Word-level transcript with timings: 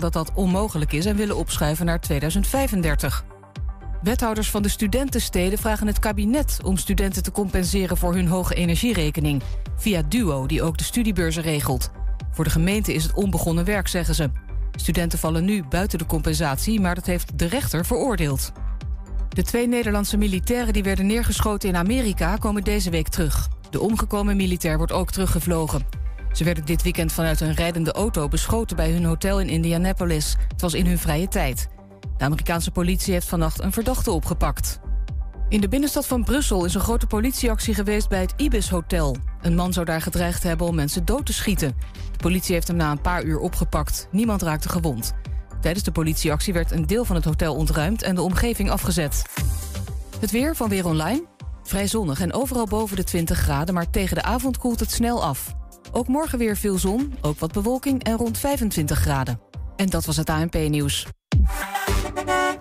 dat 0.00 0.12
dat 0.12 0.32
onmogelijk 0.34 0.92
is 0.92 1.06
en 1.06 1.16
willen 1.16 1.36
opschuiven 1.36 1.86
naar 1.86 2.00
2035. 2.00 3.24
Wethouders 4.02 4.50
van 4.50 4.62
de 4.62 4.68
studentensteden 4.68 5.58
vragen 5.58 5.86
het 5.86 5.98
kabinet 5.98 6.58
om 6.64 6.76
studenten 6.76 7.22
te 7.22 7.32
compenseren 7.32 7.96
voor 7.96 8.14
hun 8.14 8.26
hoge 8.26 8.54
energierekening. 8.54 9.42
Via 9.76 10.02
Duo, 10.08 10.46
die 10.46 10.62
ook 10.62 10.78
de 10.78 10.84
studiebeurzen 10.84 11.42
regelt. 11.42 11.90
Voor 12.30 12.44
de 12.44 12.50
gemeente 12.50 12.94
is 12.94 13.02
het 13.02 13.14
onbegonnen 13.14 13.64
werk, 13.64 13.88
zeggen 13.88 14.14
ze. 14.14 14.30
Studenten 14.76 15.18
vallen 15.18 15.44
nu 15.44 15.64
buiten 15.68 15.98
de 15.98 16.06
compensatie, 16.06 16.80
maar 16.80 16.94
dat 16.94 17.06
heeft 17.06 17.38
de 17.38 17.46
rechter 17.46 17.84
veroordeeld. 17.84 18.52
De 19.28 19.42
twee 19.42 19.68
Nederlandse 19.68 20.16
militairen 20.16 20.72
die 20.72 20.82
werden 20.82 21.06
neergeschoten 21.06 21.68
in 21.68 21.76
Amerika 21.76 22.36
komen 22.36 22.64
deze 22.64 22.90
week 22.90 23.08
terug. 23.08 23.48
De 23.70 23.80
omgekomen 23.80 24.36
militair 24.36 24.76
wordt 24.76 24.92
ook 24.92 25.10
teruggevlogen. 25.10 26.01
Ze 26.32 26.44
werden 26.44 26.64
dit 26.64 26.82
weekend 26.82 27.12
vanuit 27.12 27.40
een 27.40 27.54
rijdende 27.54 27.92
auto 27.92 28.28
beschoten 28.28 28.76
bij 28.76 28.90
hun 28.90 29.04
hotel 29.04 29.40
in 29.40 29.48
Indianapolis. 29.48 30.36
Het 30.48 30.60
was 30.60 30.74
in 30.74 30.86
hun 30.86 30.98
vrije 30.98 31.28
tijd. 31.28 31.68
De 32.16 32.24
Amerikaanse 32.24 32.70
politie 32.70 33.12
heeft 33.12 33.28
vannacht 33.28 33.62
een 33.62 33.72
verdachte 33.72 34.10
opgepakt. 34.10 34.80
In 35.48 35.60
de 35.60 35.68
binnenstad 35.68 36.06
van 36.06 36.24
Brussel 36.24 36.64
is 36.64 36.74
een 36.74 36.80
grote 36.80 37.06
politieactie 37.06 37.74
geweest 37.74 38.08
bij 38.08 38.20
het 38.20 38.34
Ibis 38.36 38.70
Hotel. 38.70 39.16
Een 39.40 39.54
man 39.54 39.72
zou 39.72 39.86
daar 39.86 40.02
gedreigd 40.02 40.42
hebben 40.42 40.66
om 40.66 40.74
mensen 40.74 41.04
dood 41.04 41.26
te 41.26 41.32
schieten. 41.32 41.76
De 42.12 42.18
politie 42.18 42.54
heeft 42.54 42.68
hem 42.68 42.76
na 42.76 42.90
een 42.90 43.00
paar 43.00 43.22
uur 43.22 43.38
opgepakt. 43.38 44.08
Niemand 44.10 44.42
raakte 44.42 44.68
gewond. 44.68 45.12
Tijdens 45.60 45.84
de 45.84 45.92
politieactie 45.92 46.52
werd 46.52 46.70
een 46.70 46.86
deel 46.86 47.04
van 47.04 47.16
het 47.16 47.24
hotel 47.24 47.54
ontruimd 47.54 48.02
en 48.02 48.14
de 48.14 48.22
omgeving 48.22 48.70
afgezet. 48.70 49.22
Het 50.18 50.30
weer 50.30 50.56
van 50.56 50.68
Weer 50.68 50.86
Online. 50.86 51.24
Vrij 51.62 51.86
zonnig 51.86 52.20
en 52.20 52.32
overal 52.32 52.66
boven 52.66 52.96
de 52.96 53.04
20 53.04 53.38
graden, 53.38 53.74
maar 53.74 53.90
tegen 53.90 54.16
de 54.16 54.22
avond 54.22 54.58
koelt 54.58 54.80
het 54.80 54.90
snel 54.90 55.24
af. 55.24 55.54
Ook 55.90 56.08
morgen 56.08 56.38
weer 56.38 56.56
veel 56.56 56.78
zon, 56.78 57.14
ook 57.20 57.38
wat 57.38 57.52
bewolking 57.52 58.02
en 58.02 58.16
rond 58.16 58.38
25 58.38 58.98
graden. 58.98 59.40
En 59.76 59.86
dat 59.86 60.04
was 60.04 60.16
het 60.16 60.30
ANP-nieuws. 60.30 61.06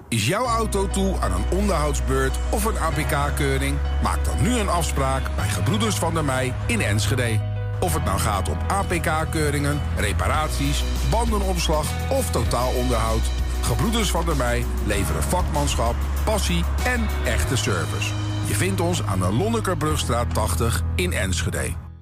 Is 0.07 0.27
jouw 0.27 0.45
auto 0.45 0.87
toe 0.87 1.19
aan 1.19 1.31
een 1.31 1.57
onderhoudsbeurt 1.57 2.37
of 2.49 2.65
een 2.65 2.77
APK-keuring? 2.77 3.77
Maak 4.03 4.25
dan 4.25 4.41
nu 4.41 4.49
een 4.49 4.69
afspraak 4.69 5.35
bij 5.35 5.47
Gebroeders 5.47 5.95
van 5.95 6.13
der 6.13 6.25
Mei 6.25 6.53
in 6.67 6.81
Enschede. 6.81 7.39
Of 7.79 7.93
het 7.93 8.03
nou 8.03 8.19
gaat 8.19 8.49
om 8.49 8.57
APK-keuringen, 8.67 9.81
reparaties, 9.97 10.83
bandenopslag 11.09 11.85
of 12.09 12.31
totaalonderhoud. 12.31 13.21
Gebroeders 13.61 14.11
van 14.11 14.25
der 14.25 14.35
Mei 14.35 14.65
leveren 14.85 15.23
vakmanschap, 15.23 15.95
passie 16.23 16.63
en 16.85 17.07
echte 17.25 17.57
service. 17.57 18.13
Je 18.47 18.53
vindt 18.53 18.81
ons 18.81 19.03
aan 19.03 19.19
de 19.19 19.31
Lonnekerbrugstraat 19.31 20.33
80 20.33 20.83
in 20.95 21.13
Enschede. 21.13 21.90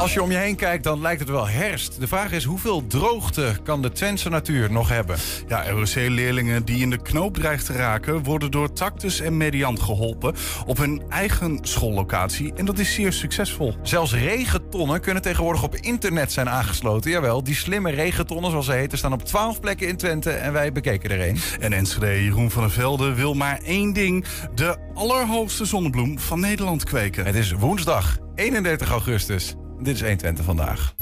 Als 0.00 0.12
je 0.12 0.22
om 0.22 0.30
je 0.30 0.36
heen 0.36 0.56
kijkt, 0.56 0.84
dan 0.84 1.00
lijkt 1.00 1.20
het 1.20 1.28
wel 1.28 1.48
herfst. 1.48 2.00
De 2.00 2.06
vraag 2.06 2.32
is, 2.32 2.44
hoeveel 2.44 2.86
droogte 2.86 3.56
kan 3.62 3.82
de 3.82 3.92
Twentse 3.92 4.28
natuur 4.28 4.72
nog 4.72 4.88
hebben? 4.88 5.16
Ja, 5.48 5.70
ROC-leerlingen 5.70 6.64
die 6.64 6.80
in 6.80 6.90
de 6.90 7.02
knoop 7.02 7.34
dreigen 7.34 7.66
te 7.66 7.72
raken... 7.72 8.22
worden 8.22 8.50
door 8.50 8.72
Tactus 8.72 9.20
en 9.20 9.36
Mediant 9.36 9.80
geholpen 9.80 10.34
op 10.66 10.76
hun 10.76 11.02
eigen 11.08 11.58
schoollocatie. 11.62 12.52
En 12.54 12.64
dat 12.64 12.78
is 12.78 12.94
zeer 12.94 13.12
succesvol. 13.12 13.74
Zelfs 13.82 14.14
regentonnen 14.14 15.00
kunnen 15.00 15.22
tegenwoordig 15.22 15.62
op 15.62 15.76
internet 15.76 16.32
zijn 16.32 16.48
aangesloten. 16.48 17.10
Jawel, 17.10 17.44
die 17.44 17.54
slimme 17.54 17.90
regentonnen, 17.90 18.50
zoals 18.50 18.66
ze 18.66 18.72
heten, 18.72 18.98
staan 18.98 19.12
op 19.12 19.24
12 19.24 19.60
plekken 19.60 19.88
in 19.88 19.96
Twente... 19.96 20.30
en 20.30 20.52
wij 20.52 20.72
bekeken 20.72 21.10
er 21.10 21.28
een. 21.28 21.38
En 21.60 21.72
Enschede 21.72 22.24
Jeroen 22.24 22.50
van 22.50 22.62
der 22.62 22.70
Velde 22.70 23.14
wil 23.14 23.34
maar 23.34 23.60
één 23.64 23.92
ding... 23.92 24.24
de 24.54 24.76
allerhoogste 24.94 25.64
zonnebloem 25.64 26.18
van 26.18 26.40
Nederland 26.40 26.84
kweken. 26.84 27.24
Het 27.24 27.34
is 27.34 27.52
woensdag, 27.52 28.18
31 28.34 28.90
augustus. 28.90 29.54
Dit 29.82 29.94
is 29.94 30.00
120 30.00 30.44
vandaag. 30.44 30.94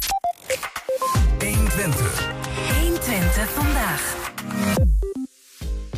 120. 1.39 2.31
120 2.81 3.51
vandaag. 3.51 4.17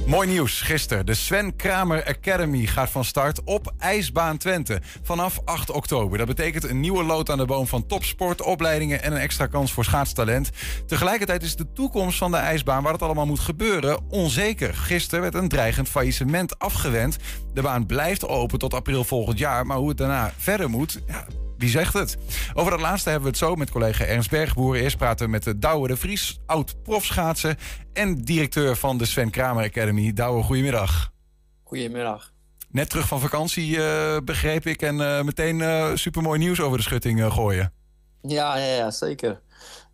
Mooi 0.07 0.29
nieuws 0.29 0.61
gisteren. 0.61 1.07
De 1.07 1.15
Sven 1.15 1.57
Kramer 1.57 2.05
Academy 2.05 2.67
gaat 2.67 2.91
van 2.91 3.05
start 3.05 3.45
op 3.45 3.73
IJsbaan 3.79 4.37
Twente 4.37 4.81
vanaf 5.03 5.41
8 5.45 5.71
oktober. 5.71 6.19
Dat 6.19 6.27
betekent 6.27 6.65
een 6.65 6.81
nieuwe 6.81 7.05
lood 7.05 7.31
aan 7.31 7.39
de 7.39 7.45
boom 7.45 7.67
van 7.67 7.87
topsport, 7.87 8.43
opleidingen 8.43 9.03
en 9.03 9.13
een 9.13 9.19
extra 9.19 9.47
kans 9.47 9.73
voor 9.73 9.85
schaatstalent. 9.85 10.51
Tegelijkertijd 10.87 11.43
is 11.43 11.57
de 11.57 11.73
toekomst 11.73 12.19
van 12.19 12.31
de 12.31 12.37
ijsbaan, 12.37 12.83
waar 12.83 12.93
het 12.93 13.03
allemaal 13.03 13.27
moet 13.27 13.41
gebeuren, 13.41 14.01
onzeker. 14.09 14.75
Gisteren 14.75 15.21
werd 15.21 15.35
een 15.35 15.49
dreigend 15.49 15.89
faillissement 15.89 16.59
afgewend. 16.59 17.17
De 17.55 17.63
baan 17.63 17.87
blijft 17.87 18.27
open 18.27 18.59
tot 18.59 18.75
april 18.75 19.05
volgend 19.05 19.39
jaar, 19.39 19.67
maar 19.67 19.77
hoe 19.77 19.89
het 19.89 19.99
daarna 19.99 20.33
verder 20.37 20.71
moet, 20.71 21.01
ja, 21.07 21.27
wie 21.61 21.71
zegt 21.71 21.93
het? 21.93 22.17
Over 22.55 22.71
dat 22.71 22.81
laatste 22.81 23.11
hebben 23.11 23.31
we 23.31 23.37
het 23.37 23.47
zo 23.47 23.55
met 23.55 23.71
collega 23.71 24.05
Ernst 24.05 24.31
Bergboer. 24.31 24.77
Eerst 24.77 24.97
praten 24.97 25.25
we 25.25 25.31
met 25.31 25.43
de 25.43 25.59
Douwe 25.59 25.89
de 25.89 25.97
Vries, 25.97 26.41
oud-profschaatsen... 26.47 27.57
en 27.93 28.15
directeur 28.15 28.77
van 28.77 28.99
de 28.99 29.05
Sven 29.05 29.31
Kramer 29.31 29.65
Academy. 29.65 30.13
Douwe, 30.13 30.43
goedemiddag. 30.43 31.13
Goedemiddag. 31.63 32.33
Net 32.71 32.91
terug 32.91 33.09
van 33.09 33.21
vakantie, 33.21 33.83
eh, 33.83 34.17
begreep 34.25 34.67
ik. 34.67 34.83
En 34.83 34.97
uh, 34.97 35.23
meteen 35.23 35.59
uh, 35.59 35.91
supermooi 35.95 36.39
nieuws 36.39 36.61
over 36.61 36.77
de 36.77 36.83
schutting 36.83 37.33
gooien. 37.33 37.73
Ja, 38.23 38.57
ja, 38.57 38.75
ja, 38.75 38.91
zeker. 38.91 39.41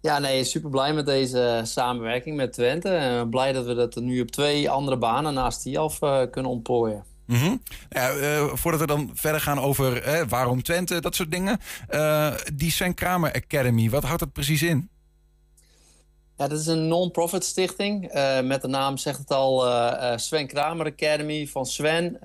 Ja, 0.00 0.18
nee, 0.18 0.44
super 0.44 0.70
blij 0.70 0.92
met 0.92 1.06
deze 1.06 1.60
samenwerking 1.64 2.36
met 2.36 2.52
Twente. 2.52 2.88
En 2.88 3.30
blij 3.30 3.52
dat 3.52 3.66
we 3.66 3.74
dat 3.74 3.94
nu 3.94 4.20
op 4.20 4.30
twee 4.30 4.70
andere 4.70 4.98
banen 4.98 5.34
naast 5.34 5.62
Tialf 5.62 5.98
kunnen 6.30 6.50
ontplooien. 6.50 7.04
Ja, 7.88 8.14
uh, 8.14 8.54
voordat 8.54 8.80
we 8.80 8.86
dan 8.86 9.10
verder 9.14 9.40
gaan 9.40 9.58
over 9.58 10.24
waarom 10.28 10.62
Twente, 10.62 11.00
dat 11.00 11.14
soort 11.14 11.30
dingen. 11.30 11.58
Uh, 11.90 12.34
die 12.54 12.70
Sven 12.70 12.94
Kramer 12.94 13.32
Academy, 13.32 13.90
wat 13.90 14.02
houdt 14.02 14.20
dat 14.20 14.32
precies 14.32 14.62
in? 14.62 14.88
Ja, 16.36 16.48
dat 16.48 16.58
is 16.60 16.66
een 16.66 16.88
non-profit 16.88 17.44
stichting. 17.44 18.12
met 18.42 18.62
de 18.62 18.68
naam 18.68 18.96
zegt 18.96 19.18
het 19.18 19.30
al 19.30 19.64
Sven 20.18 20.46
Kramer 20.46 20.86
Academy 20.86 21.46
van 21.46 21.66
Sven. 21.66 22.18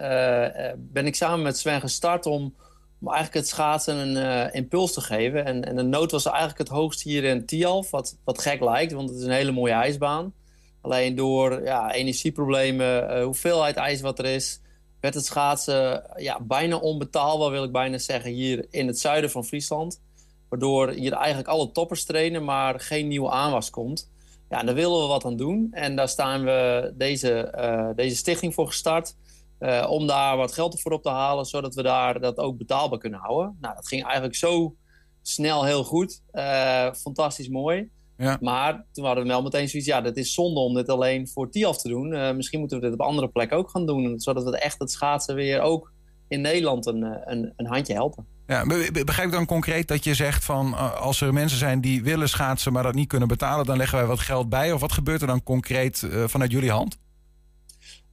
ben 0.78 1.06
ik 1.06 1.16
samen 1.16 1.42
met 1.42 1.58
Sven 1.58 1.80
gestart 1.80 2.26
om, 2.26 2.56
om 3.00 3.08
eigenlijk 3.08 3.34
het 3.34 3.48
schaatsen 3.48 3.96
een 3.98 4.54
impuls 4.54 4.94
te 4.94 5.02
geven. 5.02 5.46
En, 5.46 5.66
en 5.66 5.76
de 5.76 5.84
nood 5.84 6.12
was 6.12 6.26
eigenlijk 6.26 6.58
het 6.58 6.68
hoogst 6.68 7.02
hier 7.02 7.24
in 7.24 7.46
Tialf. 7.46 7.92
Wat, 7.92 8.18
wat 8.24 8.42
gek 8.42 8.62
lijkt, 8.62 8.92
want 8.92 9.10
het 9.10 9.18
is 9.18 9.26
een 9.26 9.32
hele 9.32 9.52
mooie 9.52 9.74
ijsbaan. 9.74 10.34
Alleen 10.82 11.16
door 11.16 11.64
ja, 11.64 11.92
energieproblemen, 11.92 13.22
hoeveelheid 13.22 13.76
ijs 13.76 14.02
wat 14.02 14.20
er 14.20 14.26
is 14.26 14.62
werd 15.02 15.14
het 15.14 15.26
schaatsen 15.26 16.04
ja, 16.16 16.40
bijna 16.42 16.78
onbetaalbaar, 16.78 17.52
wil 17.52 17.64
ik 17.64 17.72
bijna 17.72 17.98
zeggen, 17.98 18.32
hier 18.32 18.66
in 18.70 18.88
het 18.88 19.00
zuiden 19.00 19.30
van 19.30 19.46
Friesland. 19.46 20.02
Waardoor 20.50 20.90
hier 20.90 21.14
eigenlijk 21.14 21.48
alle 21.48 21.72
toppers 21.72 22.04
trainen, 22.04 22.44
maar 22.44 22.80
geen 22.80 23.08
nieuwe 23.08 23.30
aanwas 23.30 23.70
komt. 23.70 24.12
Ja, 24.50 24.64
daar 24.64 24.76
willen 24.76 25.02
we 25.02 25.08
wat 25.08 25.26
aan 25.26 25.38
doen. 25.38 25.68
En 25.72 25.96
daar 25.96 26.10
staan 26.10 26.44
we 26.44 26.94
deze, 26.98 27.54
uh, 27.58 27.90
deze 27.96 28.16
stichting 28.16 28.54
voor 28.54 28.68
gestart. 28.68 29.16
Uh, 29.60 29.88
om 29.90 30.08
daar 30.08 30.38
wat 30.38 30.54
geld 30.54 30.82
voor 30.82 30.92
op 30.92 31.04
te 31.04 31.10
halen, 31.10 31.46
zodat 31.46 31.76
we 31.76 31.82
daar 31.82 32.20
dat 32.20 32.38
ook 32.38 32.58
betaalbaar 32.58 33.00
kunnen 33.00 33.20
houden. 33.20 33.58
Nou, 33.62 33.76
dat 33.76 33.88
ging 33.88 34.04
eigenlijk 34.04 34.36
zo 34.36 34.76
snel 35.22 35.64
heel 35.66 35.84
goed. 35.84 36.22
Uh, 36.34 36.94
fantastisch 36.94 37.50
mooi. 37.50 37.90
Ja. 38.22 38.38
Maar 38.42 38.86
toen 38.92 39.06
hadden 39.06 39.24
we 39.24 39.30
wel 39.30 39.42
meteen 39.42 39.70
zoiets, 39.70 39.90
ja, 39.90 40.02
dat 40.02 40.18
is 40.18 40.34
zonde 40.34 40.60
om 40.60 40.74
dit 40.74 40.90
alleen 40.90 41.28
voor 41.28 41.50
TIAF 41.50 41.78
te 41.78 41.90
doen. 41.90 42.14
Uh, 42.14 42.32
misschien 42.32 42.60
moeten 42.60 42.80
we 42.80 42.84
dit 42.84 42.94
op 42.94 43.02
andere 43.02 43.28
plekken 43.28 43.58
ook 43.58 43.70
gaan 43.70 43.86
doen. 43.86 44.20
Zodat 44.20 44.44
we 44.44 44.58
echt 44.58 44.80
het 44.80 44.92
schaatsen 44.92 45.36
weer 45.36 45.62
ook 45.62 45.92
in 46.28 46.42
Nederland 46.42 46.86
een, 46.86 47.04
een, 47.26 47.54
een 47.56 47.68
handje 47.68 47.94
helpen. 47.94 48.26
Ja, 48.48 48.66
begrijp 49.06 49.28
ik 49.28 49.34
dan 49.34 49.46
concreet 49.46 49.88
dat 49.88 50.04
je 50.04 50.14
zegt 50.14 50.46
van 50.46 50.74
als 51.00 51.22
er 51.22 51.34
mensen 51.34 51.58
zijn 51.58 51.82
die 51.82 52.04
willen 52.04 52.30
schaatsen 52.30 52.74
maar 52.74 52.84
dat 52.84 52.94
niet 52.94 53.08
kunnen 53.08 53.28
betalen, 53.28 53.66
dan 53.66 53.78
leggen 53.78 53.98
wij 53.98 54.08
wat 54.08 54.20
geld 54.20 54.50
bij? 54.50 54.72
Of 54.72 54.82
wat 54.82 54.92
gebeurt 54.92 55.22
er 55.22 55.28
dan 55.28 55.44
concreet 55.44 56.02
uh, 56.02 56.24
vanuit 56.28 56.52
jullie 56.52 56.72
hand? 56.72 56.98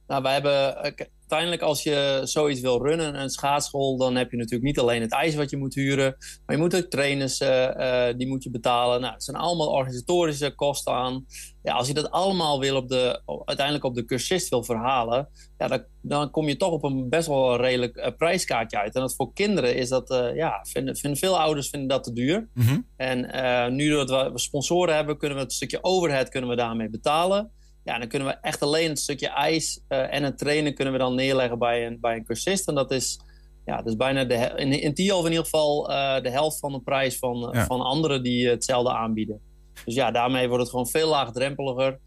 Nou, 0.09 0.21
wij 0.21 0.33
hebben 0.33 0.83
eh, 0.83 0.91
uiteindelijk 1.19 1.61
als 1.61 1.83
je 1.83 2.21
zoiets 2.23 2.61
wil 2.61 2.85
runnen, 2.85 3.19
een 3.19 3.29
schaatsschool, 3.29 3.97
dan 3.97 4.15
heb 4.15 4.31
je 4.31 4.37
natuurlijk 4.37 4.63
niet 4.63 4.79
alleen 4.79 5.01
het 5.01 5.11
ijs 5.11 5.35
wat 5.35 5.49
je 5.49 5.57
moet 5.57 5.75
huren, 5.75 6.15
maar 6.45 6.55
je 6.55 6.61
moet 6.61 6.75
ook 6.75 6.89
trainers, 6.89 7.41
uh, 7.41 8.07
die 8.17 8.27
moet 8.27 8.43
je 8.43 8.49
betalen. 8.49 9.01
Nou, 9.01 9.13
er 9.13 9.21
zijn 9.21 9.37
allemaal 9.37 9.71
organisatorische 9.71 10.55
kosten 10.55 10.93
aan. 10.93 11.25
Ja, 11.63 11.73
als 11.73 11.87
je 11.87 11.93
dat 11.93 12.11
allemaal 12.11 12.59
wil 12.59 12.75
op 12.75 12.87
de, 12.87 13.21
uiteindelijk 13.45 13.85
op 13.85 13.95
de 13.95 14.05
cursist 14.05 14.49
wil 14.49 14.63
verhalen, 14.63 15.29
ja, 15.57 15.67
dan, 15.67 15.83
dan 16.01 16.31
kom 16.31 16.47
je 16.47 16.57
toch 16.57 16.71
op 16.71 16.83
een 16.83 17.09
best 17.09 17.27
wel 17.27 17.61
redelijk 17.61 17.97
uh, 17.97 18.07
prijskaartje 18.17 18.79
uit. 18.79 18.95
En 18.95 19.01
dat 19.01 19.15
voor 19.15 19.33
kinderen 19.33 19.75
is 19.75 19.89
dat, 19.89 20.31
ja, 20.35 20.65
vinden, 20.69 20.95
vinden 20.95 21.19
veel 21.19 21.39
ouders 21.39 21.69
vinden 21.69 21.89
dat 21.89 22.03
te 22.03 22.13
duur. 22.13 22.49
Mhm. 22.53 22.79
En 22.95 23.75
nu 23.75 23.89
dat 23.89 24.09
we 24.09 24.31
sponsoren 24.33 24.95
hebben, 24.95 25.17
kunnen 25.17 25.37
we 25.37 25.43
het 25.43 25.53
stukje 25.53 25.83
overhead 25.83 26.29
kunnen 26.29 26.49
we 26.49 26.55
daarmee 26.55 26.89
betalen. 26.89 27.51
Ja, 27.89 27.97
dan 27.97 28.07
kunnen 28.07 28.27
we 28.27 28.37
echt 28.41 28.61
alleen 28.61 28.89
het 28.89 28.99
stukje 28.99 29.27
ijs 29.27 29.81
uh, 29.89 30.13
en 30.13 30.23
het 30.23 30.37
trainen 30.37 30.73
kunnen 30.73 30.93
we 30.93 30.99
dan 30.99 31.15
neerleggen 31.15 31.59
bij 31.59 31.85
een, 31.85 31.99
bij 31.99 32.15
een 32.15 32.25
cursist. 32.25 32.67
En 32.67 32.75
dat 32.75 32.91
is, 32.91 33.19
ja, 33.65 33.81
dus 33.81 33.95
bijna 33.95 34.23
de, 34.23 34.35
in, 34.55 34.71
in 34.71 34.93
in 35.25 35.31
ieder 35.31 35.43
geval 35.43 35.91
uh, 35.91 36.21
de 36.21 36.29
helft 36.29 36.59
van 36.59 36.71
de 36.71 36.81
prijs 36.81 37.17
van, 37.17 37.49
ja. 37.51 37.65
van 37.65 37.81
anderen 37.81 38.23
die 38.23 38.47
hetzelfde 38.47 38.93
aanbieden. 38.93 39.39
Dus 39.85 39.95
ja, 39.95 40.11
daarmee 40.11 40.47
wordt 40.47 40.61
het 40.61 40.71
gewoon 40.71 40.87
veel 40.87 41.09
laagdrempeliger. 41.09 41.99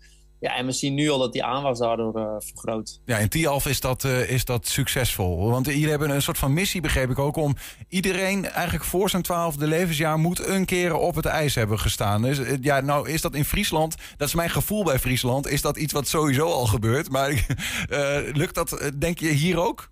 Ja, 0.42 0.56
en 0.56 0.66
we 0.66 0.72
zien 0.72 0.94
nu 0.94 1.10
al 1.10 1.18
dat 1.18 1.32
die 1.32 1.44
aanwas 1.44 1.78
daardoor 1.78 2.18
uh, 2.18 2.34
vergroot. 2.38 3.00
Ja, 3.04 3.18
in 3.18 3.28
Tialf 3.28 3.66
is 3.66 3.80
dat, 3.80 4.04
uh, 4.04 4.30
is 4.30 4.44
dat 4.44 4.66
succesvol. 4.66 5.48
Want 5.50 5.66
jullie 5.66 5.88
hebben 5.88 6.10
een 6.10 6.22
soort 6.22 6.38
van 6.38 6.52
missie, 6.52 6.80
begreep 6.80 7.10
ik 7.10 7.18
ook, 7.18 7.36
om 7.36 7.54
iedereen 7.88 8.48
eigenlijk 8.48 8.84
voor 8.84 9.10
zijn 9.10 9.22
twaalfde 9.22 9.66
levensjaar 9.66 10.18
moet 10.18 10.46
een 10.46 10.64
keer 10.64 10.94
op 10.94 11.14
het 11.14 11.24
ijs 11.24 11.54
hebben 11.54 11.78
gestaan. 11.78 12.22
Dus, 12.22 12.40
ja, 12.60 12.80
nou 12.80 13.10
is 13.10 13.20
dat 13.20 13.34
in 13.34 13.44
Friesland, 13.44 13.96
dat 14.16 14.28
is 14.28 14.34
mijn 14.34 14.50
gevoel 14.50 14.84
bij 14.84 14.98
Friesland, 14.98 15.46
is 15.46 15.62
dat 15.62 15.76
iets 15.76 15.92
wat 15.92 16.08
sowieso 16.08 16.46
al 16.46 16.66
gebeurt. 16.66 17.10
Maar 17.10 17.46
lukt 18.42 18.54
dat, 18.54 18.90
denk 18.98 19.18
je, 19.18 19.28
hier 19.28 19.58
ook? 19.58 19.90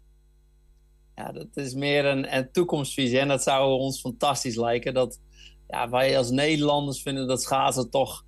Ja, 1.15 1.33
dat 1.33 1.49
is 1.55 1.75
meer 1.75 2.05
een, 2.05 2.37
een 2.37 2.53
toekomstvisie. 2.53 3.19
En 3.19 3.29
dat 3.29 3.43
zou 3.43 3.79
ons 3.79 4.01
fantastisch 4.01 4.57
lijken. 4.57 4.95
Dat 4.95 5.21
ja, 5.69 5.91
wij 5.91 6.19
als 6.19 6.31
Nederlanders 6.31 7.03
vinden 7.03 7.29
dat 7.29 7.43
schaatsen 7.43 7.91
toch 7.91 8.25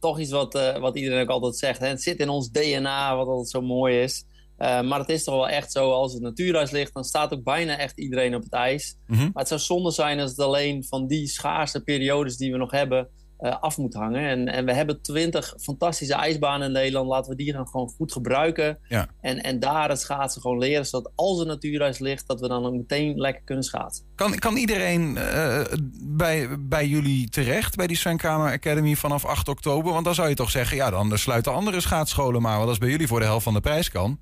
toch 0.00 0.18
iets 0.18 0.30
wat, 0.30 0.54
uh, 0.54 0.78
wat 0.78 0.96
iedereen 0.96 1.22
ook 1.22 1.28
altijd 1.28 1.56
zegt. 1.56 1.80
Hè? 1.80 1.86
Het 1.86 2.02
zit 2.02 2.18
in 2.18 2.28
ons 2.28 2.50
DNA, 2.50 3.16
wat 3.16 3.26
altijd 3.26 3.48
zo 3.48 3.60
mooi 3.60 4.00
is. 4.00 4.24
Uh, 4.58 4.80
maar 4.80 4.98
het 4.98 5.08
is 5.08 5.24
toch 5.24 5.34
wel 5.34 5.48
echt 5.48 5.72
zo, 5.72 5.90
als 5.90 6.12
het 6.12 6.22
natuurijs 6.22 6.70
ligt, 6.70 6.94
dan 6.94 7.04
staat 7.04 7.32
ook 7.32 7.42
bijna 7.42 7.78
echt 7.78 7.98
iedereen 7.98 8.34
op 8.34 8.42
het 8.42 8.52
ijs. 8.52 8.96
Mm 9.06 9.16
-hmm. 9.16 9.24
Maar 9.24 9.42
het 9.42 9.48
zou 9.48 9.60
zonde 9.60 9.90
zijn 9.90 10.20
als 10.20 10.30
het 10.30 10.40
alleen 10.40 10.84
van 10.84 11.06
die 11.06 11.26
schaarse 11.26 11.82
periodes 11.82 12.36
die 12.36 12.52
we 12.52 12.58
nog 12.58 12.70
hebben, 12.70 13.08
uh, 13.40 13.60
af 13.60 13.78
moet 13.78 13.94
hangen. 13.94 14.28
En, 14.28 14.48
en 14.48 14.64
we 14.64 14.72
hebben 14.72 15.02
twintig 15.02 15.54
fantastische 15.60 16.14
ijsbanen 16.14 16.66
in 16.66 16.72
Nederland. 16.72 17.08
Laten 17.08 17.30
we 17.30 17.36
die 17.36 17.52
gaan 17.52 17.68
gewoon 17.68 17.88
goed 17.96 18.12
gebruiken. 18.12 18.78
Ja. 18.88 19.08
En, 19.20 19.42
en 19.42 19.60
daar 19.60 19.88
het 19.88 20.00
schaatsen 20.00 20.40
gewoon 20.40 20.58
leren. 20.58 20.86
Zodat 20.86 21.12
als 21.14 21.40
er 21.40 21.46
natuurreis 21.46 21.98
ligt, 21.98 22.26
dat 22.26 22.40
we 22.40 22.48
dan 22.48 22.66
ook 22.66 22.72
meteen 22.72 23.16
lekker 23.16 23.42
kunnen 23.44 23.64
schaatsen. 23.64 24.04
Kan, 24.14 24.38
kan 24.38 24.56
iedereen 24.56 25.16
uh, 25.16 25.60
bij, 26.02 26.48
bij 26.58 26.86
jullie 26.86 27.28
terecht, 27.28 27.76
bij 27.76 27.86
die 27.86 27.96
Svenkamer 27.96 28.52
Academy 28.52 28.94
vanaf 28.94 29.24
8 29.24 29.48
oktober? 29.48 29.92
Want 29.92 30.04
dan 30.04 30.14
zou 30.14 30.28
je 30.28 30.34
toch 30.34 30.50
zeggen, 30.50 30.76
ja, 30.76 30.90
dan 30.90 31.18
sluiten 31.18 31.52
andere 31.52 31.80
schaatsscholen 31.80 32.42
maar. 32.42 32.56
Want 32.56 32.68
als 32.68 32.78
bij 32.78 32.88
jullie 32.88 33.06
voor 33.06 33.20
de 33.20 33.26
helft 33.26 33.44
van 33.44 33.54
de 33.54 33.60
prijs 33.60 33.90
kan. 33.90 34.20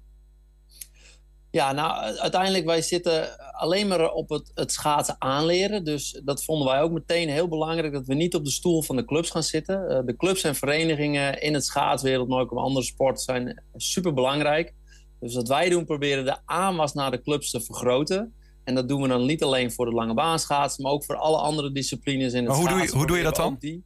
Ja, 1.57 1.73
nou, 1.73 2.17
uiteindelijk 2.17 2.65
wij 2.65 2.83
zitten 2.83 3.39
alleen 3.53 3.89
maar 3.89 4.11
op 4.13 4.29
het, 4.29 4.51
het 4.55 4.73
schaatsen 4.73 5.17
aanleren. 5.19 5.85
Dus 5.85 6.21
dat 6.25 6.45
vonden 6.45 6.69
wij 6.69 6.81
ook 6.81 6.93
meteen 6.93 7.29
heel 7.29 7.49
belangrijk. 7.49 7.93
Dat 7.93 8.07
we 8.07 8.15
niet 8.15 8.35
op 8.35 8.45
de 8.45 8.51
stoel 8.51 8.83
van 8.83 8.97
de 8.97 9.05
clubs 9.05 9.31
gaan 9.31 9.43
zitten. 9.43 9.91
Uh, 9.91 9.99
de 10.05 10.17
clubs 10.17 10.43
en 10.43 10.55
verenigingen 10.55 11.41
in 11.43 11.55
het 11.55 11.65
schaatswereld, 11.65 12.29
maar 12.29 12.41
ook 12.41 12.53
op 12.53 12.59
andere 12.59 12.85
sporten, 12.85 13.23
zijn 13.23 13.63
super 13.77 14.15
belangrijk. 14.15 14.75
Dus 15.21 15.35
wat 15.35 15.49
wij 15.49 15.69
doen, 15.69 15.85
proberen 15.85 16.25
de 16.25 16.37
aanwas 16.45 16.93
naar 16.93 17.11
de 17.11 17.23
clubs 17.23 17.51
te 17.51 17.61
vergroten. 17.61 18.35
En 18.65 18.75
dat 18.75 18.89
doen 18.89 19.03
we 19.03 19.09
dan 19.09 19.27
niet 19.27 19.43
alleen 19.43 19.73
voor 19.73 19.87
de 19.87 19.93
lange 19.93 20.15
baan 20.15 20.39
schaatsen, 20.39 20.83
maar 20.83 20.93
ook 20.93 21.05
voor 21.05 21.17
alle 21.17 21.39
andere 21.39 21.73
disciplines 21.73 22.33
in 22.33 22.39
het 22.39 22.49
maar 22.49 22.57
hoe 22.57 22.69
schaatsen. 22.69 22.87
Doe 22.87 22.93
je, 22.93 22.99
hoe 22.99 23.07
doe 23.07 23.17
je 23.17 23.23
dat 23.23 23.37
dan? 23.37 23.57
Die, 23.59 23.85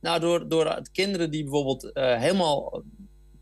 nou, 0.00 0.20
door, 0.20 0.48
door 0.48 0.82
kinderen 0.92 1.30
die 1.30 1.42
bijvoorbeeld 1.42 1.84
uh, 1.84 1.92
helemaal, 2.18 2.82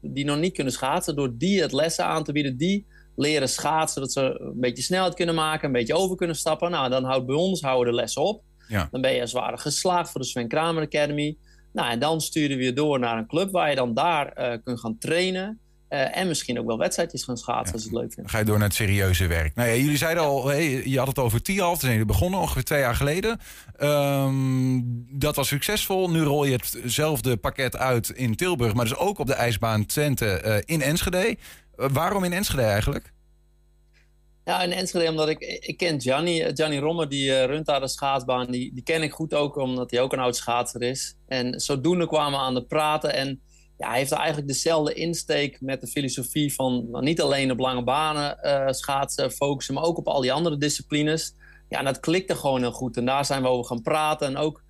die 0.00 0.24
nog 0.24 0.38
niet 0.38 0.54
kunnen 0.54 0.72
schaatsen, 0.72 1.16
door 1.16 1.36
die 1.36 1.60
het 1.60 1.72
lessen 1.72 2.04
aan 2.04 2.24
te 2.24 2.32
bieden, 2.32 2.56
die 2.56 2.86
leren 3.16 3.48
schaatsen, 3.48 4.00
dat 4.00 4.12
ze 4.12 4.20
een 4.40 4.60
beetje 4.60 4.82
snelheid 4.82 5.14
kunnen 5.14 5.34
maken, 5.34 5.66
een 5.66 5.72
beetje 5.72 5.94
over 5.94 6.16
kunnen 6.16 6.36
stappen. 6.36 6.70
Nou, 6.70 6.90
dan 6.90 7.04
houdt 7.04 7.26
bij 7.26 7.36
ons 7.36 7.60
houden 7.60 7.92
de 7.92 8.00
lessen 8.00 8.22
op. 8.22 8.42
Ja. 8.68 8.88
Dan 8.90 9.00
ben 9.00 9.12
je 9.12 9.20
als 9.20 9.32
ware 9.32 9.58
geslaagd 9.58 10.10
voor 10.10 10.20
de 10.20 10.26
Sven 10.26 10.48
Kramer 10.48 10.82
Academy. 10.82 11.36
Nou, 11.72 11.90
en 11.90 11.98
dan 11.98 12.20
sturen 12.20 12.56
we 12.56 12.62
je 12.62 12.72
door 12.72 12.98
naar 12.98 13.18
een 13.18 13.26
club 13.26 13.50
waar 13.50 13.70
je 13.70 13.76
dan 13.76 13.94
daar 13.94 14.32
uh, 14.38 14.58
kunt 14.64 14.80
gaan 14.80 14.98
trainen. 14.98 15.60
Uh, 15.88 16.16
en 16.16 16.28
misschien 16.28 16.58
ook 16.58 16.66
wel 16.66 16.78
wedstrijdjes 16.78 17.24
gaan 17.24 17.36
schaatsen 17.36 17.66
ja. 17.66 17.72
als 17.72 17.82
je 17.82 17.88
het 17.88 17.98
leuk 17.98 18.12
vindt. 18.12 18.16
Dan 18.16 18.28
ga 18.28 18.38
je 18.38 18.44
door 18.44 18.58
naar 18.58 18.66
het 18.66 18.76
serieuze 18.76 19.26
werk. 19.26 19.54
Nou 19.54 19.68
ja, 19.68 19.74
jullie 19.74 19.96
zeiden 19.96 20.22
al, 20.22 20.46
hey, 20.46 20.82
je 20.84 20.98
had 20.98 21.06
het 21.06 21.18
over 21.18 21.42
Tialf. 21.42 21.70
Toen 21.70 21.80
zijn 21.80 21.92
jullie 21.92 22.06
begonnen, 22.06 22.40
ongeveer 22.40 22.64
twee 22.64 22.80
jaar 22.80 22.94
geleden. 22.94 23.40
Um, 23.80 25.06
dat 25.18 25.36
was 25.36 25.48
succesvol. 25.48 26.10
Nu 26.10 26.22
rol 26.22 26.44
je 26.44 26.58
hetzelfde 26.82 27.36
pakket 27.36 27.76
uit 27.76 28.08
in 28.08 28.36
Tilburg. 28.36 28.74
Maar 28.74 28.84
dus 28.84 28.96
ook 28.96 29.18
op 29.18 29.26
de 29.26 29.34
ijsbaan 29.34 29.86
Twente 29.86 30.42
uh, 30.44 30.56
in 30.64 30.82
Enschede. 30.82 31.36
Uh, 31.76 31.86
waarom 31.92 32.24
in 32.24 32.32
Enschede 32.32 32.62
eigenlijk? 32.62 33.12
Ja, 34.44 34.62
in 34.62 34.72
Enschede 34.72 35.08
omdat 35.08 35.28
ik, 35.28 35.40
ik 35.40 35.76
ken 35.76 36.00
Gianni, 36.00 36.54
Gianni 36.54 36.78
Romme, 36.78 37.06
die 37.06 37.26
uh, 37.26 37.44
runt 37.44 37.66
daar 37.66 37.80
de 37.80 37.88
schaatsbaan. 37.88 38.50
Die, 38.50 38.74
die 38.74 38.82
ken 38.82 39.02
ik 39.02 39.12
goed 39.12 39.34
ook, 39.34 39.56
omdat 39.56 39.90
hij 39.90 40.00
ook 40.00 40.12
een 40.12 40.18
oud 40.18 40.36
schaatser 40.36 40.82
is. 40.82 41.16
En 41.26 41.60
zodoende 41.60 42.06
kwamen 42.06 42.38
we 42.38 42.44
aan 42.44 42.54
de 42.54 42.64
praten. 42.64 43.14
En 43.14 43.40
ja, 43.78 43.88
hij 43.88 43.98
heeft 43.98 44.12
eigenlijk 44.12 44.48
dezelfde 44.48 44.94
insteek 44.94 45.60
met 45.60 45.80
de 45.80 45.86
filosofie 45.86 46.54
van 46.54 46.90
nou, 46.90 47.04
niet 47.04 47.20
alleen 47.20 47.50
op 47.50 47.58
lange 47.58 47.84
banen 47.84 48.36
schaatsen 48.74 49.30
focussen, 49.30 49.74
maar 49.74 49.84
ook 49.84 49.98
op 49.98 50.06
al 50.06 50.20
die 50.20 50.32
andere 50.32 50.56
disciplines. 50.56 51.34
Ja, 51.68 51.78
en 51.78 51.84
dat 51.84 52.00
klikte 52.00 52.34
gewoon 52.34 52.60
heel 52.60 52.72
goed. 52.72 52.96
En 52.96 53.04
daar 53.04 53.24
zijn 53.24 53.42
we 53.42 53.48
over 53.48 53.66
gaan 53.66 53.82
praten. 53.82 54.26
En 54.26 54.36
ook 54.36 54.64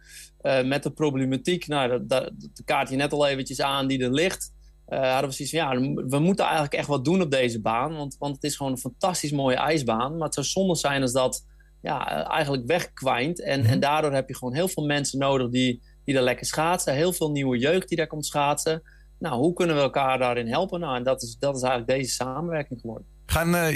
met 0.64 0.82
de 0.82 0.90
problematiek, 0.90 1.66
nou, 1.66 1.88
dat, 1.88 2.08
dat, 2.08 2.32
dat 2.37 2.62
kaart 2.64 2.90
je 2.90 2.96
net 2.96 3.12
al 3.12 3.26
eventjes 3.26 3.60
aan 3.60 3.87
die 3.87 4.02
er 4.02 4.12
ligt. 4.12 4.52
Hadden 5.00 5.31
we 5.31 5.35
zoiets 5.35 5.56
van, 5.56 5.94
ja, 5.94 6.05
we 6.06 6.19
moeten 6.19 6.44
eigenlijk 6.44 6.75
echt 6.75 6.89
wat 6.89 7.05
doen 7.05 7.23
op 7.23 7.31
deze 7.31 7.61
baan. 7.61 7.97
Want, 7.97 8.17
want 8.19 8.35
het 8.35 8.44
is 8.44 8.56
gewoon 8.56 8.73
een 8.73 8.79
fantastisch 8.79 9.33
mooie 9.33 9.56
ijsbaan. 9.56 10.17
Maar 10.17 10.27
het 10.27 10.35
zou 10.35 10.47
zonde 10.47 10.77
zijn 10.77 11.03
als 11.03 11.12
dat 11.12 11.47
ja, 11.83 12.27
eigenlijk 12.29 12.67
wegkwijnt. 12.67 13.43
En, 13.43 13.59
mm 13.59 13.65
-hmm. 13.65 13.73
en 13.73 13.81
daardoor 13.81 14.12
heb 14.12 14.29
je 14.29 14.37
gewoon 14.37 14.55
heel 14.55 14.69
veel 14.69 14.85
mensen 14.85 15.19
nodig 15.19 15.50
die, 15.50 15.83
die 16.05 16.15
daar 16.15 16.23
lekker 16.23 16.47
schaatsen. 16.47 16.94
Heel 16.94 17.12
veel 17.12 17.31
nieuwe 17.31 17.59
jeugd 17.59 17.89
die 17.89 17.97
daar 17.97 18.06
komt 18.06 18.27
schaatsen. 18.27 18.83
Nou, 19.19 19.37
hoe 19.37 19.53
kunnen 19.53 19.77
we 19.77 19.83
elkaar 19.83 20.19
daarin 20.19 20.49
helpen? 20.49 20.81
Nou, 20.81 20.97
en 20.97 21.03
dat 21.03 21.23
is, 21.23 21.37
dat 21.39 21.56
is 21.56 21.62
eigenlijk 21.62 21.99
deze 21.99 22.15
samenwerking 22.15 22.81
geworden. 22.81 23.06
Gaan 23.27 23.55
uh, 23.55 23.67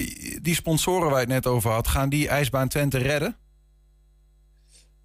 die 0.42 0.54
sponsoren 0.54 1.10
waar 1.10 1.20
je 1.20 1.24
het 1.24 1.44
net 1.44 1.46
over 1.46 1.70
had, 1.70 1.88
gaan 1.88 2.08
die 2.08 2.28
ijsbaan 2.28 2.68
Twente 2.68 2.98
redden? 2.98 3.36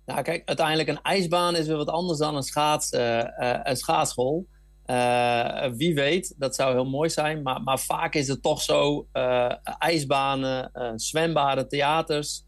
Nou, 0.06 0.22
kijk, 0.22 0.42
uiteindelijk 0.46 0.90
een 0.90 1.02
ijsbaan 1.02 1.56
is 1.56 1.68
weer 1.68 1.78
wat 1.78 1.90
anders 1.90 2.20
dan 2.20 2.36
een, 2.36 2.44
schaats, 2.44 2.92
uh, 2.92 3.18
uh, 3.18 3.60
een 3.64 3.78
schaatsschool. 3.78 4.48
Uh, 4.92 5.72
wie 5.76 5.96
weet, 5.96 6.36
dat 6.38 6.56
zou 6.56 6.74
heel 6.74 6.90
mooi 6.90 7.10
zijn. 7.10 7.42
Maar, 7.42 7.62
maar 7.62 7.80
vaak 7.80 8.14
is 8.14 8.28
het 8.28 8.42
toch 8.42 8.62
zo: 8.62 9.08
uh, 9.14 9.54
ijsbanen, 9.78 10.72
uh, 10.74 10.92
zwembaden, 10.96 11.68
theaters. 11.68 12.44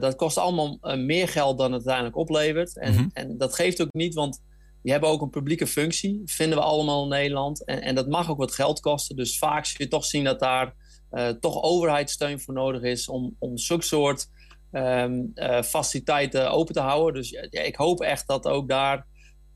dat 0.00 0.16
kost 0.16 0.38
allemaal 0.38 0.78
meer 0.96 1.28
geld 1.28 1.58
dan 1.58 1.66
het 1.66 1.74
uiteindelijk 1.74 2.16
oplevert. 2.16 2.78
En, 2.78 2.92
mm 2.92 2.98
-hmm. 2.98 3.10
en 3.12 3.38
dat 3.38 3.54
geeft 3.54 3.82
ook 3.82 3.92
niet, 3.92 4.14
want 4.14 4.42
die 4.82 4.92
hebben 4.92 5.10
ook 5.10 5.20
een 5.20 5.30
publieke 5.30 5.66
functie. 5.66 6.22
Vinden 6.24 6.58
we 6.58 6.64
allemaal 6.64 7.02
in 7.02 7.08
Nederland. 7.08 7.64
En, 7.64 7.82
en 7.82 7.94
dat 7.94 8.08
mag 8.08 8.30
ook 8.30 8.38
wat 8.38 8.54
geld 8.54 8.80
kosten. 8.80 9.16
Dus 9.16 9.38
vaak 9.38 9.66
zul 9.66 9.84
je 9.84 9.88
toch 9.88 10.04
zien 10.04 10.24
dat 10.24 10.40
daar 10.40 10.74
toch 11.40 11.62
overheidssteun 11.62 12.40
voor 12.40 12.54
nodig 12.54 12.82
is. 12.82 13.08
om, 13.08 13.36
om 13.38 13.58
zulke 13.58 13.84
soort 13.84 14.26
um, 14.72 15.32
faciliteiten 15.64 16.50
open 16.50 16.74
te 16.74 16.80
houden. 16.80 17.14
Dus 17.14 17.30
ja, 17.30 17.62
ik 17.62 17.76
hoop 17.76 18.00
echt 18.00 18.26
dat 18.26 18.46
ook 18.46 18.68
daar. 18.68 19.06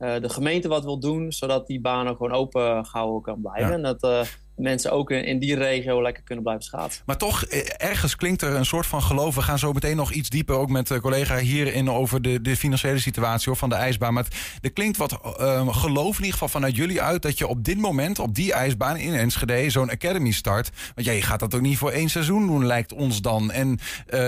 Uh, 0.03 0.21
de 0.21 0.29
gemeente 0.29 0.69
wat 0.69 0.85
wil 0.85 0.99
doen, 0.99 1.33
zodat 1.33 1.67
die 1.67 1.81
banen 1.81 2.17
gewoon 2.17 2.33
open 2.33 2.87
gehouden 2.87 3.23
kan 3.23 3.41
blijven. 3.41 3.69
Ja. 3.69 3.75
En 3.75 3.83
dat 3.83 4.05
uh, 4.05 4.21
mensen 4.57 4.93
ook 4.93 5.11
in, 5.11 5.39
die 5.39 5.55
regio 5.55 6.03
lekker 6.03 6.23
kunnen 6.23 6.45
blijven 6.45 6.65
schaatsen. 6.65 7.03
Maar 7.07 7.17
toch, 7.17 7.43
ergens 7.77 8.17
klinkt 8.17 8.43
er 8.43 8.55
een 8.55 8.67
soort 8.67 8.87
van 8.87 9.03
geloof. 9.03 9.35
We 9.35 9.43
gaan 9.43 9.59
zo 9.59 9.73
meteen 9.73 9.97
nog 9.97 10.13
iets 10.13 10.29
dieper, 10.29 10.55
ook 10.55 10.69
met 10.69 10.87
de 10.87 11.01
collega 11.01 11.37
hierin, 11.37 11.91
over 11.91 12.23
de, 12.23 12.41
de 12.41 12.57
financiële 12.57 12.99
situatie 12.99 13.49
hoor, 13.49 13.57
van 13.57 13.69
de 13.69 13.75
ijsbaan. 13.75 14.15
Maar 14.15 14.25
het, 14.25 14.35
er 14.61 14.73
klinkt 14.73 14.97
wat 14.97 15.21
uh, 15.41 15.77
geloof 15.77 16.11
in 16.17 16.17
ieder 16.17 16.33
geval 16.33 16.49
vanuit 16.49 16.77
jullie 16.77 17.03
uit 17.03 17.23
dat 17.23 17.39
je 17.39 17.47
op 17.47 17.65
dit 17.65 17.79
moment, 17.79 18.19
op 18.19 18.35
die 18.35 18.53
ijsbaan 18.53 18.97
in 18.97 19.15
Enschede, 19.15 19.71
zo'n 19.71 19.91
academy 19.91 20.31
start. 20.31 20.71
Want 20.95 21.07
ja, 21.07 21.13
je 21.13 21.23
gaat 21.23 21.41
dat 21.41 21.55
ook 21.55 21.61
niet 21.61 21.79
voor 21.79 21.91
één 21.91 22.09
seizoen 22.09 22.47
doen, 22.47 22.67
lijkt 22.67 22.93
ons 22.93 23.21
dan. 23.21 23.51
En 23.51 23.79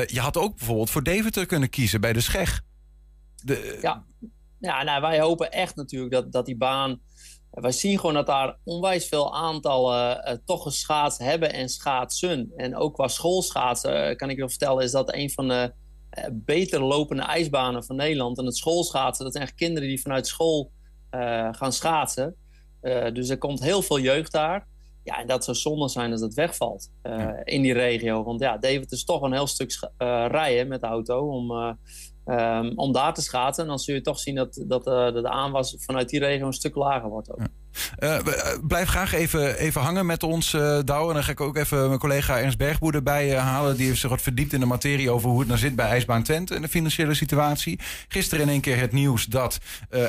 je 0.07 0.21
had 0.21 0.37
ook 0.37 0.57
bijvoorbeeld 0.57 0.90
voor 0.90 1.02
Deventer 1.02 1.47
kunnen 1.47 1.71
kiezen 1.71 2.00
bij 2.00 2.12
de 2.12 2.21
Scheg. 2.21 2.62
De, 3.43 3.78
ja. 3.83 4.04
Ja, 4.64 4.83
nou, 4.83 5.00
wij 5.00 5.21
hopen 5.21 5.52
echt 5.52 5.76
natuurlijk 5.76 6.12
dat, 6.12 6.33
dat 6.33 6.47
die 6.47 6.56
baan... 6.56 7.00
Wij 7.50 7.73
zien 7.73 7.99
gewoon 7.99 8.14
dat 8.14 8.26
daar 8.26 8.59
onwijs 8.64 9.09
veel 9.09 9.35
aantallen 9.35 10.28
uh, 10.28 10.37
toch 10.44 10.62
geschaatst 10.62 11.18
hebben 11.18 11.52
en 11.52 11.68
schaatsen. 11.68 12.52
En 12.56 12.76
ook 12.76 12.94
qua 12.94 13.09
schoolschaatsen, 13.09 14.11
uh, 14.11 14.16
kan 14.16 14.30
ik 14.30 14.37
je 14.37 14.49
vertellen, 14.49 14.85
is 14.85 14.90
dat 14.90 15.14
een 15.14 15.30
van 15.30 15.49
de 15.49 15.73
uh, 16.18 16.25
beter 16.33 16.83
lopende 16.83 17.23
ijsbanen 17.23 17.85
van 17.85 17.97
Nederland. 17.97 18.38
En 18.38 18.44
het 18.44 18.56
schoolschaatsen, 18.56 19.25
dat 19.25 19.35
zijn 19.35 19.47
echt 19.47 19.54
kinderen 19.54 19.88
die 19.88 20.00
vanuit 20.00 20.26
school 20.26 20.73
gaan 21.50 21.73
schaatsen. 21.73 22.37
dus 23.12 23.28
er 23.28 23.38
komt 23.38 23.62
heel 23.62 23.83
veel 23.83 24.00
jeugd 24.00 24.33
daar. 24.33 24.66
Ja, 25.02 25.21
en 25.21 25.26
dat 25.26 25.44
zou 25.44 25.56
zonde 25.56 25.88
zijn 25.88 26.12
als 26.12 26.21
dat 26.21 26.35
wegvalt 26.35 26.90
in 27.44 27.62
die 27.62 27.73
regio. 27.73 28.25
Want 28.25 28.40
ja, 28.40 28.59
David 28.59 28.92
is 28.92 29.04
toch 29.04 29.23
een 29.23 29.33
heel 29.33 29.47
stuk 29.47 29.90
rijden 30.28 30.68
met 30.68 30.80
de 30.80 30.87
auto 30.87 31.28
om, 31.28 31.76
um, 32.26 32.73
om 32.76 32.93
daar 32.93 33.14
te 33.14 33.23
schaatsen. 33.23 33.62
En 33.62 33.69
dan 33.69 33.78
zul 33.78 33.95
je 33.95 34.00
toch 34.00 34.19
zien 34.19 34.35
dat, 34.35 34.64
dat 34.66 34.85
de 34.85 35.28
aanwas 35.28 35.76
vanuit 35.78 36.09
die 36.09 36.21
regio 36.21 36.47
een 36.47 36.52
stuk 36.52 36.75
lager 36.75 37.09
wordt 37.09 37.31
ook. 37.31 37.40
Uh, 37.99 38.19
blijf 38.66 38.88
graag 38.88 39.12
even, 39.12 39.59
even 39.59 39.81
hangen 39.81 40.07
met 40.07 40.23
ons, 40.23 40.52
uh. 40.52 40.76
En 40.76 40.85
dan 40.85 41.25
ga 41.25 41.31
ik 41.31 41.40
ook 41.40 41.57
even 41.57 41.87
mijn 41.87 41.99
collega 41.99 42.38
Ernst 42.40 42.59
Bergboer 42.59 42.95
erbij 42.95 43.38
halen. 43.38 43.76
Die 43.76 43.87
heeft 43.87 44.00
zich 44.00 44.11
wat 44.11 44.23
verdiept 44.23 44.52
in 44.52 44.61
de 44.61 44.66
materie 44.66 45.11
over 45.11 45.28
hoe 45.28 45.38
het 45.38 45.49
nou 45.49 45.61
zit 45.61 45.76
bij 45.76 45.87
IJsbaan 45.87 46.23
Twente 46.23 46.54
en 46.54 46.62
de 46.62 46.69
financiële 46.69 47.14
situatie. 47.14 47.78
Gisteren 48.09 48.45
in 48.45 48.50
één 48.50 48.61
keer 48.61 48.78
het 48.78 48.93
nieuws 48.93 49.25
dat 49.25 49.59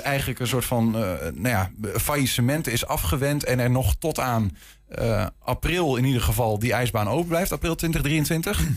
eigenlijk 0.03 0.39
een 0.39 0.47
soort 0.47 0.65
van 0.65 0.91
nou 0.91 1.47
ja, 1.47 1.71
faillissement 1.97 2.67
is 2.67 2.85
afgewend. 2.85 3.43
En 3.43 3.59
er 3.59 3.71
nog 3.71 3.95
tot 3.95 4.19
aan 4.19 4.57
april 5.39 5.95
in 5.95 6.05
ieder 6.05 6.21
geval 6.21 6.59
die 6.59 6.73
ijsbaan 6.73 7.09
open 7.09 7.27
blijft, 7.27 7.51
april 7.51 7.75
2023. 7.75 8.67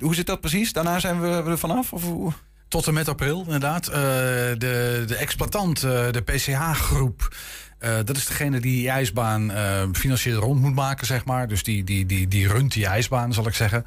Hoe 0.00 0.14
zit 0.14 0.26
dat 0.26 0.40
precies? 0.40 0.72
Daarna 0.72 1.00
zijn 1.00 1.20
we 1.20 1.28
er 1.28 1.58
vanaf? 1.58 1.92
Of 1.92 2.02
hoe? 2.02 2.32
Tot 2.68 2.86
en 2.86 2.94
met 2.94 3.08
april, 3.08 3.42
inderdaad. 3.44 3.88
Uh, 3.88 3.94
de, 3.94 5.04
de 5.06 5.16
exploitant, 5.16 5.80
de 5.80 6.22
PCH-groep, 6.24 7.34
uh, 7.80 7.96
dat 8.04 8.16
is 8.16 8.26
degene 8.26 8.60
die 8.60 8.80
die 8.80 8.90
ijsbaan 8.90 9.50
uh, 9.50 9.82
financieel 9.92 10.40
rond 10.40 10.60
moet 10.60 10.74
maken, 10.74 11.06
zeg 11.06 11.24
maar. 11.24 11.48
Dus 11.48 11.62
die, 11.62 11.84
die, 11.84 12.06
die, 12.06 12.28
die 12.28 12.48
runt 12.48 12.72
die 12.72 12.86
ijsbaan, 12.86 13.32
zal 13.32 13.46
ik 13.46 13.54
zeggen. 13.54 13.86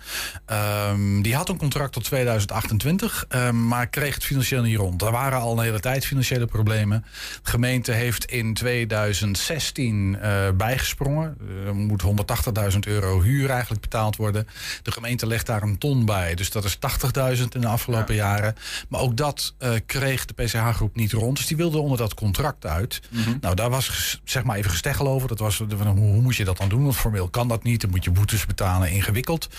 Um, 0.89 1.21
die 1.21 1.35
had 1.35 1.49
een 1.49 1.57
contract 1.57 1.93
tot 1.93 2.03
2028, 2.03 3.25
um, 3.29 3.67
maar 3.67 3.87
kreeg 3.87 4.13
het 4.13 4.23
financieel 4.23 4.61
niet 4.61 4.77
rond. 4.77 5.01
Er 5.01 5.11
waren 5.11 5.39
al 5.39 5.57
een 5.57 5.63
hele 5.63 5.79
tijd 5.79 6.05
financiële 6.05 6.45
problemen. 6.45 7.05
De 7.43 7.49
gemeente 7.49 7.91
heeft 7.91 8.25
in 8.25 8.53
2016 8.53 10.17
uh, 10.21 10.49
bijgesprongen. 10.57 11.37
Er 11.65 11.75
moet 11.75 12.03
180.000 12.71 12.79
euro 12.79 13.21
huur 13.21 13.49
eigenlijk 13.49 13.81
betaald 13.81 14.15
worden. 14.15 14.47
De 14.83 14.91
gemeente 14.91 15.27
legt 15.27 15.45
daar 15.45 15.61
een 15.61 15.77
ton 15.77 16.05
bij. 16.05 16.35
Dus 16.35 16.51
dat 16.51 16.63
is 16.63 16.77
80.000 17.37 17.43
in 17.49 17.61
de 17.61 17.67
afgelopen 17.67 18.15
ja. 18.15 18.25
jaren. 18.25 18.55
Maar 18.89 19.01
ook 19.01 19.17
dat 19.17 19.55
kreeg 19.85 20.25
de 20.25 20.33
PCH-groep 20.33 20.95
niet 20.95 21.11
rond. 21.11 21.37
Dus 21.37 21.47
die 21.47 21.57
wilde 21.57 21.77
onder 21.77 21.97
dat 21.97 22.13
contract 22.13 22.65
uit. 22.65 23.01
Mm 23.09 23.23
-hmm. 23.23 23.37
Nou, 23.41 23.55
daar 23.55 23.69
was 23.69 23.82
zeg 24.23 24.43
maar 24.43 24.57
even 24.57 24.71
gesteggel 24.71 25.07
over. 25.07 25.27
Dat 25.27 25.39
was, 25.39 25.57
hoe, 25.57 25.85
hoe 25.95 26.21
moet 26.21 26.35
je 26.35 26.45
dat 26.45 26.57
dan 26.57 26.69
doen? 26.69 26.83
Want 26.83 26.95
formeel 26.95 27.29
kan 27.29 27.47
dat 27.47 27.63
niet. 27.63 27.81
Dan 27.81 27.89
moet 27.89 28.03
je 28.03 28.11
boetes 28.11 28.45
betalen, 28.45 28.91
ingewikkeld. 28.91 29.49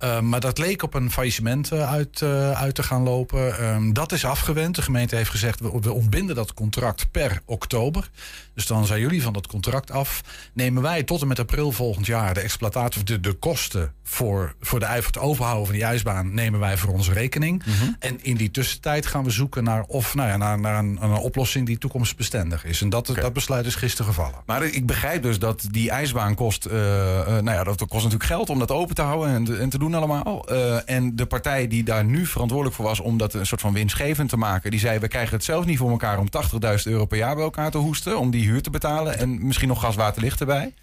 Uh, 0.00 0.20
maar 0.20 0.40
dat 0.40 0.58
leek 0.58 0.82
op 0.82 0.94
een 0.94 1.10
faillissement 1.10 1.72
uh, 1.72 1.90
uit, 1.92 2.20
uh, 2.20 2.50
uit 2.50 2.74
te 2.74 2.82
gaan 2.82 3.02
lopen. 3.02 3.64
Um, 3.64 3.92
dat 3.92 4.12
is 4.12 4.24
afgewend. 4.24 4.74
De 4.74 4.82
gemeente 4.82 5.16
heeft 5.16 5.30
gezegd, 5.30 5.60
we, 5.60 5.78
we, 5.80 5.92
ontbinden 5.92 6.36
dat 6.36 6.54
contract 6.54 7.10
per 7.10 7.40
oktober. 7.44 8.10
Dus 8.54 8.66
dan 8.66 8.86
zijn 8.86 9.00
jullie 9.00 9.22
van 9.22 9.32
dat 9.32 9.46
contract 9.46 9.90
af. 9.90 10.20
Nemen 10.52 10.82
wij 10.82 11.02
tot 11.02 11.20
en 11.20 11.28
met 11.28 11.38
april 11.38 11.72
volgend 11.72 12.06
jaar 12.06 12.34
de 12.34 12.40
exploitatie, 12.40 13.02
de, 13.02 13.20
de 13.20 13.32
kosten 13.32 13.92
voor, 14.02 14.54
voor 14.60 14.80
de, 14.80 14.86
het 14.86 15.18
overhouden 15.18 15.66
van 15.66 15.74
die 15.74 15.84
ijsbaan, 15.84 16.34
nemen 16.34 16.60
wij 16.60 16.76
voor 16.76 16.92
onze 16.92 17.12
rekening. 17.12 17.62
Mm 17.66 17.72
-hmm. 17.72 17.96
En 17.98 18.18
in 18.22 18.36
die 18.36 18.50
tussentijd 18.50 19.06
gaan 19.06 19.24
we 19.24 19.30
zoeken 19.30 19.64
naar, 19.64 19.84
of, 19.86 20.14
nou 20.14 20.28
ja, 20.28 20.36
naar, 20.36 20.60
naar 20.60 20.78
een, 20.78 20.98
een 21.00 21.12
oplossing 21.12 21.66
die 21.66 21.78
toekomstbestendig 21.78 22.64
is. 22.64 22.80
En 22.80 22.88
dat, 22.88 23.10
okay. 23.10 23.22
dat 23.22 23.32
besluit 23.32 23.66
is 23.66 23.74
gisteren 23.74 24.12
gevallen. 24.14 24.42
Maar 24.46 24.64
ik 24.64 24.86
begrijp 24.86 25.22
dus 25.22 25.38
dat 25.38 25.66
die 25.70 25.90
ijsbaan 25.90 26.34
kost, 26.34 26.68
nou 26.70 27.50
ja, 27.50 27.64
dat 27.64 27.78
kost 27.78 27.92
natuurlijk 27.92 28.24
geld 28.24 28.50
om 28.50 28.58
dat 28.58 28.70
open 28.70 28.94
te 28.94 29.02
houden 29.02 29.34
en, 29.34 29.60
en 29.60 29.68
te 29.68 29.78
doen 29.78 29.94
allemaal. 29.94 30.52
Uh, 30.52 30.90
en 30.90 31.16
de 31.16 31.26
partij 31.26 31.68
die 31.68 31.82
daar 31.82 32.04
nu 32.04 32.26
verantwoordelijk 32.26 32.76
voor 32.76 32.84
was 32.84 33.00
om 33.00 33.18
dat 33.18 33.34
een 33.34 33.46
soort 33.46 33.60
van 33.60 33.72
winstgevend 33.72 34.28
te 34.28 34.36
maken, 34.36 34.70
die 34.70 34.80
zei: 34.80 34.98
We 34.98 35.08
krijgen 35.08 35.34
het 35.34 35.44
zelf 35.44 35.64
niet 35.64 35.78
voor 35.78 35.90
elkaar 35.90 36.18
om 36.18 36.26
80.000 36.26 36.82
euro 36.84 37.06
per 37.06 37.18
jaar 37.18 37.34
bij 37.34 37.44
elkaar 37.44 37.70
te 37.70 37.78
hoesten. 37.78 38.18
Om 38.18 38.30
die 38.30 38.43
huur 38.44 38.62
te 38.62 38.70
betalen 38.70 39.18
en 39.18 39.46
misschien 39.46 39.68
nog 39.68 39.80
gas, 39.80 39.96
water, 39.96 40.22
licht 40.22 40.40
erbij. 40.40 40.74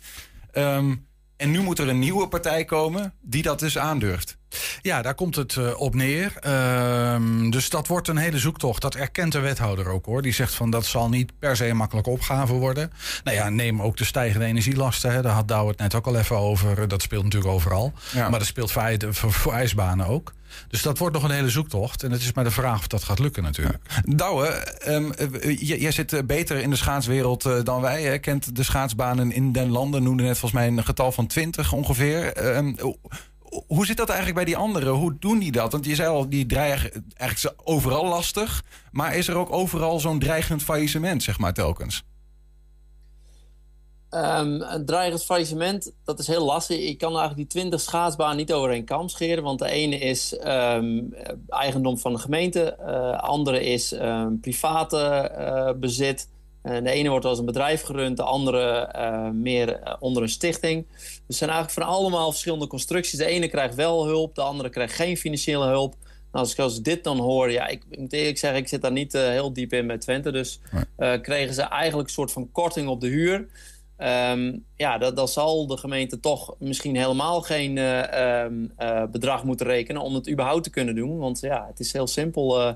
Um, 0.54 1.08
en 1.38 1.52
nu 1.52 1.60
moet 1.60 1.80
er 1.80 1.90
een 1.90 2.00
nieuwe 2.00 2.28
partij 2.28 2.66
komen 2.66 3.14
die 3.22 3.44
dat 3.44 3.60
dus 3.60 3.78
aandurft. 3.78 4.38
Ja, 4.82 5.02
daar 5.02 5.16
komt 5.16 5.36
het 5.36 5.56
uh, 5.56 5.80
op 5.80 5.96
neer. 5.96 6.34
Uh, 6.46 7.52
dus 7.52 7.70
dat 7.70 7.88
wordt 7.88 8.08
een 8.08 8.18
hele 8.18 8.40
zoektocht. 8.40 8.82
Dat 8.82 8.96
erkent 8.96 9.32
de 9.32 9.40
wethouder 9.40 9.88
ook 9.88 10.06
hoor. 10.06 10.22
Die 10.22 10.34
zegt 10.34 10.54
van 10.54 10.70
dat 10.70 10.86
zal 10.86 11.10
niet 11.10 11.32
per 11.40 11.56
se 11.56 11.68
een 11.68 11.78
makkelijke 11.78 12.10
opgave 12.10 12.54
worden. 12.54 12.92
Nou 13.24 13.38
ja, 13.38 13.50
neem 13.50 13.82
ook 13.82 13.98
de 13.98 14.06
stijgende 14.06 14.46
energielasten. 14.46 15.12
Hè. 15.12 15.22
Daar 15.22 15.34
had 15.34 15.48
Douw 15.48 15.68
het 15.68 15.78
net 15.78 15.96
ook 15.96 16.08
al 16.08 16.18
even 16.18 16.38
over. 16.38 16.88
Dat 16.88 17.02
speelt 17.02 17.24
natuurlijk 17.24 17.52
overal. 17.52 17.94
Ja. 18.14 18.30
Maar 18.30 18.40
dat 18.40 18.48
speelt 18.48 18.72
voor, 18.72 18.98
voor, 19.10 19.32
voor 19.32 19.54
ijsbanen 19.54 20.06
ook. 20.06 20.34
Dus 20.68 20.82
dat 20.82 20.98
wordt 20.98 21.16
nog 21.16 21.24
een 21.24 21.32
hele 21.32 21.50
zoektocht. 21.50 22.04
En 22.04 22.12
het 22.12 22.22
is 22.22 22.34
maar 22.34 22.44
de 22.44 22.52
vraag 22.52 22.80
of 22.80 22.88
dat 22.88 23.04
gaat 23.04 23.20
lukken 23.20 23.44
natuurlijk. 23.44 23.80
Ja. 23.88 24.16
Douwe, 24.16 24.78
um, 24.88 25.14
jij 25.60 25.92
zit 25.92 26.28
beter 26.28 26.58
in 26.58 26.70
de 26.70 26.76
schaatswereld 26.76 27.46
uh, 27.46 27.64
dan 27.64 27.82
wij. 27.82 28.04
Hè? 28.04 28.18
Kent 28.18 28.56
de 28.56 28.64
schaatsbanen 28.64 29.32
in 29.32 29.52
den 29.52 29.70
landen. 29.70 30.04
Noemde 30.04 30.24
net 30.24 30.38
volgens 30.38 30.62
mij 30.62 30.68
een 30.68 30.84
getal 30.84 31.12
van 31.12 31.28
20 31.28 31.74
ongeveer. 31.74 32.56
Um, 32.56 32.76
hoe 33.68 33.86
zit 33.86 33.98
dat 33.98 34.10
eigenlijk 34.10 34.38
bij 34.38 34.48
die 34.54 34.58
anderen? 34.58 34.94
Hoe 34.94 35.16
doen 35.20 35.40
die 35.40 35.52
dat? 35.52 35.72
Want 35.72 35.86
je 35.86 35.96
zei 35.96 36.10
al, 36.10 36.30
die 36.30 36.46
dreigen 36.46 37.06
eigenlijk 37.14 37.62
overal 37.64 38.06
lastig. 38.06 38.64
Maar 38.92 39.16
is 39.16 39.28
er 39.28 39.36
ook 39.36 39.52
overal 39.52 40.00
zo'n 40.00 40.20
dreigend 40.20 40.64
faillissement, 40.64 41.24
zeg 41.24 41.40
maar, 41.40 41.54
telkens? 41.54 42.04
Um, 44.10 44.62
een 44.62 44.86
dreigend 44.86 45.26
faillissement, 45.26 45.94
dat 46.04 46.20
is 46.20 46.28
heel 46.28 46.46
lastig. 46.46 46.78
Ik 46.78 46.98
kan 46.98 47.10
eigenlijk 47.10 47.38
die 47.38 47.62
20 47.62 47.82
schaatsbanen 47.82 48.38
niet 48.38 48.54
over 48.54 48.72
een 48.72 48.86
kam 48.86 49.10
scheren. 49.10 49.44
Want 49.44 49.60
de 49.60 49.70
ene 49.70 49.98
is 49.98 50.38
um, 50.46 51.14
eigendom 51.48 51.98
van 51.98 52.14
de 52.14 52.20
gemeente. 52.20 52.78
Uh, 52.80 53.18
andere 53.20 53.64
is 53.64 53.92
um, 53.92 54.40
private 54.40 55.32
uh, 55.38 55.80
bezit. 55.80 56.30
Uh, 56.64 56.84
de 56.84 56.90
ene 56.90 57.10
wordt 57.10 57.26
als 57.26 57.40
een 57.40 57.46
bedrijf 57.46 57.82
gerund, 57.82 58.18
de 58.18 58.24
andere 58.24 58.94
uh, 58.96 59.30
meer 59.30 59.80
uh, 59.80 59.94
onder 60.00 60.24
een 60.24 60.30
stichting. 60.30 60.86
Dus 60.92 61.22
het 61.28 61.36
zijn 61.36 61.50
eigenlijk 61.50 61.80
van 61.80 61.96
allemaal 61.96 62.32
verschillende 62.32 62.68
constructies. 62.68 63.18
De 63.18 63.26
ene 63.26 63.48
krijgt 63.48 63.76
wel 63.76 64.06
hulp, 64.06 64.36
de 64.36 64.42
andere 64.42 64.70
krijgt 64.70 64.94
geen 64.94 65.18
financiële 65.18 65.66
hulp. 65.66 65.96
Nou, 66.32 66.46
als 66.46 66.52
ik 66.52 66.60
als 66.60 66.82
dit 66.82 67.04
dan 67.04 67.20
hoor, 67.20 67.52
ja, 67.52 67.68
ik, 67.68 67.84
ik 67.90 68.00
moet 68.00 68.14
eerlijk 68.14 68.38
zeggen, 68.38 68.60
ik 68.60 68.68
zit 68.68 68.82
daar 68.82 68.92
niet 68.92 69.14
heel 69.14 69.54
diep 69.54 69.74
in 69.74 69.86
met 69.86 70.02
Twente. 70.02 70.32
Dus 70.32 70.60
kregen 71.22 71.54
ze 71.54 71.62
eigenlijk 71.62 72.08
een 72.08 72.14
soort 72.14 72.32
van 72.32 72.52
korting 72.52 72.88
op 72.88 73.02
de 73.02 73.08
huur. 73.08 73.48
Um, 73.98 74.66
ja, 74.76 74.98
dat, 74.98 75.16
dan 75.16 75.28
zal 75.28 75.68
de 75.68 75.78
gemeente 75.78 76.20
toch 76.20 76.56
misschien 76.60 76.96
helemaal 76.96 77.42
geen 77.42 77.78
um, 77.78 78.74
bedrag 79.12 79.44
moeten 79.44 79.66
rekenen 79.66 80.02
om 80.02 80.16
het 80.16 80.30
überhaupt 80.30 80.64
te 80.64 80.70
kunnen 80.70 80.96
doen. 80.96 81.18
Want 81.18 81.40
ja, 81.40 81.66
het 81.68 81.80
is 81.80 81.94
heel 81.94 82.08
simpel. 82.08 82.62
Uh, 82.62 82.74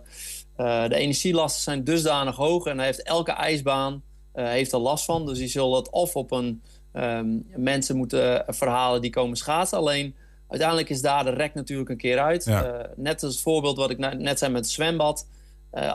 de 0.56 0.96
energielasten 0.96 1.62
zijn 1.62 1.84
dusdanig 1.84 2.36
hoog 2.36 2.66
en 2.66 2.78
daar 2.78 2.86
heeft 2.86 3.04
elke 3.04 3.32
ijsbaan 3.32 4.04
uh, 4.36 4.48
heeft 4.48 4.72
er 4.72 4.80
last 4.80 5.06
van. 5.06 5.26
Dus 5.26 5.38
die 5.38 5.48
zullen 5.48 5.76
het 5.76 5.90
of 5.90 6.16
op 6.16 6.32
een 6.32 6.64
um, 6.94 7.46
mensen 7.56 7.98
moeten 7.98 8.44
verhalen 8.48 9.02
die 9.02 9.12
komen 9.12 9.38
schaatsen. 9.38 9.78
Alleen 9.78 10.16
uiteindelijk 10.48 10.90
is 10.90 11.02
daar 11.02 11.24
de 11.24 11.30
rek 11.30 11.54
natuurlijk 11.54 11.90
een 11.90 11.98
keer 11.98 12.20
uit. 12.20 12.46
Ja. 12.46 12.74
Uh, 12.74 12.86
net 12.96 13.24
als 13.24 13.34
het 13.34 13.44
voorbeeld 13.44 13.78
wat 13.78 13.90
ik 13.90 13.98
net 13.98 14.40
zei 14.40 14.52
met 14.52 14.62
het 14.62 14.74
zwembad. 14.74 15.28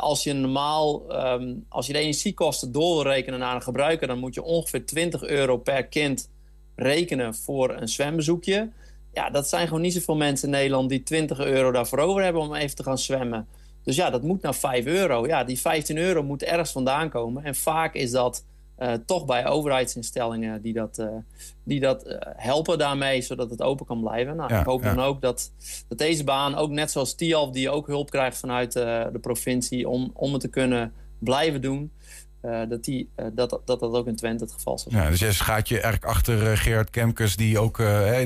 als 0.01 0.23
je 0.23 0.33
normaal, 0.33 1.15
um, 1.27 1.67
als 1.69 1.87
je 1.87 1.93
de 1.93 1.99
energiekosten 1.99 2.73
door 2.73 3.03
wil 3.03 3.13
rekenen 3.13 3.39
naar 3.39 3.55
een 3.55 3.63
gebruiker, 3.63 4.07
dan 4.07 4.19
moet 4.19 4.35
je 4.35 4.43
ongeveer 4.43 4.87
20 4.87 5.23
euro 5.23 5.57
per 5.57 5.87
kind 5.87 6.31
rekenen 6.77 7.35
voor 7.35 7.77
een 7.77 7.89
zwembezoekje. 7.89 8.71
Ja, 9.13 9.31
dat 9.31 9.49
zijn 9.49 9.67
gewoon 9.67 9.83
niet 9.83 9.93
zoveel 9.93 10.17
mensen 10.17 10.49
in 10.49 10.55
Nederland 10.55 10.89
die 10.89 11.03
20 11.03 11.39
euro 11.39 11.73
daarvoor 11.73 11.99
over 11.99 12.23
hebben 12.23 12.43
om 12.43 12.55
even 12.55 12.77
te 12.77 12.83
gaan 12.83 12.99
zwemmen. 12.99 13.49
Dus 13.85 13.97
ja, 13.97 14.11
dat 14.11 14.23
moet 14.23 14.43
naar 14.43 14.55
5 14.55 14.87
euro. 14.87 15.27
Ja, 15.27 15.45
die 15.45 15.61
15 15.61 15.97
euro 15.97 16.23
moet 16.23 16.43
ergens 16.43 16.73
vandaan 16.73 17.09
komen. 17.09 17.45
En 17.45 17.55
vaak 17.55 17.95
is 17.95 18.11
dat 18.11 18.45
uh, 18.79 18.93
toch 19.07 19.25
bij 19.25 19.47
overheidsinstellingen 19.47 20.63
die 20.63 20.73
dat, 20.73 20.99
uh, 20.99 21.07
die 21.63 21.81
dat 21.81 22.07
uh, 22.07 22.17
helpen 22.21 22.79
daarmee, 22.79 23.23
zodat 23.23 23.51
het 23.51 23.63
open 23.63 23.87
kan 23.87 24.01
blijven. 24.01 24.37
Nou, 24.37 24.53
ja, 24.53 24.61
ik 24.61 24.67
hoop 24.67 24.83
ja. 24.83 24.95
dan 24.95 25.05
ook 25.05 25.21
dat, 25.21 25.53
dat 25.89 25.99
deze 25.99 26.25
baan, 26.25 26.55
ook 26.55 26.71
net 26.71 26.91
zoals 26.91 27.15
Tialf, 27.15 27.51
die 27.51 27.71
ook 27.71 27.87
hulp 27.87 28.11
krijgt 28.11 28.39
vanuit 28.39 28.73
de 28.73 29.19
provincie 29.21 29.89
om, 29.89 30.11
om 30.15 30.33
het 30.33 30.41
te 30.41 30.49
kunnen 30.49 30.93
blijven 31.19 31.61
doen. 31.61 31.93
Uh, 32.45 32.61
dat, 32.69 32.85
die, 32.85 33.11
uh, 33.17 33.27
dat, 33.33 33.51
dat 33.51 33.81
dat 33.81 33.83
ook 33.83 34.07
in 34.07 34.17
Twente 34.17 34.45
het 34.45 34.53
geval 34.53 34.75
is. 34.75 34.87
Ja, 34.89 35.11
dus 35.11 35.21
jij 35.21 35.33
gaat 35.33 35.69
je 35.69 35.75
eigenlijk 35.75 36.05
achter 36.05 36.51
uh, 36.51 36.57
Gerard 36.57 36.91
Kemkes, 36.91 37.37
die 37.37 37.59
ook 37.59 37.77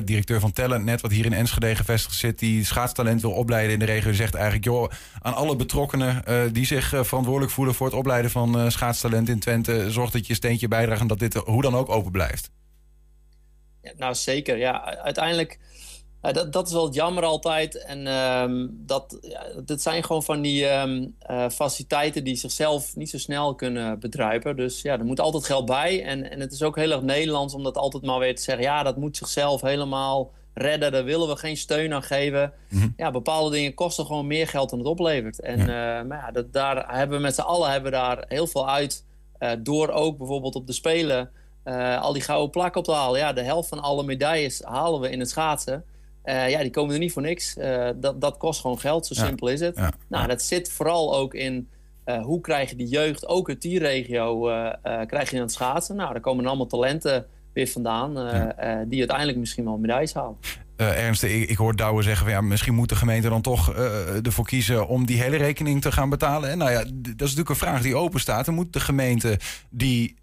directeur 0.04 0.40
van 0.40 0.52
Talent 0.52 0.84
net, 0.84 1.00
wat 1.00 1.10
hier 1.10 1.24
in 1.24 1.32
Enschede 1.32 1.76
gevestigd 1.76 2.16
zit, 2.16 2.38
die 2.38 2.64
schaatstalent 2.64 3.20
wil 3.20 3.32
opleiden 3.32 3.72
in 3.72 3.78
de 3.78 3.84
regio. 3.84 4.08
Die 4.08 4.14
zegt 4.14 4.34
eigenlijk, 4.34 4.64
joh, 4.64 4.90
aan 5.22 5.34
alle 5.34 5.56
betrokkenen 5.56 6.22
die 6.52 6.66
zich 6.66 6.88
verantwoordelijk 6.88 7.52
voelen 7.52 7.74
voor 7.74 7.86
het 7.86 7.96
opleiden 7.96 8.30
van 8.30 8.70
schaatstalent 8.70 9.28
in 9.28 9.38
Twente, 9.38 9.90
zorg 9.90 10.10
dat 10.10 10.24
je 10.24 10.30
een 10.30 10.36
steentje 10.36 10.68
bijdraagt 10.68 11.00
en 11.00 11.06
dat 11.06 11.18
dit 11.18 11.34
hoe 11.34 11.62
dan 11.62 11.74
ook 11.74 11.88
open 11.88 12.12
blijft. 12.12 12.50
Ja, 13.82 13.92
nou, 13.96 14.14
zeker. 14.14 14.56
Ja, 14.56 14.96
uiteindelijk 14.96 15.58
uh, 16.24 16.32
dat, 16.32 16.52
dat 16.52 16.66
is 16.66 16.72
wel 16.72 16.92
jammer 16.92 17.24
altijd. 17.24 17.84
En 17.84 18.06
um, 18.06 18.82
dat, 18.86 19.18
ja, 19.20 19.42
dat 19.64 19.82
zijn 19.82 20.04
gewoon 20.04 20.22
van 20.22 20.40
die 20.40 20.70
um, 20.70 21.16
uh, 21.30 21.48
faciliteiten 21.48 22.24
die 22.24 22.36
zichzelf 22.36 22.96
niet 22.96 23.10
zo 23.10 23.18
snel 23.18 23.54
kunnen 23.54 24.00
bedruipen. 24.00 24.56
Dus 24.56 24.82
ja, 24.82 24.98
er 24.98 25.04
moet 25.04 25.20
altijd 25.20 25.44
geld 25.44 25.66
bij. 25.66 26.04
En, 26.04 26.30
en 26.30 26.40
het 26.40 26.52
is 26.52 26.62
ook 26.62 26.76
heel 26.76 26.90
erg 26.90 27.02
Nederlands 27.02 27.54
om 27.54 27.62
dat 27.62 27.76
altijd 27.76 28.02
maar 28.02 28.18
weer 28.18 28.36
te 28.36 28.42
zeggen. 28.42 28.64
Ja, 28.64 28.82
dat 28.82 28.96
moet 28.96 29.16
zichzelf 29.16 29.60
helemaal 29.60 30.32
redden. 30.54 30.92
Daar 30.92 31.04
willen 31.04 31.28
we 31.28 31.36
geen 31.36 31.56
steun 31.56 31.92
aan 31.92 32.02
geven. 32.02 32.52
-hmm. 32.68 32.94
Ja, 32.96 33.10
bepaalde 33.10 33.50
dingen 33.50 33.74
kosten 33.74 34.06
gewoon 34.06 34.26
meer 34.26 34.48
geld 34.48 34.70
dan 34.70 34.78
het 34.78 34.88
oplevert. 34.88 35.40
En 35.40 35.58
ja. 35.58 36.00
Uh, 36.00 36.06
maar 36.08 36.18
ja, 36.18 36.30
dat, 36.30 36.52
daar 36.52 36.96
hebben 36.96 37.16
we 37.16 37.22
met 37.22 37.34
z'n 37.34 37.40
allen 37.40 37.70
hebben 37.70 37.92
daar 37.92 38.24
heel 38.28 38.46
veel 38.46 38.70
uit. 38.70 39.04
door 39.58 39.88
ook 39.88 40.18
bijvoorbeeld 40.18 40.54
op 40.54 40.66
de 40.66 40.72
Spelen 40.72 41.30
al 42.00 42.12
die 42.12 42.22
gouden 42.22 42.50
plakken 42.50 42.80
op 42.80 42.84
te 42.84 42.92
halen. 42.92 43.20
Ja, 43.20 43.32
de 43.32 43.42
helft 43.42 43.68
van 43.68 43.80
alle 43.80 44.02
medailles 44.02 44.62
halen 44.62 45.00
we 45.00 45.10
in 45.10 45.20
het 45.20 45.30
schaatsen. 45.30 45.84
Ja, 46.24 46.60
die 46.60 46.70
komen 46.70 46.94
er 46.94 47.00
niet 47.00 47.12
voor 47.12 47.22
niks. 47.22 47.54
dat, 47.96 48.20
dat 48.20 48.36
kost 48.36 48.60
gewoon 48.60 48.78
geld, 48.78 49.06
zo 49.06 49.14
simpel 49.14 49.48
is 49.48 49.60
het. 49.60 49.80
Nou, 50.08 50.26
dat 50.26 50.42
zit 50.42 50.72
vooral 50.72 51.16
ook 51.16 51.34
in 51.34 51.68
hoe 52.22 52.40
krijg 52.40 52.70
je 52.70 52.76
die 52.76 52.88
jeugd, 52.88 53.26
ook 53.26 53.48
uit 53.48 53.62
die 53.62 53.78
regio, 53.78 54.40
krijg 55.06 55.30
je 55.30 55.36
aan 55.36 55.42
het 55.42 55.52
schaatsen. 55.52 55.96
Nou, 55.96 56.12
daar 56.12 56.20
komen 56.20 56.46
allemaal 56.46 56.66
talenten 56.66 57.26
weer 57.52 57.68
vandaan 57.68 58.14
die 58.88 58.98
uiteindelijk 58.98 59.38
misschien 59.38 59.64
wel 59.64 59.78
medailles 59.78 60.14
halen. 60.14 60.36
Ernst, 60.76 61.22
ik, 61.22 61.48
ik 61.50 61.56
hoor 61.56 61.76
Douwe 61.76 62.02
zeggen... 62.02 62.24
Van, 62.24 62.34
ja, 62.34 62.40
misschien 62.40 62.74
moet 62.74 62.88
de 62.88 62.96
gemeente 62.96 63.28
dan 63.28 63.40
toch 63.40 63.74
ervoor 64.22 64.46
kiezen... 64.46 64.88
om 64.88 65.06
die 65.06 65.22
hele 65.22 65.36
rekening 65.36 65.82
te 65.82 65.92
gaan 65.92 66.10
betalen. 66.10 66.50
En 66.50 66.58
nou 66.58 66.70
ja, 66.70 66.78
dat 66.78 67.06
is 67.06 67.14
natuurlijk 67.18 67.48
een 67.48 67.56
vraag 67.56 67.82
die 67.82 67.96
open 67.96 68.20
staat. 68.20 68.44
Dan 68.44 68.54
moet 68.54 68.72
de 68.72 68.80
gemeente 68.80 69.38
die 69.70 70.16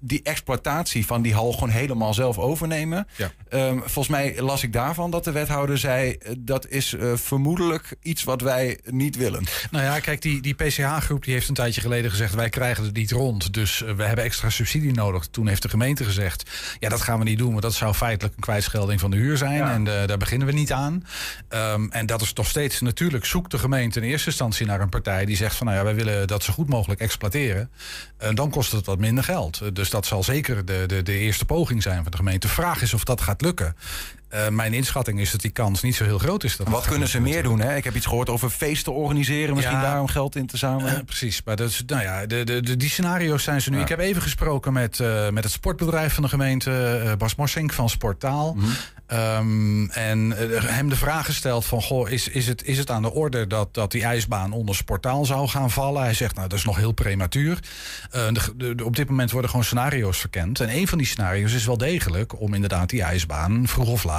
die 0.00 0.22
exploitatie 0.22 1.06
van 1.06 1.22
die 1.22 1.34
hal 1.34 1.52
gewoon 1.52 1.68
helemaal 1.68 2.14
zelf 2.14 2.38
overnemen. 2.38 3.06
Ja. 3.16 3.30
Ehm, 3.48 3.78
volgens 3.78 4.08
mij 4.08 4.40
las 4.40 4.62
ik 4.62 4.72
daarvan 4.72 5.10
dat 5.10 5.24
de 5.24 5.32
wethouder 5.32 5.78
zei... 5.78 6.12
Eh, 6.12 6.32
dat 6.38 6.68
is 6.68 6.92
uh, 6.92 7.12
vermoedelijk 7.14 7.96
iets 8.02 8.24
wat 8.24 8.40
wij 8.40 8.78
niet 8.84 9.16
willen. 9.16 9.44
Nou 9.70 9.84
ja, 9.84 10.00
kijk, 10.00 10.22
die, 10.22 10.42
die 10.42 10.54
PCH-groep 10.54 11.24
die 11.24 11.34
heeft 11.34 11.48
een 11.48 11.54
tijdje 11.54 11.80
geleden 11.80 12.10
gezegd... 12.10 12.34
wij 12.34 12.48
krijgen 12.48 12.84
het 12.84 12.94
niet 12.94 13.10
rond, 13.10 13.54
dus 13.54 13.82
uh, 13.82 13.90
we 13.92 14.02
hebben 14.02 14.24
extra 14.24 14.50
subsidie 14.50 14.92
nodig. 14.92 15.26
Toen 15.26 15.48
heeft 15.48 15.62
de 15.62 15.68
gemeente 15.68 16.04
gezegd... 16.04 16.50
ja, 16.78 16.88
dat 16.88 17.00
gaan 17.00 17.18
we 17.18 17.24
niet 17.24 17.38
doen, 17.38 17.50
want 17.50 17.62
dat 17.62 17.74
zou 17.74 17.94
feitelijk 17.94 18.34
een 18.36 18.42
kwijtschelding 18.42 19.00
van 19.00 19.10
de 19.10 19.16
huur 19.16 19.36
zijn. 19.36 19.62
En 19.62 19.84
daar 19.84 20.18
beginnen 20.18 20.46
we 20.46 20.52
niet 20.52 20.72
aan. 20.72 21.04
Um, 21.48 21.90
en 21.90 22.06
dat 22.06 22.22
is 22.22 22.32
toch 22.32 22.46
steeds... 22.46 22.80
natuurlijk 22.80 23.24
zoekt 23.24 23.50
de 23.50 23.58
gemeente 23.58 24.00
in 24.00 24.06
eerste 24.06 24.28
instantie 24.28 24.66
naar 24.66 24.80
een 24.80 24.88
partij... 24.88 25.24
die 25.24 25.36
zegt 25.36 25.56
van, 25.56 25.66
nou 25.66 25.78
ja, 25.78 25.84
wij 25.84 25.94
willen 25.94 26.26
dat 26.26 26.42
zo 26.42 26.52
goed 26.52 26.68
mogelijk 26.68 27.00
exploiteren. 27.00 27.70
En 28.18 28.34
dan 28.34 28.50
kost 28.50 28.72
het 28.72 28.86
wat 28.86 28.98
minder 28.98 29.17
geld. 29.22 29.74
Dus 29.74 29.90
dat 29.90 30.06
zal 30.06 30.22
zeker 30.22 30.64
de, 30.64 30.84
de, 30.86 31.02
de 31.02 31.18
eerste 31.18 31.44
poging 31.44 31.82
zijn 31.82 32.02
van 32.02 32.10
de 32.10 32.16
gemeente. 32.16 32.48
Vraag 32.48 32.82
is 32.82 32.94
of 32.94 33.04
dat 33.04 33.20
gaat 33.20 33.40
lukken. 33.40 33.76
Uh, 34.34 34.48
mijn 34.48 34.72
inschatting 34.72 35.20
is 35.20 35.30
dat 35.30 35.40
die 35.40 35.50
kans 35.50 35.82
niet 35.82 35.94
zo 35.94 36.04
heel 36.04 36.18
groot 36.18 36.44
is. 36.44 36.56
Dat 36.56 36.68
Wat 36.68 36.86
kunnen 36.86 37.08
ze 37.08 37.20
meer 37.20 37.42
doen? 37.42 37.60
Hè? 37.60 37.76
Ik 37.76 37.84
heb 37.84 37.94
iets 37.94 38.06
gehoord 38.06 38.28
over 38.28 38.50
feesten 38.50 38.94
organiseren. 38.94 39.54
Misschien 39.54 39.76
ja, 39.76 39.82
daarom 39.82 40.06
geld 40.06 40.36
in 40.36 40.46
te 40.46 40.56
zamelen. 40.56 40.92
Uh, 40.92 41.04
precies. 41.04 41.42
Maar 41.44 41.56
dat 41.56 41.68
is, 41.68 41.82
nou 41.86 42.02
ja, 42.02 42.26
de, 42.26 42.44
de, 42.44 42.60
de, 42.60 42.76
die 42.76 42.88
scenario's 42.88 43.42
zijn 43.42 43.62
ze 43.62 43.70
nu. 43.70 43.76
Ja. 43.76 43.82
Ik 43.82 43.88
heb 43.88 43.98
even 43.98 44.22
gesproken 44.22 44.72
met, 44.72 44.98
uh, 44.98 45.28
met 45.28 45.44
het 45.44 45.52
sportbedrijf 45.52 46.14
van 46.14 46.22
de 46.22 46.28
gemeente. 46.28 47.14
Bas 47.18 47.34
Morsink 47.34 47.72
van 47.72 47.88
Sportaal. 47.88 48.54
Mm 48.54 48.60
-hmm. 48.60 48.72
Um, 49.12 49.90
en 49.90 50.34
hem 50.64 50.88
de 50.88 50.96
vraag 50.96 51.26
gesteld 51.26 51.64
van... 51.64 51.82
Goh, 51.82 52.10
is, 52.10 52.28
is, 52.28 52.46
het, 52.46 52.64
is 52.64 52.78
het 52.78 52.90
aan 52.90 53.02
de 53.02 53.12
orde 53.12 53.46
dat, 53.46 53.74
dat 53.74 53.90
die 53.90 54.02
ijsbaan 54.02 54.52
onder 54.52 54.74
sportaal 54.74 55.24
zou 55.24 55.48
gaan 55.48 55.70
vallen? 55.70 56.02
Hij 56.02 56.14
zegt, 56.14 56.34
nou, 56.34 56.48
dat 56.48 56.58
is 56.58 56.64
nog 56.64 56.76
heel 56.76 56.92
prematuur. 56.92 57.58
De, 58.10 58.74
de, 58.74 58.84
op 58.84 58.96
dit 58.96 59.08
moment 59.08 59.30
worden 59.30 59.50
gewoon 59.50 59.64
scenario's 59.64 60.18
verkend. 60.18 60.60
En 60.60 60.76
een 60.76 60.88
van 60.88 60.98
die 60.98 61.06
scenario's 61.06 61.52
is 61.52 61.66
wel 61.66 61.78
degelijk... 61.78 62.40
om 62.40 62.54
inderdaad 62.54 62.88
die 62.88 63.02
ijsbaan 63.02 63.68
vroeg 63.68 63.88
of 63.88 64.04
laat 64.04 64.17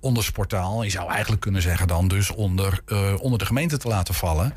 onder 0.00 0.24
sportaal. 0.24 0.82
Je 0.82 0.90
zou 0.90 1.10
eigenlijk 1.10 1.40
kunnen 1.40 1.62
zeggen 1.62 1.86
dan 1.86 2.08
dus 2.08 2.30
onder, 2.30 2.80
uh, 2.86 3.14
onder 3.18 3.38
de 3.38 3.46
gemeente 3.46 3.78
te 3.78 3.88
laten 3.88 4.14
vallen. 4.14 4.54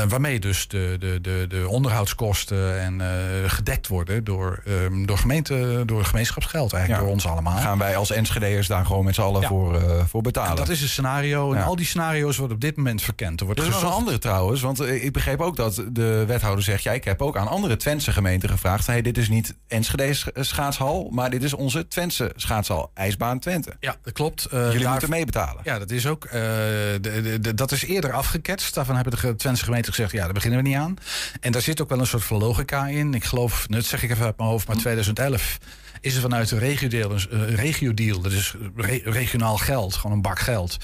Uh, 0.00 0.04
waarmee 0.08 0.40
dus 0.40 0.68
de, 0.68 0.96
de, 0.98 1.20
de, 1.20 1.44
de 1.48 1.68
onderhoudskosten 1.68 2.80
en, 2.80 3.00
uh, 3.00 3.06
gedekt 3.46 3.88
worden 3.88 4.24
door, 4.24 4.62
um, 4.68 5.06
door, 5.06 5.18
gemeente, 5.18 5.82
door 5.86 6.04
gemeenschapsgeld. 6.04 6.72
Eigenlijk 6.72 7.04
door 7.04 7.12
ons 7.12 7.26
allemaal. 7.26 7.58
Gaan 7.58 7.78
wij 7.78 7.96
als 7.96 8.10
Enschede'ers 8.10 8.66
daar 8.66 8.86
gewoon 8.86 9.04
met 9.04 9.14
z'n 9.14 9.20
allen 9.20 9.40
ja. 9.40 9.48
voor, 9.48 9.80
voor 10.08 10.22
betalen. 10.22 10.50
En 10.50 10.56
dat 10.56 10.68
is 10.68 10.82
een 10.82 10.88
scenario. 10.88 11.52
En 11.52 11.58
ja. 11.58 11.64
al 11.64 11.76
die 11.76 11.86
scenario's 11.86 12.36
worden 12.36 12.56
op 12.56 12.62
dit 12.62 12.76
moment 12.76 13.02
verkend. 13.02 13.40
Er 13.40 13.46
wordt 13.46 13.60
er 13.60 13.66
is 13.66 13.72
nog 13.72 13.82
een 13.82 13.88
andere 13.88 14.18
trouwens. 14.18 14.60
Want 14.60 14.80
ik 14.80 15.12
begreep 15.12 15.40
ook 15.40 15.56
dat 15.56 15.84
de 15.90 16.24
wethouder 16.26 16.64
zegt... 16.64 16.82
ja, 16.82 16.92
ik 16.92 17.04
heb 17.04 17.22
ook 17.22 17.36
aan 17.36 17.48
andere 17.48 17.76
Twentse 17.76 18.12
gemeenten 18.12 18.48
gevraagd... 18.48 18.86
hey, 18.86 19.02
dit 19.02 19.18
is 19.18 19.28
niet 19.28 19.56
Enschede 19.68 20.14
schaatshal... 20.34 21.08
maar 21.10 21.30
dit 21.30 21.42
is 21.42 21.54
onze 21.54 21.88
Twentse 21.88 22.32
schaatshal, 22.36 22.90
IJsbaan 22.94 23.38
Twente. 23.38 23.76
Ja, 23.80 23.96
dat 24.02 24.12
klopt. 24.12 24.46
Jullie 24.50 24.78
daar, 24.78 24.90
moeten 24.90 25.10
meebetalen. 25.10 25.60
Ja, 25.64 25.78
dat 25.78 25.90
is 25.90 26.06
ook. 26.06 26.30
De, 26.30 26.98
de, 27.00 27.38
de, 27.40 27.54
dat 27.54 27.72
is 27.72 27.84
eerder 27.84 28.12
afgeketst. 28.12 28.74
Daarvan 28.74 28.94
hebben 28.94 29.20
de 29.20 29.36
Twentse 29.36 29.64
gemeenten 29.64 29.81
gezegd: 29.88 30.12
ja, 30.12 30.24
daar 30.24 30.32
beginnen 30.32 30.62
we 30.62 30.68
niet 30.68 30.76
aan. 30.76 30.96
En 31.40 31.52
daar 31.52 31.62
zit 31.62 31.80
ook 31.80 31.88
wel 31.88 31.98
een 31.98 32.06
soort 32.06 32.24
van 32.24 32.38
logica 32.38 32.86
in. 32.86 33.14
Ik 33.14 33.24
geloof, 33.24 33.66
dat 33.68 33.84
zeg 33.84 34.02
ik 34.02 34.10
even 34.10 34.24
uit 34.24 34.36
mijn 34.36 34.48
hoofd, 34.48 34.66
maar 34.66 34.76
2011 34.76 35.58
hm 35.60 35.81
is 36.02 36.14
er 36.14 36.20
vanuit 36.20 36.50
een 36.50 36.58
regio-deal, 36.58 37.12
uh, 37.12 37.54
regio-deal 37.54 38.20
dat 38.20 38.32
is 38.32 38.54
re 38.76 39.00
regionaal 39.04 39.56
geld, 39.56 39.94
gewoon 39.94 40.16
een 40.16 40.22
bak 40.22 40.38
geld, 40.38 40.76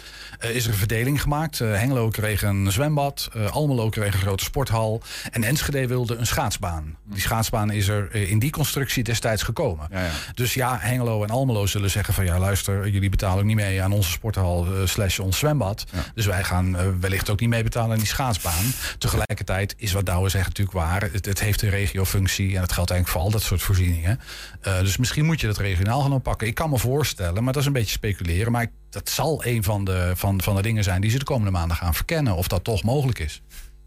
uh, 0.44 0.50
is 0.50 0.64
er 0.64 0.70
een 0.70 0.78
verdeling 0.78 1.22
gemaakt. 1.22 1.60
Uh, 1.60 1.74
Hengelo 1.74 2.08
kreeg 2.08 2.42
een 2.42 2.72
zwembad, 2.72 3.30
Almelo 3.50 3.88
kreeg 3.88 4.14
een 4.14 4.20
grote 4.20 4.44
sporthal 4.44 5.02
en 5.30 5.44
Enschede 5.44 5.86
wilde 5.86 6.16
een 6.16 6.26
schaatsbaan. 6.26 6.96
Die 7.04 7.20
schaatsbaan 7.20 7.70
is 7.70 7.88
er 7.88 8.14
in 8.14 8.38
die 8.38 8.50
constructie 8.50 9.04
destijds 9.04 9.42
gekomen. 9.42 9.88
Ja, 9.90 10.04
ja. 10.04 10.10
Dus 10.34 10.54
ja, 10.54 10.78
Hengelo 10.80 11.22
en 11.22 11.30
Almelo 11.30 11.66
zullen 11.66 11.90
zeggen 11.90 12.14
van 12.14 12.24
ja, 12.24 12.38
luister, 12.38 12.88
jullie 12.88 13.10
betalen 13.10 13.38
ook 13.38 13.44
niet 13.44 13.56
mee 13.56 13.82
aan 13.82 13.92
onze 13.92 14.10
sporthal 14.10 14.66
slash 14.84 15.18
ons 15.18 15.38
zwembad. 15.38 15.84
Ja. 15.92 16.04
Dus 16.14 16.26
wij 16.26 16.44
gaan 16.44 17.00
wellicht 17.00 17.30
ook 17.30 17.40
niet 17.40 17.48
mee 17.48 17.62
betalen 17.62 17.92
aan 17.92 17.98
die 17.98 18.06
schaatsbaan. 18.06 18.64
Tegelijkertijd 18.98 19.74
is 19.76 19.92
wat 19.92 20.06
Douwe 20.06 20.28
zegt 20.28 20.46
natuurlijk 20.46 20.76
waar. 20.76 21.02
Het, 21.02 21.24
het 21.24 21.40
heeft 21.40 21.62
een 21.62 21.70
regiofunctie 21.70 22.56
en 22.56 22.62
het 22.62 22.72
geldt 22.72 22.90
eigenlijk 22.90 23.20
voor 23.20 23.20
al 23.20 23.38
dat 23.38 23.42
soort 23.42 23.62
voorzieningen. 23.62 24.20
dus 24.60 24.96
misschien 24.96 25.07
moet 25.16 25.40
je 25.40 25.46
dat 25.46 25.56
regionaal 25.56 26.00
gaan 26.00 26.12
oppakken. 26.12 26.46
Ik 26.46 26.54
kan 26.54 26.70
me 26.70 26.78
voorstellen, 26.78 27.44
maar 27.44 27.52
dat 27.52 27.62
is 27.62 27.68
een 27.68 27.72
beetje 27.72 27.90
speculeren. 27.90 28.52
Maar 28.52 28.66
dat 28.90 29.08
zal 29.08 29.44
een 29.44 29.62
van 29.62 29.84
de, 29.84 30.12
van, 30.14 30.42
van 30.42 30.56
de 30.56 30.62
dingen 30.62 30.84
zijn 30.84 31.00
die 31.00 31.10
ze 31.10 31.18
de 31.18 31.24
komende 31.24 31.50
maanden 31.50 31.76
gaan 31.76 31.94
verkennen. 31.94 32.36
Of 32.36 32.48
dat 32.48 32.64
toch 32.64 32.82
mogelijk 32.82 33.18
is. 33.18 33.42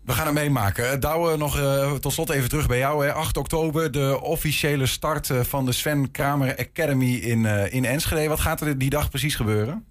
We 0.06 0.12
gaan 0.12 0.26
het 0.26 0.36
meemaken. 0.36 1.00
Douwe, 1.00 1.38
nog 1.38 1.60
uh, 1.60 1.94
tot 1.94 2.14
slot 2.14 2.30
even 2.30 2.50
terug 2.50 2.68
bij 2.68 2.78
jou. 2.78 3.06
Hè. 3.06 3.14
8 3.14 3.38
oktober, 3.38 3.92
de 3.92 4.20
officiële 4.22 4.86
start 4.86 5.30
eh, 5.30 5.40
van 5.40 5.66
de 5.66 5.72
Sven 5.72 6.12
Kramer 6.12 6.58
Academy 6.58 7.14
in, 7.14 7.44
uh, 7.44 7.74
in 7.74 7.86
Enschede. 7.86 8.28
Wat 8.28 8.40
gaat 8.40 8.62
er 8.62 8.78
die 8.78 8.90
dag 8.90 9.10
precies 9.10 9.36
gebeuren? 9.36 9.86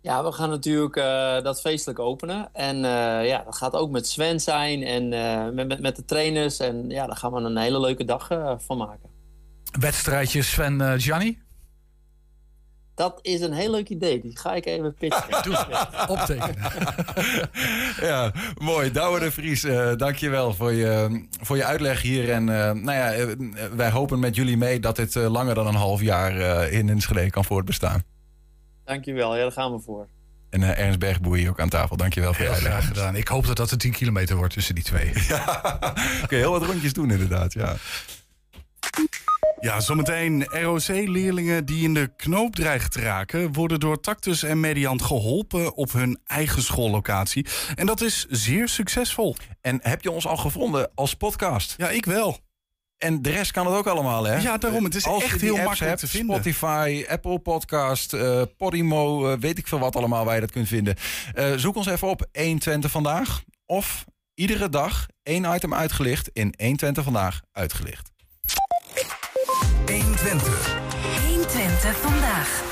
Ja, 0.00 0.24
we 0.24 0.32
gaan 0.32 0.48
natuurlijk 0.48 0.96
uh, 0.96 1.42
dat 1.42 1.60
feestelijk 1.60 1.98
openen. 1.98 2.48
En 2.52 2.76
uh, 2.76 3.26
ja, 3.26 3.42
dat 3.44 3.56
gaat 3.56 3.72
ook 3.72 3.90
met 3.90 4.08
Sven 4.08 4.40
zijn 4.40 4.82
en 4.82 5.12
uh, 5.12 5.48
met, 5.66 5.80
met 5.80 5.96
de 5.96 6.04
trainers. 6.04 6.58
En 6.58 6.88
ja, 6.88 7.06
daar 7.06 7.16
gaan 7.16 7.32
we 7.32 7.40
een 7.40 7.56
hele 7.56 7.80
leuke 7.80 8.04
dag 8.04 8.28
van 8.58 8.76
maken 8.76 9.15
wedstrijdje 9.80 10.42
Sven 10.42 10.80
uh, 10.80 10.92
Gianni? 10.96 11.38
Dat 12.94 13.18
is 13.22 13.40
een 13.40 13.52
heel 13.52 13.70
leuk 13.70 13.88
idee. 13.88 14.20
Die 14.20 14.38
ga 14.38 14.54
ik 14.54 14.66
even 14.66 14.94
pitchen. 14.94 15.42
Doe 15.44 15.86
Optekenen. 16.08 16.56
ja, 18.10 18.32
mooi. 18.58 18.90
Douwe 18.90 19.20
de 19.20 19.30
Vries, 19.30 19.64
uh, 19.64 19.92
dankjewel 19.96 20.54
voor 20.54 20.72
je, 20.72 21.22
voor 21.40 21.56
je 21.56 21.64
uitleg 21.64 22.02
hier. 22.02 22.30
En 22.32 22.42
uh, 22.42 22.70
nou 22.70 22.92
ja, 22.92 23.34
wij 23.76 23.90
hopen 23.90 24.18
met 24.18 24.36
jullie 24.36 24.56
mee 24.56 24.80
dat 24.80 24.96
dit 24.96 25.14
langer 25.14 25.54
dan 25.54 25.66
een 25.66 25.74
half 25.74 26.00
jaar 26.00 26.68
in 26.68 26.88
Enschede 26.88 27.30
kan 27.30 27.44
voortbestaan. 27.44 28.02
Dankjewel. 28.84 29.36
Ja, 29.36 29.42
daar 29.42 29.52
gaan 29.52 29.72
we 29.72 29.80
voor. 29.80 30.08
En 30.50 30.60
uh, 30.60 30.78
Ernst 30.78 30.98
Bergboei 30.98 31.48
ook 31.48 31.60
aan 31.60 31.68
tafel. 31.68 31.96
Dankjewel 31.96 32.34
voor 32.34 32.44
je 32.44 32.50
uitleg. 32.50 32.72
graag 32.72 32.86
gedaan. 32.86 33.16
Ik 33.16 33.28
hoop 33.28 33.46
dat 33.46 33.56
dat 33.56 33.70
een 33.70 33.78
10 33.78 33.92
kilometer 33.92 34.36
wordt 34.36 34.52
tussen 34.52 34.74
die 34.74 34.84
twee. 34.84 35.12
ja, 35.28 35.44
kun 36.26 36.36
je 36.36 36.42
heel 36.42 36.50
wat 36.50 36.64
rondjes 36.64 36.92
doen 36.92 37.10
inderdaad, 37.10 37.52
ja. 37.52 37.76
Ja, 39.66 39.80
zometeen 39.80 40.44
ROC-leerlingen 40.44 41.64
die 41.64 41.82
in 41.82 41.94
de 41.94 42.12
knoop 42.16 42.54
dreigen 42.54 42.90
te 42.90 43.00
raken... 43.00 43.52
worden 43.52 43.80
door 43.80 44.00
Tactus 44.00 44.42
en 44.42 44.60
Mediant 44.60 45.02
geholpen 45.02 45.74
op 45.76 45.92
hun 45.92 46.20
eigen 46.24 46.62
schoollocatie. 46.62 47.46
En 47.74 47.86
dat 47.86 48.00
is 48.00 48.26
zeer 48.28 48.68
succesvol. 48.68 49.36
En 49.60 49.78
heb 49.82 50.02
je 50.02 50.10
ons 50.10 50.26
al 50.26 50.36
gevonden 50.36 50.90
als 50.94 51.14
podcast? 51.14 51.74
Ja, 51.76 51.88
ik 51.88 52.04
wel. 52.04 52.38
En 52.98 53.22
de 53.22 53.30
rest 53.30 53.50
kan 53.50 53.66
het 53.66 53.74
ook 53.74 53.86
allemaal, 53.86 54.24
hè? 54.24 54.36
Ja, 54.36 54.58
daarom. 54.58 54.84
Het 54.84 54.94
is 54.94 55.06
Als 55.06 55.22
echt 55.22 55.40
heel 55.40 55.56
makkelijk 55.56 55.80
hebt, 55.80 56.00
te 56.00 56.08
vinden. 56.08 56.34
Spotify, 56.34 57.04
Apple 57.08 57.38
Podcast, 57.38 58.12
uh, 58.12 58.42
Podimo, 58.56 59.32
uh, 59.32 59.38
weet 59.38 59.58
ik 59.58 59.66
veel 59.66 59.78
wat 59.78 59.96
allemaal 59.96 60.24
waar 60.24 60.34
je 60.34 60.40
dat 60.40 60.50
kunt 60.50 60.68
vinden. 60.68 60.96
Uh, 61.34 61.52
zoek 61.56 61.76
ons 61.76 61.86
even 61.86 62.08
op 62.08 62.26
120 62.32 62.90
vandaag. 62.90 63.42
Of 63.66 64.04
iedere 64.34 64.68
dag 64.68 65.06
één 65.22 65.54
item 65.54 65.74
uitgelicht 65.74 66.30
in 66.32 66.54
120 66.56 67.04
vandaag 67.04 67.40
uitgelicht. 67.52 68.14
120. 70.26 70.80
120 71.26 71.96
vandaag. 71.96 72.64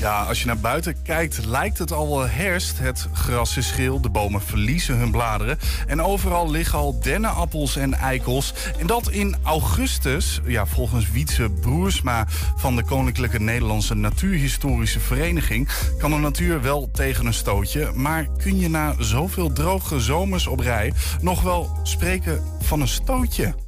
Ja, 0.00 0.22
als 0.22 0.40
je 0.40 0.46
naar 0.46 0.58
buiten 0.58 1.02
kijkt, 1.02 1.44
lijkt 1.44 1.78
het 1.78 1.92
al 1.92 2.08
wel 2.08 2.28
herfst. 2.28 2.78
Het 2.78 3.08
gras 3.12 3.56
is 3.56 3.70
geel, 3.70 4.00
de 4.00 4.08
bomen 4.08 4.42
verliezen 4.42 4.96
hun 4.96 5.10
bladeren. 5.10 5.58
En 5.86 6.02
overal 6.02 6.50
liggen 6.50 6.78
al 6.78 7.00
dennenappels 7.00 7.76
en 7.76 7.94
eikels. 7.94 8.54
En 8.78 8.86
dat 8.86 9.10
in 9.10 9.36
augustus, 9.42 10.40
ja, 10.44 10.66
volgens 10.66 11.10
Wietse 11.10 11.50
Broersma 11.50 12.26
van 12.56 12.76
de 12.76 12.84
Koninklijke 12.84 13.40
Nederlandse 13.40 13.94
Natuurhistorische 13.94 15.00
Vereniging, 15.00 15.68
kan 15.98 16.10
de 16.10 16.16
natuur 16.16 16.62
wel 16.62 16.90
tegen 16.92 17.26
een 17.26 17.34
stootje. 17.34 17.92
Maar 17.94 18.26
kun 18.36 18.58
je 18.58 18.68
na 18.68 18.94
zoveel 18.98 19.52
droge 19.52 20.00
zomers 20.00 20.46
op 20.46 20.60
rij 20.60 20.92
nog 21.20 21.42
wel 21.42 21.80
spreken 21.82 22.42
van 22.60 22.80
een 22.80 22.88
stootje? 22.88 23.65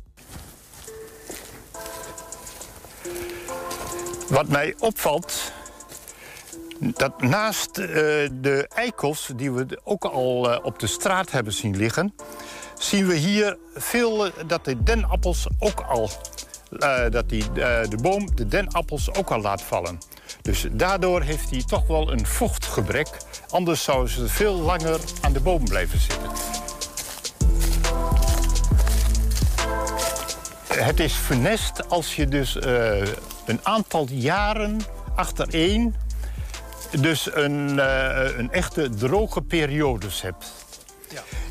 Wat 4.28 4.48
mij 4.48 4.74
opvalt, 4.78 5.52
dat 6.78 7.22
naast 7.22 7.78
uh, 7.78 7.86
de 8.32 8.68
eikels, 8.74 9.30
die 9.36 9.52
we 9.52 9.80
ook 9.84 10.04
al 10.04 10.50
uh, 10.50 10.58
op 10.62 10.78
de 10.78 10.86
straat 10.86 11.30
hebben 11.30 11.52
zien 11.52 11.76
liggen... 11.76 12.14
zien 12.78 13.06
we 13.06 13.14
hier 13.14 13.56
veel 13.74 14.26
uh, 14.26 14.32
dat 14.46 14.64
de 14.64 14.82
denappels 14.82 15.46
ook 15.58 15.80
al 15.80 16.10
eh, 16.68 17.10
dat 17.10 17.24
eh, 17.24 17.38
de 17.88 17.98
boom 18.02 18.28
de 18.34 18.46
denappels 18.46 19.14
ook 19.14 19.30
al 19.30 19.40
laat 19.40 19.62
vallen. 19.62 19.98
Dus 20.42 20.66
daardoor 20.70 21.22
heeft 21.22 21.50
hij 21.50 21.62
toch 21.66 21.86
wel 21.86 22.12
een 22.12 22.26
vochtgebrek. 22.26 23.08
Anders 23.50 23.82
zouden 23.82 24.12
ze 24.12 24.28
veel 24.28 24.54
langer 24.54 25.00
aan 25.20 25.32
de 25.32 25.40
boom 25.40 25.64
blijven 25.64 25.98
zitten. 26.00 26.30
Het 30.74 31.00
is 31.00 31.12
funest 31.12 31.88
als 31.88 32.16
je 32.16 32.28
dus 32.28 32.58
eh, 32.58 33.02
een 33.48 33.60
aantal 33.62 34.06
jaren 34.10 34.80
achtereen... 35.14 35.94
dus 37.00 37.34
een, 37.34 37.78
eh, 37.80 38.38
een 38.38 38.52
echte 38.52 38.90
droge 38.90 39.42
periodes 39.42 40.22
hebt. 40.22 40.52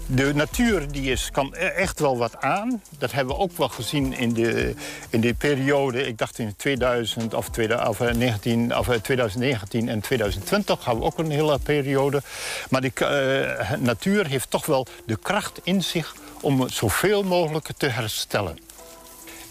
De 0.10 0.34
natuur 0.34 0.92
die 0.92 1.12
is, 1.12 1.30
kan 1.32 1.54
e- 1.58 1.66
echt 1.66 2.00
wel 2.00 2.18
wat 2.18 2.42
aan. 2.42 2.82
Dat 2.98 3.12
hebben 3.12 3.36
we 3.36 3.42
ook 3.42 3.58
wel 3.58 3.70
gezien 3.70 4.14
in 4.14 4.34
de, 4.34 4.76
in 5.10 5.22
de 5.22 5.34
periode... 5.34 6.08
ik 6.08 6.18
dacht 6.18 6.40
in 6.40 6.56
2000 6.56 7.34
of, 7.34 7.50
2000, 7.50 7.90
of, 7.90 8.08
eh, 8.08 8.16
19, 8.16 8.78
of 8.78 8.88
eh, 8.88 9.00
2019 9.00 9.90
en 9.90 10.00
2020 10.00 10.84
hadden 10.84 11.04
we 11.04 11.10
ook 11.10 11.18
een 11.18 11.32
hele 11.32 11.60
periode. 11.60 12.22
Maar 12.70 12.82
de 12.82 12.92
eh, 12.94 13.72
natuur 13.80 14.28
heeft 14.28 14.50
toch 14.50 14.66
wel 14.66 14.86
de 15.06 15.18
kracht 15.18 15.60
in 15.64 15.84
zich... 15.84 16.16
om 16.42 16.70
zoveel 16.70 17.24
mogelijk 17.24 17.70
te 17.78 17.88
herstellen. 17.88 18.58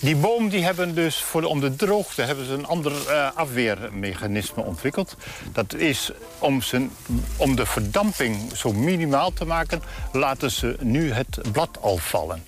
Die 0.00 0.16
boom 0.16 0.48
die 0.48 0.64
hebben 0.64 0.94
dus 0.94 1.22
voor 1.22 1.42
om 1.42 1.60
de 1.60 1.76
droogte 1.76 2.22
hebben 2.22 2.46
ze 2.46 2.52
een 2.52 2.66
ander 2.66 3.08
eh, 3.08 3.28
afweermechanisme 3.34 4.62
ontwikkeld. 4.62 5.16
Dat 5.52 5.74
is 5.74 6.10
om, 6.38 6.62
zijn, 6.62 6.90
om 7.36 7.56
de 7.56 7.66
verdamping 7.66 8.56
zo 8.56 8.72
minimaal 8.72 9.32
te 9.32 9.44
maken, 9.44 9.82
laten 10.12 10.50
ze 10.50 10.76
nu 10.80 11.12
het 11.12 11.38
blad 11.52 11.78
al 11.80 11.96
vallen. 11.96 12.44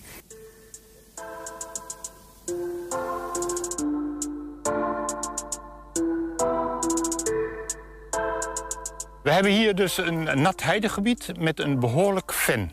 We 9.22 9.34
hebben 9.34 9.52
hier 9.52 9.74
dus 9.74 9.98
een, 9.98 10.40
nat 10.42 10.62
heidegebied 10.62 11.32
met 11.38 11.60
een 11.60 11.80
behoorlijk 11.80 12.32
ven. 12.32 12.72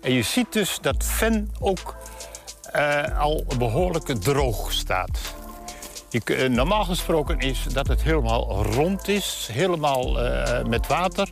En 0.00 0.12
je 0.12 0.22
ziet 0.22 0.52
dus 0.52 0.78
dat 0.80 1.04
ven 1.04 1.50
ook 1.60 1.94
eh, 2.76 3.18
al 3.18 3.44
behoorlijk 3.58 4.06
droog 4.06 4.72
staat. 4.72 5.18
Je, 6.10 6.20
eh, 6.24 6.48
normaal 6.48 6.84
gesproken 6.84 7.38
is 7.38 7.64
dat 7.72 7.86
het 7.86 8.02
helemaal 8.02 8.62
rond 8.62 9.08
is, 9.08 9.48
helemaal 9.52 10.20
eh, 10.20 10.64
met 10.64 10.86
water. 10.86 11.28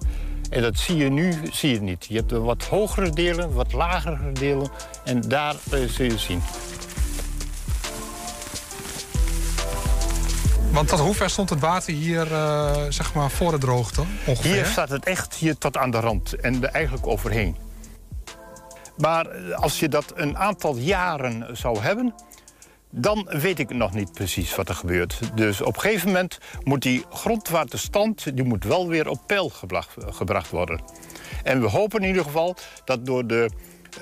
En 0.51 0.63
dat 0.63 0.77
zie 0.77 0.97
je 0.97 1.11
nu 1.11 1.41
zie 1.53 1.71
je 1.73 1.81
niet. 1.81 2.07
Je 2.09 2.17
hebt 2.17 2.33
een 2.33 2.43
wat 2.43 2.65
hogere 2.65 3.11
delen, 3.11 3.53
wat 3.53 3.73
lagere 3.73 4.33
delen. 4.33 4.69
En 5.05 5.21
daar 5.21 5.55
zul 5.71 6.07
je 6.07 6.19
zien. 6.19 6.43
Want 10.71 10.89
tot 10.89 10.99
hoe 10.99 11.15
ver 11.15 11.31
stond 11.31 11.51
het 11.51 11.61
water 11.61 11.95
hier, 11.95 12.27
zeg 12.89 13.15
maar, 13.15 13.31
voor 13.31 13.51
de 13.51 13.59
droogte? 13.59 14.03
Ongeveer? 14.27 14.53
Hier 14.53 14.65
staat 14.65 14.89
het 14.89 15.05
echt 15.05 15.35
hier 15.35 15.59
tot 15.59 15.77
aan 15.77 15.91
de 15.91 16.01
rand 16.01 16.35
en 16.35 16.63
er 16.63 16.69
eigenlijk 16.69 17.07
overheen. 17.07 17.64
Maar 18.97 19.55
als 19.55 19.81
je 19.81 19.89
dat 19.89 20.13
een 20.15 20.37
aantal 20.39 20.77
jaren 20.77 21.57
zou 21.57 21.79
hebben, 21.79 22.15
dan 22.97 23.29
weet 23.31 23.59
ik 23.59 23.75
nog 23.75 23.93
niet 23.93 24.13
precies 24.13 24.55
wat 24.55 24.69
er 24.69 24.75
gebeurt. 24.75 25.21
Dus 25.35 25.61
op 25.61 25.75
een 25.75 25.81
gegeven 25.81 26.07
moment 26.07 26.39
moet 26.63 26.83
die 26.83 27.05
grondwaterstand 27.11 28.37
die 28.37 28.45
moet 28.45 28.65
wel 28.65 28.89
weer 28.89 29.09
op 29.09 29.21
peil 29.27 29.49
gebracht, 29.49 30.51
worden. 30.51 30.81
En 31.43 31.61
we 31.61 31.69
hopen 31.69 32.01
in 32.01 32.09
ieder 32.09 32.25
geval 32.25 32.57
dat 32.85 33.07
door 33.07 33.27
de, 33.27 33.51
eh, 33.95 34.01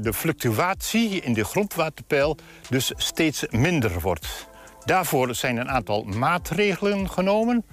de 0.00 0.12
fluctuatie 0.12 1.20
in 1.20 1.32
de 1.32 1.44
grondwaterpeil 1.44 2.36
dus 2.68 2.92
steeds 2.96 3.44
minder 3.50 4.00
wordt. 4.00 4.48
Daarvoor 4.84 5.34
zijn 5.34 5.56
een 5.56 5.70
aantal 5.70 6.02
maatregelen 6.02 7.10
genomen. 7.10 7.64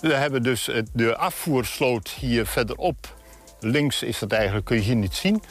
We 0.00 0.14
hebben 0.14 0.42
dus 0.42 0.70
de 0.92 1.16
afvoersloot 1.16 2.08
hier 2.08 2.46
verderop. 2.46 3.16
Links 3.60 4.02
is 4.02 4.18
dat 4.18 4.32
eigenlijk, 4.32 4.66
kun 4.66 4.76
je 4.76 4.82
hier 4.82 4.96
niet 4.96 5.14
zien. 5.14 5.42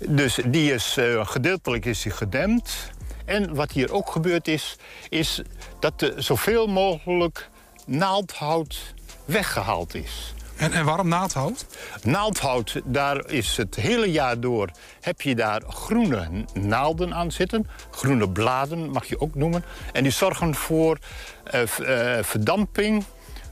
Dus 0.00 0.38
die 0.46 0.72
is 0.72 0.96
eh, 0.96 1.26
gedeeltelijk 1.26 1.84
is 1.84 2.02
die 2.02 2.12
gedempt. 2.12 2.90
En 3.24 3.54
wat 3.54 3.72
hier 3.72 3.92
ook 3.92 4.10
gebeurd 4.10 4.48
is, 4.48 4.76
is 5.08 5.42
dat 5.80 6.02
er 6.02 6.22
zoveel 6.22 6.66
mogelijk 6.66 7.48
naaldhout 7.86 8.94
weggehaald 9.24 9.94
is. 9.94 10.34
En, 10.56 10.72
en 10.72 10.84
waarom 10.84 11.08
naaldhout? 11.08 11.66
Naaldhout, 12.02 12.80
daar 12.84 13.30
is 13.30 13.56
het 13.56 13.74
hele 13.74 14.10
jaar 14.10 14.40
door... 14.40 14.70
heb 15.00 15.20
je 15.20 15.34
daar 15.34 15.62
groene 15.68 16.44
naalden 16.54 17.14
aan 17.14 17.32
zitten. 17.32 17.68
Groene 17.90 18.28
bladen 18.28 18.90
mag 18.90 19.04
je 19.04 19.20
ook 19.20 19.34
noemen. 19.34 19.64
En 19.92 20.02
die 20.02 20.12
zorgen 20.12 20.54
voor 20.54 20.98
eh, 21.44 21.62
eh, 21.62 22.24
verdamping 22.24 23.04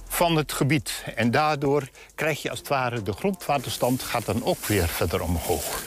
van 0.09 0.37
het 0.37 0.53
gebied. 0.53 1.05
En 1.15 1.31
daardoor 1.31 1.89
krijg 2.15 2.43
je 2.43 2.51
als 2.51 2.59
het 2.59 2.69
ware... 2.69 3.03
de 3.03 3.13
grondwaterstand 3.13 4.03
gaat 4.03 4.25
dan 4.25 4.45
ook 4.45 4.67
weer 4.67 4.89
verder 4.89 5.23
omhoog. 5.23 5.83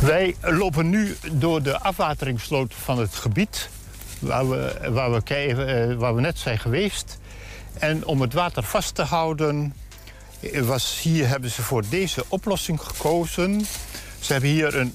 Wij 0.00 0.36
lopen 0.40 0.90
nu 0.90 1.16
door 1.32 1.62
de 1.62 1.78
afwateringssloot 1.78 2.74
van 2.74 2.98
het 2.98 3.14
gebied... 3.14 3.68
waar 4.18 4.48
we, 4.48 4.90
waar 4.90 5.12
we, 5.12 5.22
eh, 5.22 5.94
waar 5.96 6.14
we 6.14 6.20
net 6.20 6.38
zijn 6.38 6.58
geweest. 6.58 7.18
En 7.78 8.04
om 8.04 8.20
het 8.20 8.32
water 8.32 8.62
vast 8.62 8.94
te 8.94 9.02
houden... 9.02 9.74
eh, 10.40 10.62
Was 10.62 11.00
hier 11.02 11.28
hebben 11.28 11.50
ze 11.50 11.62
voor 11.62 11.84
deze 11.88 12.24
oplossing 12.28 12.80
gekozen. 12.80 13.66
Ze 14.20 14.32
hebben 14.32 14.50
hier 14.50 14.76
een, 14.76 14.94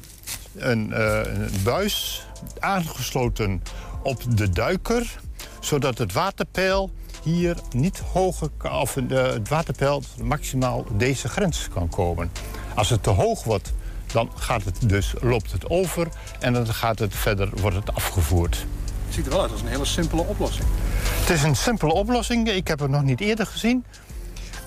een, 0.56 0.94
eh, 0.94 1.20
een 1.24 1.64
buis 1.64 2.26
aangesloten 2.60 3.64
op 4.04 4.38
de 4.38 4.50
duiker... 4.50 5.20
zodat 5.60 5.98
het 5.98 6.14
waterpeil 6.14 6.92
hier 7.22 7.58
niet 7.72 8.02
hoger 8.12 8.50
of 8.72 8.98
de, 9.08 9.16
het 9.16 9.50
waterpeil 9.50 10.04
maximaal 10.24 10.86
deze 10.92 11.28
grens 11.28 11.68
kan 11.74 11.90
komen. 11.90 12.32
Als 12.76 12.90
het 12.90 13.04
te 13.04 13.10
hoog 13.10 13.44
wordt, 13.44 13.74
dan 14.12 14.30
gaat 14.36 14.64
het 14.64 14.90
dus, 14.90 15.14
loopt 15.22 15.52
het 15.52 15.70
over... 15.70 16.08
en 16.40 16.54
dan 16.54 16.68
gaat 16.68 17.00
het 17.00 17.16
verder, 17.16 17.50
wordt 17.62 17.76
het 17.76 17.94
afgevoerd. 17.94 18.66
Het 19.06 19.14
ziet 19.14 19.26
er 19.26 19.32
wel 19.32 19.42
uit 19.42 19.52
als 19.52 19.62
een 19.62 19.68
hele 19.68 19.86
simpele 19.86 20.22
oplossing. 20.22 20.68
Het 21.04 21.30
is 21.30 21.44
een 21.44 21.56
simpele 21.56 21.94
oplossing. 21.94 22.50
Ik 22.50 22.68
heb 22.68 22.80
het 22.80 22.90
nog 22.90 23.04
niet 23.04 23.22
eerder 23.22 23.46
gezien. 23.46 23.86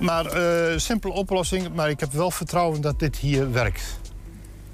Maar 0.01 0.27
eh 0.27 0.79
simpele 0.79 1.13
oplossing, 1.13 1.75
maar 1.75 1.91
ik 1.91 2.01
heb 2.01 2.13
wel 2.13 2.31
vertrouwen 2.31 2.81
dat 2.81 2.99
dit 2.99 3.17
hier 3.17 3.53
werkt. 3.53 3.83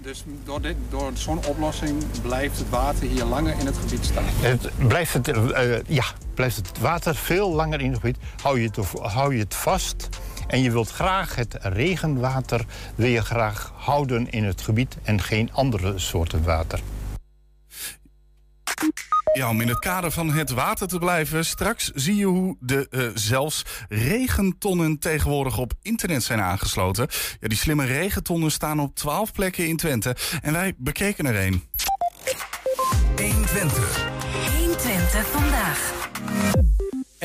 Dus 0.02 0.24
door, 0.44 0.60
dit, 0.60 0.76
door 0.90 1.10
zo'n 1.14 1.46
oplossing 1.46 2.04
blijft 2.22 2.58
het 2.58 2.68
water 2.68 3.08
hier 3.08 3.24
langer 3.24 3.58
in 3.58 3.66
het 3.66 3.76
gebied 3.76 4.04
staan. 4.04 4.24
Het 4.26 4.70
blijft, 4.88 5.12
het, 5.12 5.28
eh, 5.28 5.82
ja, 5.86 6.04
blijft 6.34 6.56
het 6.56 6.78
water 6.78 7.14
veel 7.14 7.52
langer 7.52 7.80
in 7.80 7.90
het 7.90 8.00
gebied. 8.00 8.16
Hou 8.42 8.60
je 8.60 8.66
het, 8.66 8.76
hou 9.00 9.34
je 9.34 9.40
het 9.40 9.54
vast. 9.54 10.08
En 10.46 10.62
je 10.62 10.70
wilt 10.70 10.90
graag 10.90 11.34
het 11.34 11.56
regenwater 11.60 12.64
wil 12.94 13.08
je 13.08 13.22
graag 13.22 13.72
houden 13.76 14.30
in 14.30 14.44
het 14.44 14.60
gebied 14.60 14.96
en 15.02 15.20
geen 15.20 15.52
andere 15.52 15.98
soorten 15.98 16.42
water. 16.44 16.80
Ja, 19.32 19.48
om 19.48 19.60
in 19.60 19.68
het 19.68 19.78
kader 19.78 20.10
van 20.10 20.30
het 20.32 20.50
water 20.50 20.88
te 20.88 20.98
blijven. 20.98 21.44
Straks 21.44 21.90
zie 21.94 22.16
je 22.16 22.24
hoe 22.24 22.56
de 22.60 22.86
eh, 22.90 23.08
zelfs 23.14 23.64
regentonnen 23.88 24.98
tegenwoordig 24.98 25.58
op 25.58 25.72
internet 25.82 26.22
zijn 26.22 26.40
aangesloten. 26.40 27.06
Ja, 27.40 27.48
die 27.48 27.58
slimme 27.58 27.84
regentonnen 27.84 28.50
staan 28.50 28.80
op 28.80 28.94
12 28.94 29.32
plekken 29.32 29.66
in 29.66 29.76
Twente. 29.76 30.16
En 30.42 30.52
wij 30.52 30.74
bekeken 30.76 31.26
er 31.26 31.46
een. 31.46 31.62
120. 33.16 34.08
120 34.58 35.26
vandaag. 35.26 36.08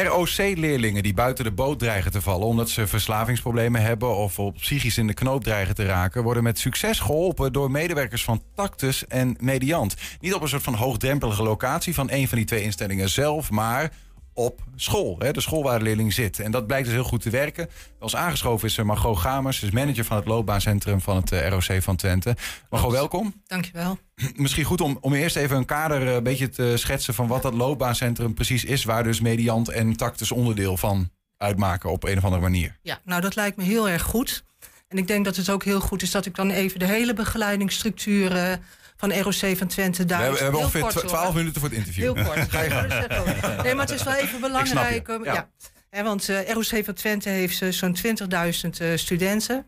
ROC-leerlingen 0.03 1.03
die 1.03 1.13
buiten 1.13 1.43
de 1.43 1.51
boot 1.51 1.79
dreigen 1.79 2.12
te 2.12 2.21
vallen 2.21 2.47
omdat 2.47 2.69
ze 2.69 2.88
verslavingsproblemen 2.88 3.81
hebben 3.81 4.15
of 4.15 4.39
op 4.39 4.55
psychisch 4.55 4.97
in 4.97 5.08
de 5.08 5.13
knoop 5.13 5.43
dreigen 5.43 5.75
te 5.75 5.86
raken, 5.86 6.23
worden 6.23 6.43
met 6.43 6.60
succes 6.60 6.99
geholpen 6.99 7.53
door 7.53 7.71
medewerkers 7.71 8.23
van 8.23 8.41
Tactus 8.55 9.08
en 9.08 9.36
Mediant. 9.39 9.95
Niet 10.19 10.34
op 10.34 10.41
een 10.41 10.47
soort 10.47 10.63
van 10.63 10.73
hoogdrempelige 10.73 11.43
locatie 11.43 11.93
van 11.93 12.12
een 12.12 12.27
van 12.27 12.38
die 12.38 12.47
twee 12.47 12.63
instellingen 12.63 13.10
zelf, 13.10 13.51
maar 13.51 13.91
op 14.38 14.62
school, 14.76 15.15
hè, 15.19 15.32
de 15.32 15.41
school 15.41 15.63
waar 15.63 15.78
de 15.78 15.84
leerling 15.84 16.13
zit. 16.13 16.39
En 16.39 16.52
dat 16.52 16.67
blijkt 16.67 16.86
dus 16.86 16.93
heel 16.93 17.04
goed 17.04 17.21
te 17.21 17.30
werken. 17.30 17.69
Als 18.00 18.15
aangeschoven 18.15 18.67
is 18.67 18.78
er 18.78 18.86
Margot 18.86 19.17
Gamers, 19.17 19.63
is 19.63 19.71
manager 19.71 20.06
van 20.06 20.17
het 20.17 20.26
loopbaancentrum 20.26 21.02
van 21.02 21.15
het 21.15 21.32
eh, 21.32 21.48
ROC 21.48 21.82
van 21.82 21.95
Twente. 21.95 22.36
Margot, 22.69 22.91
welkom. 22.91 23.41
Dankjewel. 23.48 23.98
Misschien 24.36 24.63
goed 24.63 24.82
om, 24.82 24.98
om 25.02 25.13
eerst 25.13 25.36
even 25.36 25.58
een 25.58 25.65
kader 25.65 26.08
eh, 26.08 26.13
een 26.13 26.24
beetje 26.24 26.50
te 26.50 26.74
schetsen 26.78 27.13
van 27.13 27.28
wat 27.28 27.41
dat 27.41 27.54
loopbaancentrum 27.54 28.34
precies 28.34 28.63
is, 28.63 28.84
waar 28.84 29.04
dus 29.04 29.19
Mediant 29.19 29.69
en 29.69 29.95
Tactus 29.95 30.32
onderdeel 30.32 30.78
van 30.78 31.10
uitmaken 31.38 31.91
op 31.91 32.04
een 32.04 32.17
of 32.17 32.24
andere 32.24 32.41
manier. 32.41 32.78
Ja, 32.82 33.00
nou 33.04 33.21
dat 33.21 33.36
lijkt 33.36 33.58
me 33.58 33.63
heel 33.63 33.89
erg 33.89 34.02
goed. 34.02 34.43
En 34.88 34.98
ik 34.98 35.08
denk 35.08 35.26
dat 35.26 35.36
het 35.36 35.50
ook 35.50 35.63
heel 35.63 35.80
goed 35.80 36.02
is 36.02 36.12
dat 36.12 36.26
ik 36.26 36.36
dan 36.36 36.50
even 36.50 36.80
de 36.80 36.86
hele 36.86 37.13
begeleidingsstructuur 37.13 38.36
eh, 38.36 38.58
van 39.12 39.22
ROC 39.22 39.58
van 39.58 39.68
Twente 39.68 40.06
daar 40.06 40.18
We 40.18 40.24
hebben, 40.24 40.38
we 40.39 40.44
hebben 40.44 40.60
heel 40.60 40.60
ongeveer 40.60 40.82
kort, 40.82 40.94
twa- 40.94 41.02
hoor. 41.02 41.18
12 41.18 41.36
minuten 41.36 41.62
voor 41.62 41.70
het 41.70 41.78
interview. 41.78 42.04
Heel 42.04 42.24
kort. 42.26 42.50
Ga 42.52 42.62
je 42.62 42.70
gang. 42.70 43.63
Nee, 43.63 43.74
maar 43.76 43.86
het 43.86 43.96
is 43.96 44.04
wel 44.04 44.13
even 44.13 44.39
belangrijk. 44.39 45.08
ja. 45.24 45.50
ja. 45.91 46.04
Want 46.04 46.30
eh, 46.30 46.50
ROC 46.50 46.86
van 46.86 46.94
Twente 46.94 47.30
heeft 47.30 47.62
eh, 47.62 47.70
zo'n 47.70 47.98
20.000 47.98 48.70
eh, 48.80 48.88
studenten. 48.96 49.65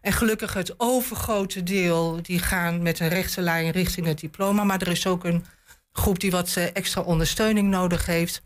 En 0.00 0.12
gelukkig 0.12 0.54
het 0.54 0.74
overgrote 0.76 1.62
deel 1.62 2.18
die 2.22 2.38
gaan 2.38 2.82
met 2.82 3.00
een 3.00 3.08
rechte 3.08 3.40
lijn 3.40 3.70
richting 3.70 4.06
het 4.06 4.20
diploma. 4.20 4.64
Maar 4.64 4.80
er 4.80 4.88
is 4.88 5.06
ook 5.06 5.24
een 5.24 5.44
groep 5.92 6.20
die 6.20 6.30
wat 6.30 6.56
extra 6.72 7.00
ondersteuning 7.00 7.68
nodig 7.68 8.06
heeft. 8.06 8.42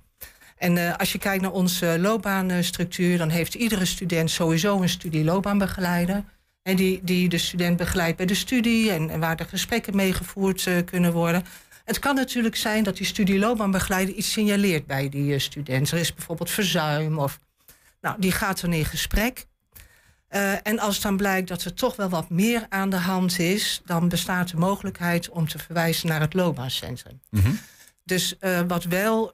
En 0.57 0.97
als 0.97 1.13
je 1.13 1.19
kijkt 1.19 1.43
naar 1.43 1.53
onze 1.53 1.97
loopbaanstructuur, 2.01 3.19
dan 3.19 3.29
heeft 3.29 3.55
iedere 3.55 3.85
student 3.85 4.31
sowieso 4.31 4.83
een 4.83 4.89
studieloopbaanbegeleider. 4.89 6.25
En 6.63 6.77
die, 6.77 7.01
die 7.03 7.29
de 7.29 7.39
student 7.39 7.77
begeleidt 7.77 8.17
bij 8.17 8.27
de 8.27 8.35
studie 8.35 8.91
en, 8.91 9.11
en 9.11 9.21
waar 9.21 9.37
de 9.37 9.45
gesprekken 9.45 9.97
meegevoerd 9.97 10.67
uh, 10.67 10.85
kunnen 10.85 11.13
worden. 11.13 11.45
Het 11.85 11.99
kan 11.99 12.15
natuurlijk 12.15 12.57
zijn 12.57 12.85
dat 12.85 12.97
die 12.97 13.07
studieloopbaanbegeleider 13.07 14.15
iets 14.15 14.33
signaleert 14.33 14.87
bij 14.87 15.09
die 15.09 15.33
uh, 15.33 15.39
student. 15.39 15.91
Er 15.91 15.99
is 15.99 16.15
bijvoorbeeld 16.15 16.51
verzuim 16.51 17.19
of. 17.19 17.39
Nou, 18.01 18.17
die 18.19 18.33
gaat 18.33 18.61
dan 18.61 18.73
in 18.73 18.85
gesprek. 18.85 19.47
Uh, 20.31 20.67
en 20.67 20.79
als 20.79 21.01
dan 21.01 21.17
blijkt 21.17 21.49
dat 21.49 21.65
er 21.65 21.75
toch 21.75 21.97
wel 21.97 22.09
wat 22.09 22.31
meer 22.31 22.67
aan 22.69 22.91
de 22.91 22.97
hand 22.97 23.39
is, 23.39 23.83
dan 23.85 24.09
bestaat 24.09 24.51
de 24.51 24.57
mogelijkheid 24.57 25.29
om 25.29 25.49
te 25.49 25.59
verwijzen 25.59 26.09
naar 26.09 26.21
het 26.21 26.35
loopbaancentrum. 26.35 27.21
Mm 27.31 27.41
-hmm. 27.41 27.59
Dus 28.05 28.37
wat 28.67 28.85
wel 28.85 29.33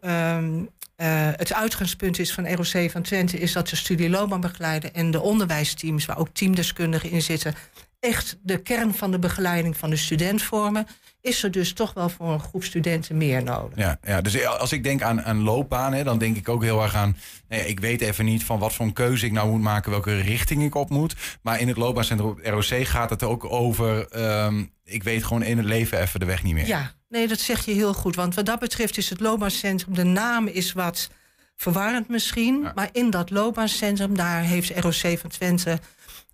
uh, 0.96 1.28
het 1.32 1.52
uitgangspunt 1.52 2.18
is 2.18 2.32
van 2.32 2.54
ROC 2.54 2.90
van 2.90 3.02
Twente, 3.02 3.38
is 3.38 3.52
dat 3.52 3.68
de 3.68 3.76
studieloopbaanbegeleider 3.76 4.92
en 4.92 5.10
de 5.10 5.20
onderwijsteams, 5.20 6.06
waar 6.06 6.18
ook 6.18 6.28
teamdeskundigen 6.32 7.10
in 7.10 7.22
zitten, 7.22 7.54
echt 8.00 8.38
de 8.42 8.62
kern 8.62 8.94
van 8.94 9.10
de 9.10 9.18
begeleiding 9.18 9.76
van 9.76 9.90
de 9.90 9.96
student 9.96 10.42
vormen 10.42 10.86
is 11.20 11.42
er 11.42 11.50
dus 11.50 11.72
toch 11.72 11.92
wel 11.94 12.08
voor 12.08 12.32
een 12.32 12.40
groep 12.40 12.64
studenten 12.64 13.16
meer 13.16 13.42
nodig. 13.42 13.78
Ja, 13.78 13.98
ja 14.02 14.20
dus 14.20 14.46
als 14.46 14.72
ik 14.72 14.82
denk 14.82 15.02
aan, 15.02 15.22
aan 15.22 15.42
loopbanen, 15.42 16.04
dan 16.04 16.18
denk 16.18 16.36
ik 16.36 16.48
ook 16.48 16.62
heel 16.62 16.82
erg 16.82 16.94
aan... 16.94 17.16
Nee, 17.48 17.68
ik 17.68 17.80
weet 17.80 18.00
even 18.00 18.24
niet 18.24 18.44
van 18.44 18.58
wat 18.58 18.72
voor 18.72 18.86
een 18.86 18.92
keuze 18.92 19.26
ik 19.26 19.32
nou 19.32 19.50
moet 19.50 19.60
maken... 19.60 19.90
welke 19.90 20.20
richting 20.20 20.62
ik 20.62 20.74
op 20.74 20.90
moet. 20.90 21.16
Maar 21.42 21.60
in 21.60 21.68
het 21.68 21.76
loopbaancentrum 21.76 22.38
ROC 22.42 22.86
gaat 22.86 23.10
het 23.10 23.22
ook 23.22 23.44
over... 23.44 24.18
Um, 24.44 24.74
ik 24.84 25.02
weet 25.02 25.24
gewoon 25.24 25.42
in 25.42 25.56
het 25.56 25.66
leven 25.66 26.00
even 26.00 26.20
de 26.20 26.26
weg 26.26 26.42
niet 26.42 26.54
meer. 26.54 26.66
Ja, 26.66 26.92
nee, 27.08 27.28
dat 27.28 27.40
zeg 27.40 27.64
je 27.64 27.72
heel 27.72 27.94
goed. 27.94 28.16
Want 28.16 28.34
wat 28.34 28.46
dat 28.46 28.58
betreft 28.58 28.96
is 28.96 29.10
het 29.10 29.20
loopbaancentrum... 29.20 29.94
de 29.94 30.04
naam 30.04 30.46
is 30.46 30.72
wat 30.72 31.10
verwarrend 31.56 32.08
misschien. 32.08 32.60
Ja. 32.62 32.72
Maar 32.74 32.88
in 32.92 33.10
dat 33.10 33.30
loopbaancentrum, 33.30 34.16
daar 34.16 34.42
heeft 34.42 34.78
ROC 34.78 35.18
van 35.18 35.30
Twente... 35.30 35.78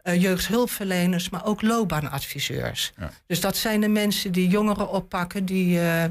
Uh, 0.05 0.23
jeugdhulpverleners, 0.23 1.31
maar 1.31 1.45
ook 1.45 1.63
loopbaanadviseurs. 1.63 2.93
Ja. 2.97 3.11
Dus 3.27 3.41
dat 3.41 3.57
zijn 3.57 3.81
de 3.81 3.89
mensen 3.89 4.33
die 4.33 4.49
jongeren 4.49 4.89
oppakken 4.89 5.45
die 5.45 5.77
uh, 5.77 6.05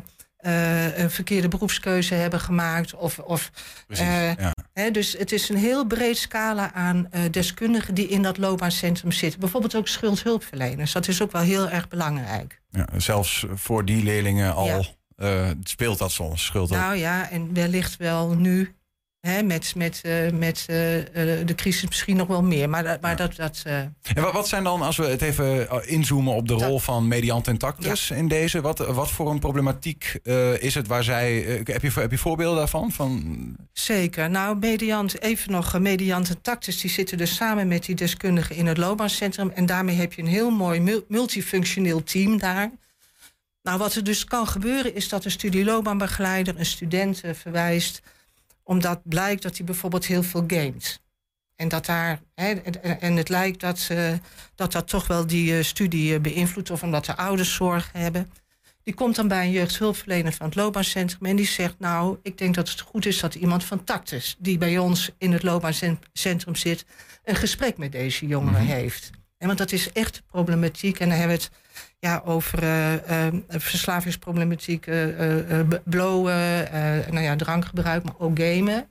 uh, 0.43 0.97
een 0.97 1.11
verkeerde 1.11 1.47
beroepskeuze 1.47 2.13
hebben 2.13 2.39
gemaakt. 2.39 2.95
Of, 2.95 3.19
of, 3.19 3.51
ja. 3.87 4.35
hè, 4.73 4.91
dus 4.91 5.15
het 5.17 5.31
is 5.31 5.49
een 5.49 5.57
heel 5.57 5.85
breed 5.85 6.17
scala 6.17 6.73
aan 6.73 7.09
deskundigen 7.31 7.93
die 7.93 8.07
in 8.07 8.21
dat 8.21 8.37
loopbaancentrum 8.37 9.11
zitten. 9.11 9.39
Bijvoorbeeld 9.39 9.75
ook 9.75 9.87
schuldhulpverleners. 9.87 10.91
Dat 10.91 11.07
is 11.07 11.21
ook 11.21 11.31
wel 11.31 11.41
heel 11.41 11.69
erg 11.69 11.87
belangrijk. 11.87 12.61
Ja, 12.69 12.87
zelfs 12.97 13.45
voor 13.53 13.85
die 13.85 14.03
leerlingen 14.03 14.53
al 14.53 14.85
speelt 15.63 15.97
dat 15.97 16.11
soms, 16.11 16.45
schuldhulp. 16.45 16.81
Nou 16.81 16.95
ja, 16.95 17.29
en 17.29 17.53
wellicht 17.53 17.97
wel 17.97 18.35
nu 18.35 18.75
Met 19.21 19.75
met, 19.75 20.01
uh, 20.05 20.31
met 20.31 20.65
uh, 20.69 20.75
de 21.45 21.53
crisis 21.55 21.87
misschien 21.87 22.17
nog 22.17 22.27
wel 22.27 22.43
meer. 22.43 22.69
Maar, 22.69 22.83
maar 23.01 23.11
ja. 23.11 23.15
dat. 23.15 23.35
dat 23.35 23.63
uh... 23.67 23.77
En 23.77 23.93
wat, 24.13 24.33
wat, 24.33 24.47
zijn 24.47 24.63
dan, 24.63 24.81
als 24.81 24.97
we 24.97 25.05
het 25.05 25.21
even 25.21 25.87
inzoomen 25.87 26.33
op 26.33 26.47
de 26.47 26.57
dat... 26.57 26.67
rol 26.67 26.79
van 26.79 27.07
Mediant 27.07 27.47
en 27.47 27.57
Tactus 27.57 28.07
ja. 28.07 28.15
in 28.15 28.27
deze, 28.27 28.61
wat, 28.61 28.77
wat 28.77 29.11
voor 29.11 29.29
een 29.29 29.39
problematiek 29.39 30.19
is 30.59 30.75
het 30.75 30.87
waar 30.87 31.03
zij. 31.03 31.33
heb, 31.63 31.81
je, 31.81 31.91
heb 31.93 32.11
je 32.11 32.17
voorbeelden 32.17 32.57
daarvan? 32.57 32.91
Van... 32.91 33.55
Zeker. 33.73 34.29
Nou, 34.29 34.57
Mediant, 34.57 35.21
even 35.21 35.51
nog, 35.51 35.79
Mediant 35.79 36.29
en 36.29 36.41
Tactus, 36.41 36.81
die 36.81 36.91
zitten 36.91 37.17
dus 37.17 37.35
samen 37.35 37.67
met 37.67 37.85
die 37.85 37.95
deskundigen 37.95 38.55
in 38.55 38.67
het 38.67 38.77
loopbaancentrum. 38.77 39.51
En 39.55 39.65
daarmee 39.65 39.95
heb 39.95 40.13
je 40.13 40.21
een 40.21 40.27
heel 40.27 40.51
mooi 40.51 41.03
multifunctioneel 41.07 42.03
team 42.03 42.37
daar. 42.37 42.71
Nou, 43.63 43.77
wat 43.77 43.95
er 43.95 44.03
dus 44.03 44.23
kan 44.23 44.47
gebeuren, 44.47 44.95
is 44.95 45.09
dat 45.09 45.25
een 45.25 45.31
studieloopbaanbegeleider 45.31 46.59
een 46.59 46.65
student 46.65 47.21
verwijst 47.33 48.01
omdat 48.63 49.01
blijkt 49.03 49.41
dat 49.41 49.57
hij 49.57 49.65
bijvoorbeeld 49.65 50.05
heel 50.05 50.23
veel 50.23 50.43
gamet. 50.47 51.01
En 51.55 51.67
dat 51.67 51.85
daar, 51.85 52.21
hè, 52.35 52.51
en 52.99 53.15
het 53.15 53.29
lijkt 53.29 53.59
dat, 53.59 53.87
uh, 53.91 54.13
dat 54.55 54.71
dat 54.71 54.87
toch 54.87 55.07
wel 55.07 55.27
die 55.27 55.57
uh, 55.57 55.63
studie 55.63 56.13
uh, 56.13 56.19
beïnvloedt, 56.19 56.71
of 56.71 56.83
omdat 56.83 57.05
de 57.05 57.17
ouders 57.17 57.53
zorgen 57.53 57.99
hebben. 57.99 58.31
Die 58.83 58.93
komt 58.93 59.15
dan 59.15 59.27
bij 59.27 59.45
een 59.45 59.51
jeugdhulpverlener 59.51 60.33
van 60.33 60.45
het 60.45 60.55
loopbaancentrum 60.55 61.29
en 61.29 61.35
die 61.35 61.45
zegt: 61.45 61.75
Nou, 61.79 62.17
ik 62.23 62.37
denk 62.37 62.55
dat 62.55 62.69
het 62.69 62.79
goed 62.79 63.05
is 63.05 63.19
dat 63.19 63.35
iemand 63.35 63.63
van 63.63 63.83
Tactus, 63.83 64.35
die 64.39 64.57
bij 64.57 64.77
ons 64.77 65.11
in 65.17 65.31
het 65.31 65.43
loopbaancentrum 65.43 66.55
zit, 66.55 66.85
een 67.23 67.35
gesprek 67.35 67.77
met 67.77 67.91
deze 67.91 68.27
jongeren 68.27 68.61
mm 68.61 68.67
-hmm. 68.67 68.75
heeft. 68.75 69.09
En 69.37 69.47
want 69.47 69.59
dat 69.59 69.71
is 69.71 69.91
echt 69.91 70.23
problematiek. 70.27 70.99
En 70.99 71.09
dan 71.09 71.17
hebben 71.17 71.37
we 71.37 71.43
het 71.43 71.51
ja, 71.99 72.21
over 72.25 72.63
uh, 72.63 72.93
uh, 72.93 73.27
verslavingsproblematiek, 73.47 74.87
uh, 74.87 75.59
blowen, 75.83 76.67
nou 77.09 77.19
ja, 77.19 77.35
drankgebruik, 77.35 78.03
maar 78.03 78.15
ook 78.17 78.39
gamen. 78.39 78.89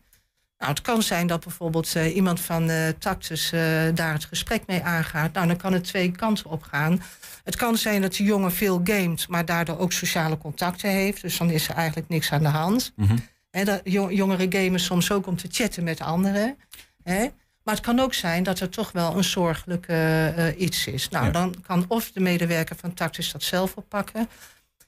Nou, 0.58 0.72
het 0.72 0.80
kan 0.80 1.02
zijn 1.02 1.26
dat 1.26 1.40
bijvoorbeeld 1.40 1.94
iemand 1.94 2.40
van 2.40 2.70
Tactus 2.98 3.50
daar 3.94 4.12
het 4.12 4.24
gesprek 4.24 4.62
mee 4.66 4.82
aangaat. 4.82 5.32
Nou, 5.32 5.46
dan 5.46 5.56
kan 5.56 5.72
het 5.72 5.84
twee 5.84 6.10
kanten 6.10 6.50
op 6.50 6.62
gaan. 6.62 7.02
Het 7.44 7.56
kan 7.56 7.76
zijn 7.76 8.00
dat 8.00 8.14
de 8.14 8.24
jongen 8.24 8.52
veel 8.52 8.80
gamet, 8.84 9.28
maar 9.28 9.44
daardoor 9.44 9.78
ook 9.78 9.92
sociale 9.92 10.38
contacten 10.38 10.90
heeft. 10.90 11.22
Dus 11.22 11.38
dan 11.38 11.50
is 11.50 11.68
er 11.68 11.74
eigenlijk 11.74 12.08
niks 12.08 12.32
aan 12.32 12.42
de 12.42 12.48
hand. 12.48 12.92
Mm 12.96 13.06
-hmm. 13.06 13.18
He, 13.50 13.64
dat, 13.64 13.80
jongeren 13.84 14.52
gamen 14.52 14.80
soms 14.80 15.12
ook 15.12 15.26
om 15.26 15.36
te 15.36 15.48
chatten 15.50 15.84
met 15.84 16.00
anderen. 16.00 16.56
He. 17.02 17.28
Maar 17.70 17.78
het 17.78 17.88
kan 17.88 18.00
ook 18.00 18.14
zijn 18.14 18.42
dat 18.42 18.60
er 18.60 18.68
toch 18.68 18.92
wel 18.92 19.16
een 19.16 19.24
zorgelijk 19.24 19.88
uh, 19.88 20.60
iets 20.60 20.86
is. 20.86 21.08
Nou, 21.08 21.24
ja. 21.24 21.30
dan 21.30 21.54
kan 21.66 21.84
of 21.88 22.12
de 22.12 22.20
medewerker 22.20 22.76
van 22.76 22.94
Tactus 22.94 23.32
dat 23.32 23.42
zelf 23.42 23.74
oppakken. 23.74 24.28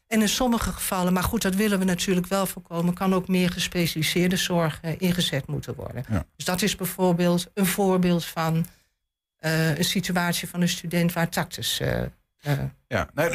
En 0.07 0.21
in 0.21 0.29
sommige 0.29 0.73
gevallen, 0.73 1.13
maar 1.13 1.23
goed, 1.23 1.43
dat 1.43 1.55
willen 1.55 1.79
we 1.79 1.85
natuurlijk 1.85 2.27
wel 2.27 2.47
voorkomen, 2.47 2.95
kan 2.95 3.15
ook 3.15 3.29
meer 3.29 3.51
gespecialiseerde 3.51 4.37
zorg 4.37 4.81
uh, 4.85 4.91
ingezet 4.99 5.47
moeten 5.47 5.75
worden. 5.75 6.05
Ja. 6.09 6.25
Dus 6.37 6.45
dat 6.45 6.63
is 6.63 6.77
bijvoorbeeld 6.77 7.51
een 7.55 7.67
voorbeeld 7.67 8.25
van 8.25 8.67
uh, 9.41 9.79
een 9.79 9.85
situatie 9.85 10.49
van 10.49 10.61
een 10.61 10.69
student 10.69 11.13
waar 11.13 11.29
Tactus 11.29 11.81
ja, 12.93 13.09
nee, 13.15 13.31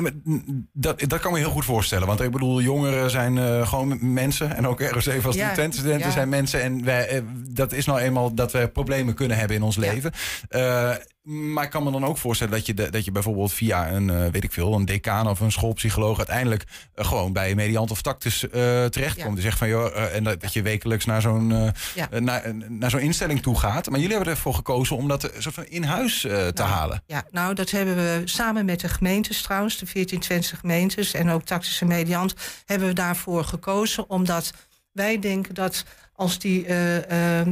dat, 0.74 1.00
dat 1.00 1.20
kan 1.20 1.32
me 1.32 1.38
heel 1.38 1.50
goed 1.50 1.66
voorstellen. 1.66 2.08
Want 2.08 2.22
ik 2.22 2.32
bedoel, 2.32 2.62
jongeren 2.62 3.10
zijn 3.10 3.36
uh, 3.36 3.68
gewoon 3.68 4.14
mensen. 4.14 4.56
En 4.56 4.68
ook 4.68 4.82
ROC 4.82 5.26
als 5.26 5.36
ja, 5.36 5.52
studenten 5.52 6.00
ja. 6.00 6.12
zijn 6.12 6.30
mensen. 6.30 6.62
En 6.62 6.84
wij, 6.84 7.24
dat 7.50 7.72
is 7.72 7.86
nou 7.86 8.00
eenmaal 8.00 8.34
dat 8.34 8.52
we 8.52 8.68
problemen 8.68 9.14
kunnen 9.14 9.38
hebben 9.38 9.58
in 9.58 9.64
ons 9.64 9.76
leven. 9.76 10.12
Uh, 10.50 10.92
maar 11.28 11.64
ik 11.64 11.70
kan 11.70 11.84
me 11.84 11.92
dan 11.92 12.06
ook 12.06 12.18
voorstellen 12.18 12.54
dat 12.54 12.66
je, 12.66 12.74
de, 12.74 12.90
dat 12.90 13.06
je 13.06 13.12
bijvoorbeeld 13.12 13.54
via 13.54 13.92
een, 13.92 14.08
uh, 14.08 14.26
weet 14.32 14.44
ik 14.44 14.52
veel, 14.52 14.74
een 14.74 14.86
decaan 14.86 15.28
of 15.28 15.40
een 15.40 15.52
schoolpsycholoog 15.52 16.18
uiteindelijk 16.18 16.64
uh, 16.96 17.06
gewoon 17.06 17.34
bij 17.34 17.56
mediant 17.56 17.92
of 17.92 18.02
tactus 18.02 18.44
uh, 18.44 18.50
terechtkomt. 18.86 19.28
Ja. 19.28 19.34
Die 19.34 19.42
zegt 19.42 19.58
van 19.58 19.68
joh, 19.68 20.16
en 20.16 20.24
dat, 20.24 20.42
dat, 20.42 20.54
je 20.54 20.62
wekelijks 20.62 21.06
naar 21.06 21.22
zo'n 21.22 21.74
ja. 21.96 22.20
naar, 22.20 22.54
naar 22.68 22.90
zo'n 22.90 23.00
instelling 23.00 23.42
toe 23.42 23.60
gaat. 23.60 23.90
Maar 23.90 24.00
jullie 24.00 24.16
hebben 24.16 24.34
ervoor 24.34 24.54
gekozen 24.54 24.96
om 24.96 25.08
dat 25.08 25.32
soort 25.38 25.56
van 25.56 25.66
in 25.66 25.84
huis 25.84 26.20
te 26.20 26.52
nou, 26.54 26.70
halen. 26.70 27.04
Ja, 27.06 27.24
nou 27.32 27.54
dat 27.54 27.72
hebben 27.72 27.96
we 27.96 28.22
samen 28.26 28.66
met 28.66 28.80
de 28.80 28.90
gemeentes 28.90 29.42
trouwens, 29.48 29.78
de 29.78 29.86
14 29.86 30.20
Twentse 30.20 30.56
gemeentes 30.56 31.14
en 31.14 31.30
ook 31.30 31.44
tactische 31.44 31.86
mediant, 31.86 32.34
hebben 32.66 32.88
we 32.88 32.94
daarvoor 32.94 33.44
gekozen. 33.44 34.10
Omdat 34.10 34.54
wij 34.92 35.20
denken 35.20 35.54
dat 35.54 35.84
als 36.14 36.40
die, 36.40 36.66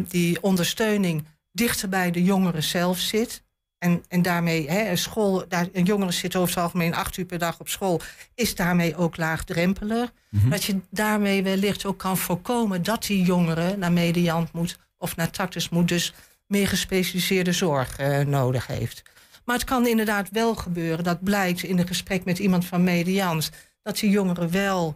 die 0.07 0.41
ondersteuning 0.41 1.25
dichter 1.51 1.89
bij 1.89 2.11
de 2.11 2.23
jongeren 2.23 2.63
zelf 2.63 2.99
zit. 2.99 3.43
En, 3.77 4.03
en 4.07 4.21
daarmee, 4.21 4.69
hè, 4.69 4.89
een 4.89 4.97
school, 4.97 5.45
daar, 5.47 5.67
een 5.73 5.83
jongere 5.83 6.11
zit 6.11 6.35
over 6.35 6.55
het 6.55 6.63
algemeen 6.63 6.95
acht 6.95 7.17
uur 7.17 7.25
per 7.25 7.39
dag 7.39 7.59
op 7.59 7.69
school, 7.69 8.01
is 8.33 8.55
daarmee 8.55 8.95
ook 8.95 9.17
laagdrempelig. 9.17 10.11
Mm 10.29 10.39
-hmm. 10.39 10.49
Dat 10.49 10.63
je 10.63 10.79
daarmee 10.89 11.43
wellicht 11.43 11.85
ook 11.85 11.97
kan 11.97 12.17
voorkomen 12.17 12.83
dat 12.83 13.03
die 13.03 13.23
jongere 13.23 13.77
naar 13.77 13.91
mediant 13.91 14.53
moet 14.53 14.77
of 14.97 15.15
naar 15.15 15.29
tactus 15.29 15.69
moet, 15.69 15.87
dus 15.87 16.13
meer 16.47 16.67
gespecialiseerde 16.67 17.51
zorg 17.51 17.99
uh, 17.99 18.19
nodig 18.19 18.67
heeft. 18.67 19.03
Maar 19.45 19.55
het 19.55 19.65
kan 19.65 19.87
inderdaad 19.87 20.29
wel 20.29 20.55
gebeuren, 20.55 21.03
dat 21.03 21.23
blijkt 21.23 21.63
in 21.63 21.79
een 21.79 21.87
gesprek 21.87 22.25
met 22.25 22.39
iemand 22.39 22.65
van 22.65 22.83
mediant, 22.83 23.49
dat 23.81 23.97
die 23.97 24.09
jongere 24.09 24.47
wel 24.47 24.95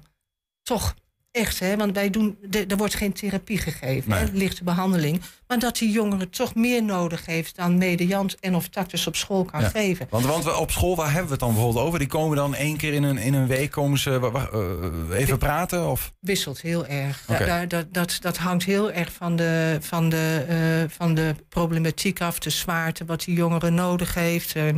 toch 0.61 0.95
echt, 1.31 1.59
hè, 1.59 1.77
want 1.77 1.93
wij 1.93 2.09
doen, 2.09 2.37
de, 2.41 2.65
er 2.65 2.77
wordt 2.77 2.95
geen 2.95 3.13
therapie 3.13 3.57
gegeven, 3.57 4.09
nee. 4.09 4.19
hè, 4.19 4.25
lichte 4.31 4.63
behandeling. 4.63 5.21
Maar 5.47 5.59
dat 5.59 5.77
die 5.77 5.91
jongere 5.91 6.29
toch 6.29 6.55
meer 6.55 6.83
nodig 6.83 7.25
heeft 7.25 7.55
dan 7.55 7.77
mediant 7.77 8.39
en 8.39 8.55
of 8.55 8.67
tactus 8.67 9.07
op 9.07 9.15
school 9.15 9.45
kan 9.45 9.61
ja. 9.61 9.69
geven. 9.69 10.07
Want, 10.09 10.25
want 10.25 10.43
we 10.43 10.57
op 10.57 10.71
school, 10.71 10.95
waar 10.95 11.05
hebben 11.05 11.25
we 11.25 11.31
het 11.31 11.39
dan 11.39 11.53
bijvoorbeeld 11.53 11.85
over? 11.85 11.99
Die 11.99 12.07
komen 12.07 12.37
dan 12.37 12.55
één 12.55 12.77
keer 12.77 12.93
in 12.93 13.03
een, 13.03 13.17
in 13.17 13.33
een 13.33 13.47
week 13.47 13.71
komen 13.71 13.99
ze 13.99 14.31
uh, 14.53 15.19
even 15.19 15.37
praten? 15.37 15.87
Of? 15.87 16.13
Wisselt 16.19 16.61
heel 16.61 16.85
erg. 16.85 17.23
Okay. 17.27 17.45
Da, 17.45 17.65
da, 17.65 17.83
dat, 17.91 18.17
dat 18.21 18.37
hangt 18.37 18.63
heel 18.63 18.91
erg 18.91 19.11
van 19.13 19.35
de, 19.35 19.77
van, 19.81 20.09
de, 20.09 20.45
uh, 20.85 20.89
van 20.95 21.13
de 21.13 21.35
problematiek 21.49 22.21
af, 22.21 22.39
de 22.39 22.49
zwaarte, 22.49 23.05
wat 23.05 23.23
die 23.23 23.35
jongere 23.35 23.69
nodig 23.69 24.13
heeft. 24.13 24.55
Uh, 24.55 24.75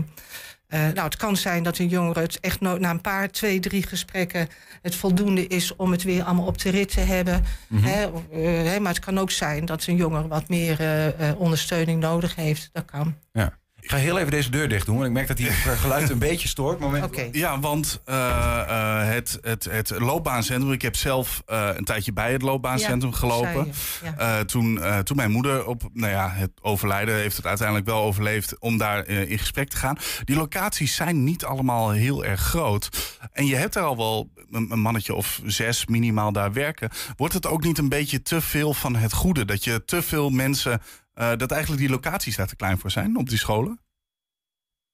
Uh, 0.73 0.79
nou, 0.79 1.01
het 1.01 1.15
kan 1.15 1.37
zijn 1.37 1.63
dat 1.63 1.77
een 1.77 1.87
jongere 1.87 2.19
het 2.19 2.39
echt 2.39 2.59
no 2.59 2.77
na 2.77 2.89
een 2.89 3.01
paar, 3.01 3.29
twee, 3.29 3.59
drie 3.59 3.83
gesprekken 3.83 4.47
het 4.81 4.95
voldoende 4.95 5.47
is 5.47 5.75
om 5.75 5.91
het 5.91 6.03
weer 6.03 6.23
allemaal 6.23 6.45
op 6.45 6.57
de 6.57 6.69
rit 6.69 6.91
te 6.91 6.99
hebben. 6.99 7.43
Mm 7.67 7.77
-hmm. 7.77 7.87
hè, 7.87 8.07
uh, 8.07 8.71
hè, 8.71 8.79
maar 8.79 8.93
het 8.93 9.05
kan 9.05 9.19
ook 9.19 9.31
zijn 9.31 9.65
dat 9.65 9.85
een 9.85 9.95
jongere 9.95 10.27
wat 10.27 10.49
meer 10.49 10.81
uh, 10.81 11.39
ondersteuning 11.39 11.99
nodig 11.99 12.35
heeft. 12.35 12.69
Dat 12.71 12.85
kan. 12.85 13.15
Ja. 13.31 13.59
Ik 13.81 13.89
ga 13.89 13.97
heel 13.97 14.17
even 14.17 14.31
deze 14.31 14.49
deur 14.49 14.69
dicht 14.69 14.85
doen, 14.85 14.95
want 14.95 15.07
ik 15.07 15.13
merk 15.13 15.27
dat 15.27 15.37
die 15.37 15.51
geluid 15.51 16.09
een 16.09 16.19
beetje 16.19 16.47
stoort. 16.47 16.79
Moment. 16.79 17.15
Ja, 17.31 17.59
want 17.59 18.01
uh, 18.09 18.15
uh, 18.15 19.07
het, 19.07 19.37
het, 19.41 19.63
het 19.63 19.89
loopbaancentrum... 19.99 20.71
Ik 20.71 20.81
heb 20.81 20.95
zelf 20.95 21.43
uh, 21.51 21.69
een 21.73 21.83
tijdje 21.85 22.13
bij 22.13 22.31
het 22.31 22.41
loopbaancentrum 22.41 23.11
Ja, 23.11 23.17
gelopen. 23.17 23.73
ja. 24.17 24.39
Uh, 24.39 24.39
toen, 24.39 24.73
uh, 24.73 24.97
toen 24.97 25.15
mijn 25.15 25.31
moeder 25.31 25.65
op 25.65 25.89
nou 25.93 26.11
ja, 26.11 26.29
het 26.31 26.51
overlijden... 26.61 27.15
heeft 27.15 27.35
het 27.35 27.45
uiteindelijk 27.45 27.87
wel 27.87 28.01
overleefd 28.01 28.59
om 28.59 28.77
daar 28.77 29.07
uh, 29.07 29.29
in 29.29 29.39
gesprek 29.39 29.69
te 29.69 29.77
gaan. 29.77 29.97
Die 30.23 30.35
locaties 30.35 30.95
zijn 30.95 31.23
niet 31.23 31.45
allemaal 31.45 31.91
heel 31.91 32.25
erg 32.25 32.41
groot. 32.41 33.17
En 33.31 33.45
je 33.45 33.55
hebt 33.55 33.75
er 33.75 33.83
al 33.83 33.97
wel 33.97 34.29
een, 34.51 34.71
een 34.71 34.79
mannetje 34.79 35.13
of 35.13 35.41
zes 35.45 35.85
minimaal 35.85 36.31
daar 36.31 36.53
werken. 36.53 36.89
Wordt 37.17 37.33
het 37.33 37.47
ook 37.47 37.63
niet 37.63 37.77
een 37.77 37.89
beetje 37.89 38.21
te 38.21 38.41
veel 38.41 38.73
van 38.73 38.95
het 38.95 39.13
goede? 39.13 39.45
Dat 39.45 39.63
je 39.63 39.85
te 39.85 40.01
veel 40.01 40.29
mensen... 40.29 40.81
Uh, 41.19 41.35
dat 41.37 41.51
eigenlijk 41.51 41.81
die 41.81 41.91
locaties 41.91 42.35
daar 42.35 42.47
te 42.47 42.55
klein 42.55 42.77
voor 42.77 42.91
zijn 42.91 43.17
op 43.17 43.29
die 43.29 43.37
scholen? 43.37 43.79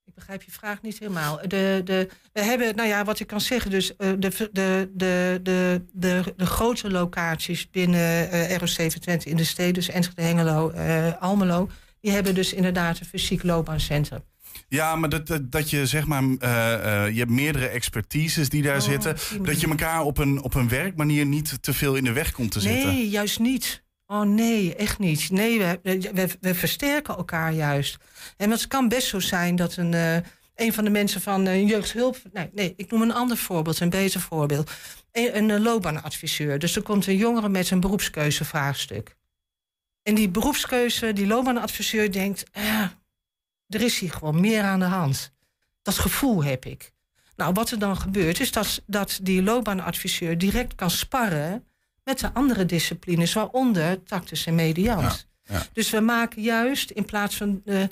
Ik 0.06 0.14
begrijp 0.14 0.44
je 0.44 0.52
vraag 0.52 0.82
niet 0.82 1.00
helemaal. 1.00 1.40
De, 1.48 1.82
de, 1.84 2.10
we 2.34 2.42
hebben, 2.42 2.76
nou 2.76 2.88
ja, 2.88 3.04
wat 3.04 3.20
ik 3.20 3.28
kan 3.28 3.42
zeggen, 3.42 3.72
dus 3.72 3.92
uh, 3.92 3.96
de, 3.98 4.50
de, 4.52 4.90
de, 4.94 5.40
de, 5.44 5.86
de, 5.94 6.34
de 6.38 6.46
grote 6.46 6.92
locaties 6.92 7.70
binnen 7.70 8.34
uh, 8.34 8.56
ROC 8.56 8.90
Twente 8.90 9.30
in 9.30 9.36
de 9.36 9.44
steden, 9.44 9.74
dus 9.74 9.90
Enschede, 9.90 10.22
Hengelo, 10.22 10.72
uh, 10.72 11.22
Almelo, 11.22 11.70
die 12.00 12.12
hebben 12.12 12.36
dus 12.36 12.54
inderdaad 12.54 13.00
een 13.00 13.06
fysiek 13.06 13.44
loopbaancentrum. 13.44 14.24
Ja, 14.68 14.96
maar 14.96 15.10
dat, 15.10 15.28
dat, 15.28 15.52
dat 15.52 15.70
je 15.70 15.86
zeg 15.86 16.06
maar, 16.06 16.24
uh, 16.24 16.30
uh, 16.30 17.10
je 17.12 17.20
hebt 17.20 17.32
meerdere 17.32 17.68
expertises 17.68 18.50
die 18.50 18.62
daar 18.62 18.76
oh, 18.76 18.82
zitten. 18.82 19.18
Dat 19.42 19.62
je 19.62 19.68
elkaar 19.68 20.02
op 20.02 20.18
een, 20.18 20.42
op 20.44 20.54
een 20.54 20.68
werkmanier 20.68 21.26
niet 21.26 21.64
te 21.64 21.74
veel 21.74 21.96
in 21.96 22.04
de 22.04 22.12
weg 22.12 22.32
komt 22.32 22.52
te 22.52 22.60
nee, 22.60 22.74
zitten. 22.74 22.94
Nee, 22.94 23.10
juist 23.10 23.40
niet. 23.40 23.86
Oh 24.08 24.22
nee, 24.22 24.76
echt 24.76 25.00
niet. 25.00 25.30
Nee, 25.30 25.60
we, 25.60 25.80
we, 26.14 26.30
we 26.42 26.56
versterken 26.56 27.16
elkaar 27.16 27.54
juist. 27.54 27.98
En 28.38 28.52
het 28.52 28.68
kan 28.68 28.88
best 28.88 29.08
zo 29.08 29.20
zijn 29.20 29.56
dat 29.56 29.76
een, 29.76 29.92
uh, 29.92 30.16
een 30.56 30.74
van 30.74 30.84
de 30.84 30.90
mensen 30.90 31.22
van 31.22 31.46
een 31.46 31.66
jeugdhulp. 31.66 32.18
Nee, 32.32 32.50
nee, 32.54 32.74
ik 32.78 32.92
noem 32.92 33.02
een 33.02 33.14
ander 33.14 33.38
voorbeeld, 33.38 33.80
een 33.80 33.90
beter 33.90 34.22
voorbeeld. 34.22 34.72
Een, 35.12 35.50
een 35.50 35.62
loopbaanadviseur. 35.62 36.60
Dus 36.60 36.76
er 36.76 36.82
komt 36.82 37.08
een 37.08 37.18
jongere 37.18 37.50
met 37.50 37.70
een 37.70 37.80
beroepskeuzevraagstuk. 37.80 39.16
En 40.04 40.16
die 40.16 40.30
beroepskeuze, 40.30 41.14
die 41.14 41.28
loopbaanadviseur 41.28 42.12
denkt. 42.12 42.44
Eh, 42.52 42.82
er 43.68 43.82
is 43.82 44.00
hier 44.00 44.12
gewoon 44.12 44.40
meer 44.40 44.64
aan 44.64 44.80
de 44.80 44.86
hand. 44.86 45.32
Dat 45.82 45.98
gevoel 45.98 46.44
heb 46.44 46.66
ik. 46.66 46.92
Nou, 47.36 47.54
wat 47.54 47.72
er 47.72 47.80
dan 47.80 47.98
gebeurt, 47.98 48.40
is 48.40 48.52
dat, 48.52 48.82
dat 48.86 49.20
die 49.22 49.44
loopbaanadviseur 49.44 50.38
direct 50.38 50.76
kan 50.76 50.90
sparren 50.90 51.66
met 52.08 52.20
de 52.20 52.34
andere 52.34 52.66
disciplines, 52.66 53.34
waaronder 53.34 54.04
tactus 54.04 54.46
en 54.46 54.56
mediant. 54.56 55.28
Ja, 55.44 55.56
ja. 55.56 55.66
Dus 55.74 55.90
we 55.90 56.00
maken 56.00 56.42
juist 56.42 56.92
in 56.92 57.06
plaats 57.06 57.36
van. 57.36 57.62
Uh, 57.66 57.82
uh, 57.82 57.88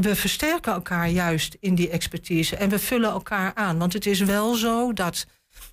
we 0.00 0.16
versterken 0.16 0.72
elkaar 0.72 1.08
juist 1.08 1.56
in 1.60 1.74
die 1.74 1.90
expertise 1.90 2.56
en 2.56 2.68
we 2.68 2.78
vullen 2.78 3.10
elkaar 3.10 3.54
aan. 3.54 3.78
Want 3.78 3.92
het 3.92 4.06
is 4.06 4.20
wel 4.20 4.54
zo 4.54 4.92
dat. 4.92 5.26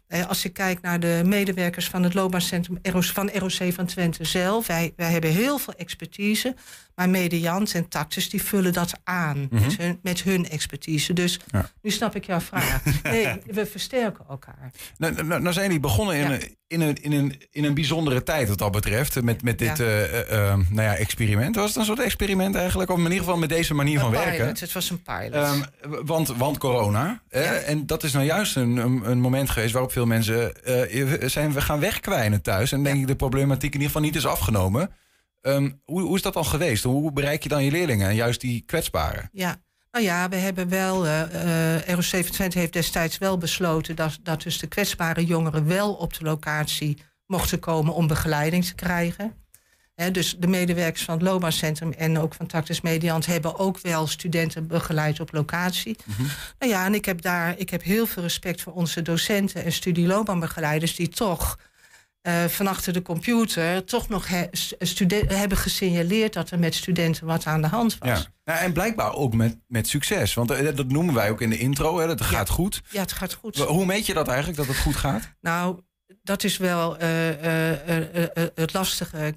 Uh, 0.07 0.27
als 0.27 0.45
ik 0.45 0.53
kijk 0.53 0.81
naar 0.81 0.99
de 0.99 1.21
medewerkers 1.25 1.87
van 1.87 2.03
het 2.03 2.13
loopbaancentrum 2.13 2.79
van 2.91 3.29
ROC 3.29 3.73
van 3.73 3.85
Twente 3.85 4.23
zelf. 4.23 4.67
Wij, 4.67 4.93
wij 4.95 5.11
hebben 5.11 5.29
heel 5.29 5.57
veel 5.57 5.73
expertise. 5.73 6.55
Maar 6.95 7.09
mediant 7.09 7.73
en 7.73 7.87
tactus 7.87 8.29
die 8.29 8.43
vullen 8.43 8.73
dat 8.73 8.93
aan 9.03 9.37
mm 9.37 9.47
-hmm. 9.49 9.59
met, 9.61 9.77
hun, 9.77 9.99
met 10.01 10.23
hun 10.23 10.49
expertise. 10.49 11.13
Dus 11.13 11.39
ja. 11.51 11.69
nu 11.81 11.89
snap 11.89 12.15
ik 12.15 12.25
jouw 12.25 12.39
vraag. 12.39 12.81
Nee, 13.03 13.41
we 13.45 13.65
versterken 13.65 14.25
elkaar. 14.29 14.71
Nou, 14.97 15.13
nou, 15.23 15.41
nou 15.41 15.53
zijn 15.53 15.69
die 15.69 15.79
begonnen 15.79 16.15
in, 16.15 16.29
ja. 16.29 16.31
een, 16.31 16.55
in, 16.67 16.81
een, 16.81 16.95
in, 17.01 17.11
een, 17.11 17.41
in 17.51 17.63
een 17.63 17.73
bijzondere 17.73 18.23
tijd 18.23 18.49
wat 18.49 18.57
dat 18.57 18.71
betreft. 18.71 19.21
Met, 19.21 19.43
met 19.43 19.59
dit 19.59 19.77
ja. 19.77 19.85
Uh, 19.85 20.31
uh, 20.31 20.55
nou 20.69 20.81
ja, 20.81 20.95
experiment. 20.95 21.55
Was 21.55 21.67
het 21.67 21.75
een 21.75 21.85
soort 21.85 21.99
experiment 21.99 22.55
eigenlijk? 22.55 22.89
Of 22.89 22.97
in 22.97 23.03
ieder 23.03 23.19
geval 23.19 23.37
met 23.37 23.49
deze 23.49 23.73
manier 23.73 23.95
een 23.95 24.01
van 24.01 24.11
pilot. 24.11 24.25
werken? 24.25 24.47
Het 24.47 24.73
was 24.73 24.89
een 24.89 25.01
pilot. 25.01 25.33
Um, 25.33 25.63
want, 26.05 26.27
want 26.27 26.57
corona. 26.57 27.21
En 27.65 27.85
dat 27.85 28.03
is 28.03 28.13
nou 28.13 28.25
juist 28.25 28.55
een, 28.55 28.77
een, 28.77 29.09
een, 29.09 29.19
moment 29.19 29.49
geweest 29.49 29.73
waarop 29.73 29.91
veel 29.91 30.05
mensen 30.05 30.53
uh, 30.89 31.13
zijn 31.29 31.53
we 31.53 31.61
gaan 31.61 31.79
wegkwijnen 31.79 32.41
thuis. 32.41 32.71
En 32.71 32.83
denk 32.83 32.99
ik 32.99 33.07
de 33.07 33.15
problematiek 33.15 33.73
in 33.73 33.81
ieder 33.81 33.87
geval 33.87 34.01
niet 34.01 34.15
is 34.15 34.25
afgenomen. 34.25 34.91
Um, 35.45 35.81
hoe, 35.83 36.01
hoe, 36.01 36.15
is 36.15 36.21
dat 36.21 36.33
dan 36.33 36.45
geweest? 36.45 36.83
Hoe 36.83 37.11
bereik 37.11 37.43
je 37.43 37.49
dan 37.49 37.63
je 37.63 37.71
leerlingen 37.71 38.07
en 38.07 38.15
juist 38.15 38.41
die 38.41 38.63
kwetsbaren? 38.65 39.29
Ja, 39.31 39.61
nou 39.91 40.05
ja, 40.05 40.29
we 40.29 40.35
hebben 40.35 40.69
wel. 40.69 41.05
Uh, 41.05 41.21
uh, 41.45 41.87
ROC 41.87 42.23
Twente 42.23 42.59
heeft 42.59 42.73
destijds 42.73 43.17
wel 43.17 43.37
besloten 43.37 43.95
dat, 43.95 44.19
dat 44.21 44.41
dus 44.41 44.59
de 44.59 44.67
kwetsbare 44.67 45.25
jongeren 45.25 45.67
wel 45.67 45.93
op 45.93 46.13
de 46.13 46.23
locatie 46.23 46.97
mochten 47.25 47.59
komen 47.59 47.93
om 47.93 48.07
begeleiding 48.07 48.65
te 48.65 48.75
krijgen. 48.75 49.33
He, 49.95 50.11
dus 50.11 50.35
de 50.39 50.47
medewerkers 50.47 51.03
van 51.03 51.13
het 51.13 51.23
loopbaancentrum 51.23 51.91
en 51.91 52.19
ook 52.19 52.33
van 52.33 52.47
Tactus 52.47 52.81
Mediant 52.81 53.25
hebben 53.25 53.59
ook 53.59 53.79
wel 53.79 54.07
studenten 54.07 54.67
begeleid 54.67 55.19
op 55.19 55.33
locatie. 55.33 55.97
Mhm. 56.05 56.21
Mm 56.21 56.27
-hmm. 56.27 56.35
Nou 56.59 56.71
ja, 56.71 56.85
en 56.85 56.93
ik 56.93 57.05
heb 57.05 57.21
daar 57.21 57.55
ik 57.57 57.69
heb 57.69 57.83
heel 57.83 58.05
veel 58.05 58.23
respect 58.23 58.61
voor 58.61 58.73
onze 58.73 59.01
docenten 59.01 59.63
en 59.63 59.71
studieloopbaanbegeleiders 59.71 60.95
die 60.95 61.09
toch 61.09 61.57
uh, 62.23 62.43
van 62.45 62.67
achter 62.67 62.93
de 62.93 63.01
computer 63.01 63.83
toch 63.83 64.09
nog 64.09 64.27
he, 64.27 64.45
hebben 65.27 65.57
gesignaleerd 65.57 66.33
dat 66.33 66.51
er 66.51 66.59
met 66.59 66.75
studenten 66.75 67.25
wat 67.25 67.45
aan 67.45 67.61
de 67.61 67.67
hand 67.67 67.97
was. 67.97 68.09
Ja. 68.09 68.31
Ja, 68.45 68.59
en 68.59 68.73
blijkbaar 68.73 69.13
ook 69.13 69.33
met, 69.33 69.57
met 69.67 69.87
succes. 69.87 70.33
Want 70.33 70.51
uh, 70.51 70.75
dat 70.75 70.87
noemen 70.87 71.13
wij 71.13 71.29
ook 71.29 71.41
in 71.41 71.49
de 71.49 71.57
intro. 71.57 71.99
Hè, 71.99 72.07
dat 72.07 72.19
het 72.19 72.27
gaat 72.27 72.49
goed. 72.49 72.81
Ja, 72.89 73.01
het 73.01 73.11
gaat 73.11 73.33
goed. 73.33 73.57
Hoe 73.57 73.85
meet 73.85 74.05
je 74.05 74.13
dat 74.13 74.27
eigenlijk, 74.27 74.57
dat 74.57 74.67
het 74.67 74.77
goed 74.77 74.95
gaat? 74.95 75.33
Nou, 75.41 75.79
dat 76.23 76.43
is 76.43 76.57
wel 76.57 77.01
uh, 77.01 77.09
het 78.55 78.73
lastige. 78.73 79.33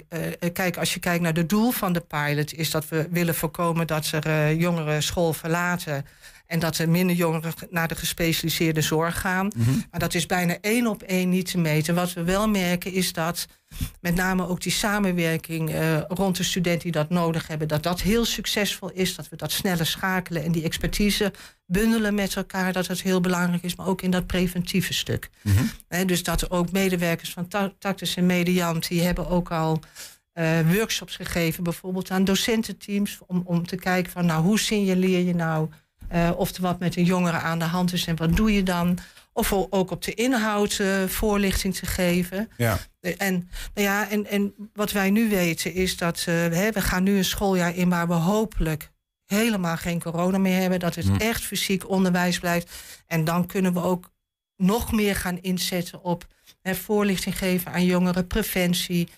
kijk, 0.53 0.77
als 0.77 0.95
je 0.95 1.01
kijkt 1.01 1.23
naar 1.23 1.35
de 1.35 1.47
doel 1.47 1.71
van 1.71 1.93
de 1.93 2.01
pilot... 2.01 2.53
is 2.53 2.71
dat 2.71 2.89
we 2.89 3.09
willen 3.11 3.35
voorkomen 3.35 3.87
dat 3.87 4.11
er 4.11 4.55
jongeren 4.55 5.03
school 5.03 5.33
verlaten... 5.33 6.05
En 6.47 6.59
dat 6.59 6.79
er 6.79 6.89
minder 6.89 7.17
jongeren 7.17 7.53
naar 7.71 7.89
de 7.89 7.95
gespecialiseerde 7.95 8.81
zorg 8.81 9.21
gaan. 9.21 9.51
Mhm. 9.57 9.71
Maar 9.91 10.01
dat 10.01 10.15
is 10.15 10.27
bijna 10.27 10.57
één 10.61 10.87
op 10.87 11.03
één 11.03 11.29
niet 11.29 11.51
te 11.51 11.59
meten. 11.59 11.95
Wat 11.95 12.13
we 12.13 12.23
wel 12.23 12.49
merken 12.49 12.93
is 12.93 13.13
dat 13.13 13.47
met 14.01 14.15
name 14.15 14.49
ook 14.49 14.63
die 14.63 14.73
samenwerking 14.73 15.71
uh, 15.71 16.01
rond 16.09 16.37
de 16.37 16.43
studenten 16.43 16.83
die 16.83 16.93
dat 16.93 17.11
nodig 17.11 17.47
hebben, 17.47 17.69
dat 17.69 17.83
dat 17.83 18.01
heel 18.01 18.25
succesvol 18.25 18.91
is. 18.91 19.15
Dat 19.15 19.29
we 19.29 19.37
dat 19.37 19.53
sneller 19.53 19.87
schakelen 19.87 20.45
en 20.45 20.53
die 20.53 20.63
expertise 20.63 21.33
bundelen 21.67 22.15
met 22.15 22.37
elkaar. 22.37 22.73
Dat 22.73 22.87
dat 22.87 23.01
heel 23.01 23.21
belangrijk 23.21 23.63
is, 23.63 23.77
maar 23.77 23.87
ook 23.87 24.03
in 24.03 24.11
dat 24.11 24.27
preventieve 24.27 24.93
stuk. 24.93 25.31
He, 25.89 26.05
dus 26.05 26.23
dat 26.23 26.51
ook 26.51 26.73
medewerkers 26.73 27.33
van 27.33 27.49
Tactus 27.79 28.17
en 28.17 28.27
Mediant, 28.27 28.89
die 28.89 29.03
hebben 29.03 29.29
ook 29.29 29.51
al. 29.51 29.81
Uh, 30.39 30.75
workshops 30.75 31.17
gegeven, 31.17 31.63
bijvoorbeeld 31.63 32.11
aan 32.11 32.25
docententeams, 32.25 33.19
om, 33.27 33.43
om 33.45 33.67
te 33.67 33.77
kijken 33.77 34.13
van 34.13 34.27
nou, 34.27 34.43
hoe 34.43 34.59
signaleer 34.59 35.25
je 35.27 35.35
nou 35.35 35.69
uh, 36.15 36.31
of 36.37 36.55
er 36.55 36.63
wat 36.63 36.79
met 36.79 36.97
een 36.97 37.05
jongere 37.05 37.39
aan 37.39 37.59
de 37.59 37.65
hand 37.65 37.93
is 37.93 38.07
en 38.07 38.17
wat 38.17 38.37
doe 38.37 38.53
je 38.53 38.63
dan? 38.63 38.99
Of 39.33 39.53
ook 39.53 39.91
op 39.91 40.03
de 40.03 40.15
inhoud 40.15 40.79
uh, 40.79 41.05
voorlichting 41.05 41.75
te 41.75 41.87
geven. 41.87 42.51
Ja. 42.57 42.79
En, 43.01 43.51
nou 43.75 43.87
ja, 43.87 44.09
en, 44.11 44.27
en 44.27 44.55
wat 44.73 44.93
wij 44.93 45.11
nu 45.11 45.29
weten 45.29 45.75
is 45.75 45.97
dat 45.97 46.19
uh, 46.19 46.47
we 46.47 46.81
gaan 46.81 47.03
nu 47.03 47.17
een 47.17 47.25
schooljaar 47.25 47.75
in 47.75 47.89
waar 47.89 48.09
we 48.09 48.15
hopelijk 48.15 48.91
helemaal 49.27 49.77
geen 49.77 50.01
corona 50.03 50.39
meer 50.39 50.61
hebben. 50.61 50.79
Dat 50.79 50.95
het 50.95 51.07
Hm. 51.07 51.17
echt 51.17 51.43
fysiek 51.43 51.89
onderwijs 51.89 52.39
blijft. 52.39 52.73
En 53.07 53.25
dan 53.25 53.47
kunnen 53.47 53.73
we 53.73 53.83
ook 53.83 54.11
nog 54.57 54.93
meer 54.93 55.17
gaan 55.17 55.39
inzetten 55.41 56.03
op 56.03 56.27
hè, 56.63 56.75
voorlichting 56.75 57.39
geven 57.39 57.73
aan 57.73 57.85
jongeren, 57.85 58.27
preventie. 58.27 59.09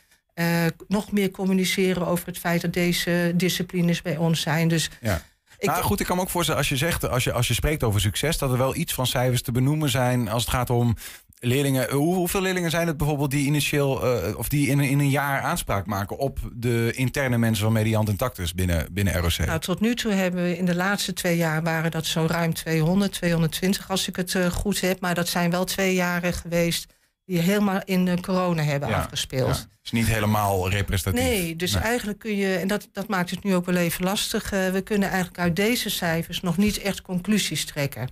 Nog 0.88 1.12
meer 1.12 1.30
communiceren 1.30 2.06
over 2.06 2.26
het 2.26 2.38
feit 2.38 2.60
dat 2.60 2.72
deze 2.72 3.32
disciplines 3.34 4.02
bij 4.02 4.16
ons 4.16 4.40
zijn. 4.40 4.68
Dus 4.68 4.90
ja. 5.00 5.22
Ik, 5.58 5.68
nou 5.68 5.82
goed, 5.82 6.00
ik 6.00 6.06
kan 6.06 6.16
me 6.16 6.22
ook 6.22 6.30
voorstellen, 6.30 6.60
als 6.60 6.68
je 6.68 6.76
zegt, 6.76 7.08
als 7.08 7.24
je, 7.24 7.32
als 7.32 7.48
je 7.48 7.54
spreekt 7.54 7.82
over 7.82 8.00
succes, 8.00 8.38
dat 8.38 8.50
er 8.50 8.58
wel 8.58 8.76
iets 8.76 8.94
van 8.94 9.06
cijfers 9.06 9.42
te 9.42 9.52
benoemen 9.52 9.90
zijn 9.90 10.28
als 10.28 10.44
het 10.44 10.54
gaat 10.54 10.70
om 10.70 10.96
leerlingen. 11.40 11.90
Hoe, 11.90 12.14
hoeveel 12.14 12.40
leerlingen 12.40 12.70
zijn 12.70 12.86
het 12.86 12.96
bijvoorbeeld 12.96 13.30
die 13.30 13.46
initieel 13.46 14.16
uh, 14.26 14.36
of 14.36 14.48
die 14.48 14.68
in, 14.68 14.80
in 14.80 14.98
een 14.98 15.10
jaar 15.10 15.40
aanspraak 15.40 15.86
maken 15.86 16.18
op 16.18 16.38
de 16.52 16.92
interne 16.94 17.38
mensen 17.38 17.64
van 17.64 17.72
Mediant 17.72 18.08
en 18.08 18.16
Tactus 18.16 18.54
binnen, 18.54 18.92
binnen 18.92 19.14
ROC? 19.14 19.36
Nou, 19.46 19.60
tot 19.60 19.80
nu 19.80 19.94
toe 19.94 20.12
hebben 20.12 20.42
we 20.42 20.56
in 20.56 20.64
de 20.64 20.74
laatste 20.74 21.12
twee 21.12 21.36
jaar 21.36 21.62
waren 21.62 21.90
dat 21.90 22.06
zo 22.06 22.26
ruim 22.28 22.54
200, 22.54 23.12
220 23.12 23.90
als 23.90 24.08
ik 24.08 24.16
het 24.16 24.34
uh, 24.34 24.46
goed 24.46 24.80
heb. 24.80 25.00
Maar 25.00 25.14
dat 25.14 25.28
zijn 25.28 25.50
wel 25.50 25.64
twee 25.64 25.94
jaren 25.94 26.32
geweest 26.32 26.96
die 27.28 27.38
helemaal 27.38 27.80
in 27.84 28.04
de 28.04 28.20
corona 28.20 28.62
hebben 28.62 28.88
ja, 28.88 28.98
afgespeeld. 28.98 29.56
Ja. 29.56 29.76
is 29.82 29.90
niet 29.90 30.06
helemaal 30.06 30.70
representatief. 30.70 31.28
Nee, 31.28 31.56
dus 31.56 31.72
nee. 31.72 31.82
eigenlijk 31.82 32.18
kun 32.18 32.36
je, 32.36 32.56
en 32.56 32.68
dat, 32.68 32.88
dat 32.92 33.08
maakt 33.08 33.30
het 33.30 33.44
nu 33.44 33.54
ook 33.54 33.66
wel 33.66 33.76
even 33.76 34.04
lastig. 34.04 34.52
Uh, 34.52 34.68
we 34.70 34.80
kunnen 34.80 35.08
eigenlijk 35.08 35.38
uit 35.38 35.56
deze 35.56 35.90
cijfers 35.90 36.40
nog 36.40 36.56
niet 36.56 36.78
echt 36.78 37.02
conclusies 37.02 37.64
trekken. 37.64 38.08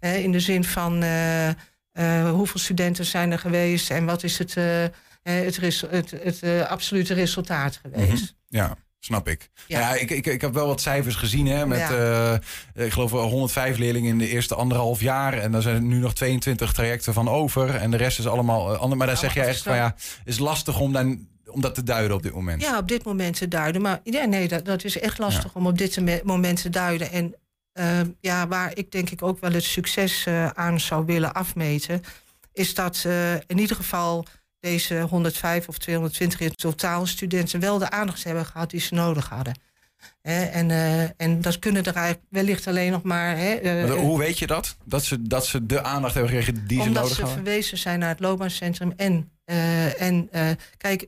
In 0.00 0.32
de 0.32 0.40
zin 0.40 0.64
van 0.64 1.02
uh, 1.02 1.50
hoeveel 2.30 2.60
studenten 2.60 3.04
zijn 3.04 3.32
er 3.32 3.38
geweest 3.38 3.90
en 3.90 4.04
wat 4.04 4.22
is 4.22 4.38
het, 4.38 4.54
het, 5.22 5.56
res, 5.56 5.80
het, 5.80 6.10
het 6.10 6.66
absolute 6.68 7.14
resultaat 7.14 7.80
geweest. 7.82 8.10
Mm 8.10 8.16
-hmm. 8.16 8.28
Ja. 8.48 8.76
Snap 9.00 9.28
ik. 9.28 9.50
Ja, 9.66 9.80
ja 9.80 9.94
ik, 9.94 10.10
ik, 10.10 10.26
ik 10.26 10.40
heb 10.40 10.54
wel 10.54 10.66
wat 10.66 10.80
cijfers 10.80 11.14
gezien. 11.14 11.46
Hè, 11.46 11.66
met, 11.66 11.78
ja. 11.78 12.32
uh, 12.74 12.84
ik 12.86 12.92
geloof 12.92 13.10
105 13.10 13.78
leerlingen 13.78 14.10
in 14.10 14.18
de 14.18 14.28
eerste 14.28 14.54
anderhalf 14.54 15.00
jaar. 15.00 15.32
En 15.32 15.52
daar 15.52 15.62
zijn 15.62 15.74
er 15.74 15.82
nu 15.82 15.98
nog 15.98 16.14
22 16.14 16.72
trajecten 16.72 17.14
van 17.14 17.28
over. 17.28 17.74
En 17.74 17.90
de 17.90 17.96
rest 17.96 18.18
is 18.18 18.26
allemaal 18.26 18.72
uh, 18.72 18.80
ander. 18.80 18.98
Maar 18.98 19.06
daar 19.06 19.16
Nou, 19.16 19.26
zeg 19.26 19.34
jij 19.34 19.52
echt 19.52 19.62
van 19.62 19.76
ja, 19.76 19.94
is 20.24 20.38
lastig 20.38 20.80
om 20.80 20.92
dan 20.92 21.28
om 21.50 21.60
dat 21.60 21.74
te 21.74 21.82
duiden 21.82 22.16
op 22.16 22.22
dit 22.22 22.34
moment. 22.34 22.62
Ja, 22.62 22.78
op 22.78 22.88
dit 22.88 23.04
moment 23.04 23.36
te 23.36 23.48
duiden. 23.48 23.82
Maar 23.82 24.00
ja, 24.04 24.24
nee, 24.24 24.48
dat, 24.48 24.64
dat 24.64 24.84
is 24.84 24.98
echt 24.98 25.18
lastig 25.18 25.54
om 25.54 25.66
op 25.66 25.78
dit 25.78 26.00
me- 26.00 26.20
moment 26.24 26.62
te 26.62 26.70
duiden. 26.70 27.10
En 27.10 27.34
eh, 27.72 28.00
ja, 28.20 28.48
waar 28.48 28.70
ik 28.74 28.92
denk 28.92 29.10
ik 29.10 29.22
ook 29.22 29.40
wel 29.40 29.52
het 29.52 29.64
succes 29.64 30.26
eh, 30.26 30.46
aan 30.46 30.80
zou 30.80 31.04
willen 31.04 31.32
afmeten, 31.32 32.02
is 32.52 32.74
dat 32.74 33.02
eh, 33.06 33.34
in 33.34 33.58
ieder 33.58 33.76
geval 33.76 34.26
deze 34.60 35.00
105 35.00 35.68
of 35.68 35.78
220 35.78 36.40
in 36.40 36.54
totaal 36.54 37.06
studenten 37.06 37.60
wel 37.60 37.78
de 37.78 37.90
aandacht 37.90 38.24
hebben 38.24 38.46
gehad 38.46 38.70
die 38.70 38.80
ze 38.80 38.94
nodig 38.94 39.28
hadden. 39.28 39.58
En, 40.22 40.70
eh, 40.70 41.02
en 41.16 41.40
dat 41.40 41.58
kunnen 41.58 41.84
er 41.84 41.94
eigenlijk 41.94 42.26
wellicht 42.30 42.66
alleen 42.66 42.90
nog 42.90 43.02
maar. 43.02 43.36
Eh, 43.36 43.62
Maar 43.88 43.96
hoe 43.96 44.18
weet 44.18 44.38
je 44.38 44.46
dat? 44.46 44.76
Dat 44.84 45.04
ze, 45.04 45.22
dat 45.22 45.46
ze 45.46 45.66
de 45.66 45.82
aandacht 45.82 46.14
hebben 46.14 46.32
gekregen 46.32 46.66
die 46.66 46.80
ze 46.82 46.86
omdat 46.88 47.02
nodig 47.02 47.16
ze 47.16 47.22
hadden? 47.24 47.44
verwezen 47.44 47.78
zijn 47.78 47.98
naar 47.98 48.08
het 48.08 48.20
loopbaancentrum. 48.20 48.92
En, 48.96 49.30
eh, 49.44 50.00
en 50.02 50.28
eh, 50.30 50.50
kijk, 50.76 51.06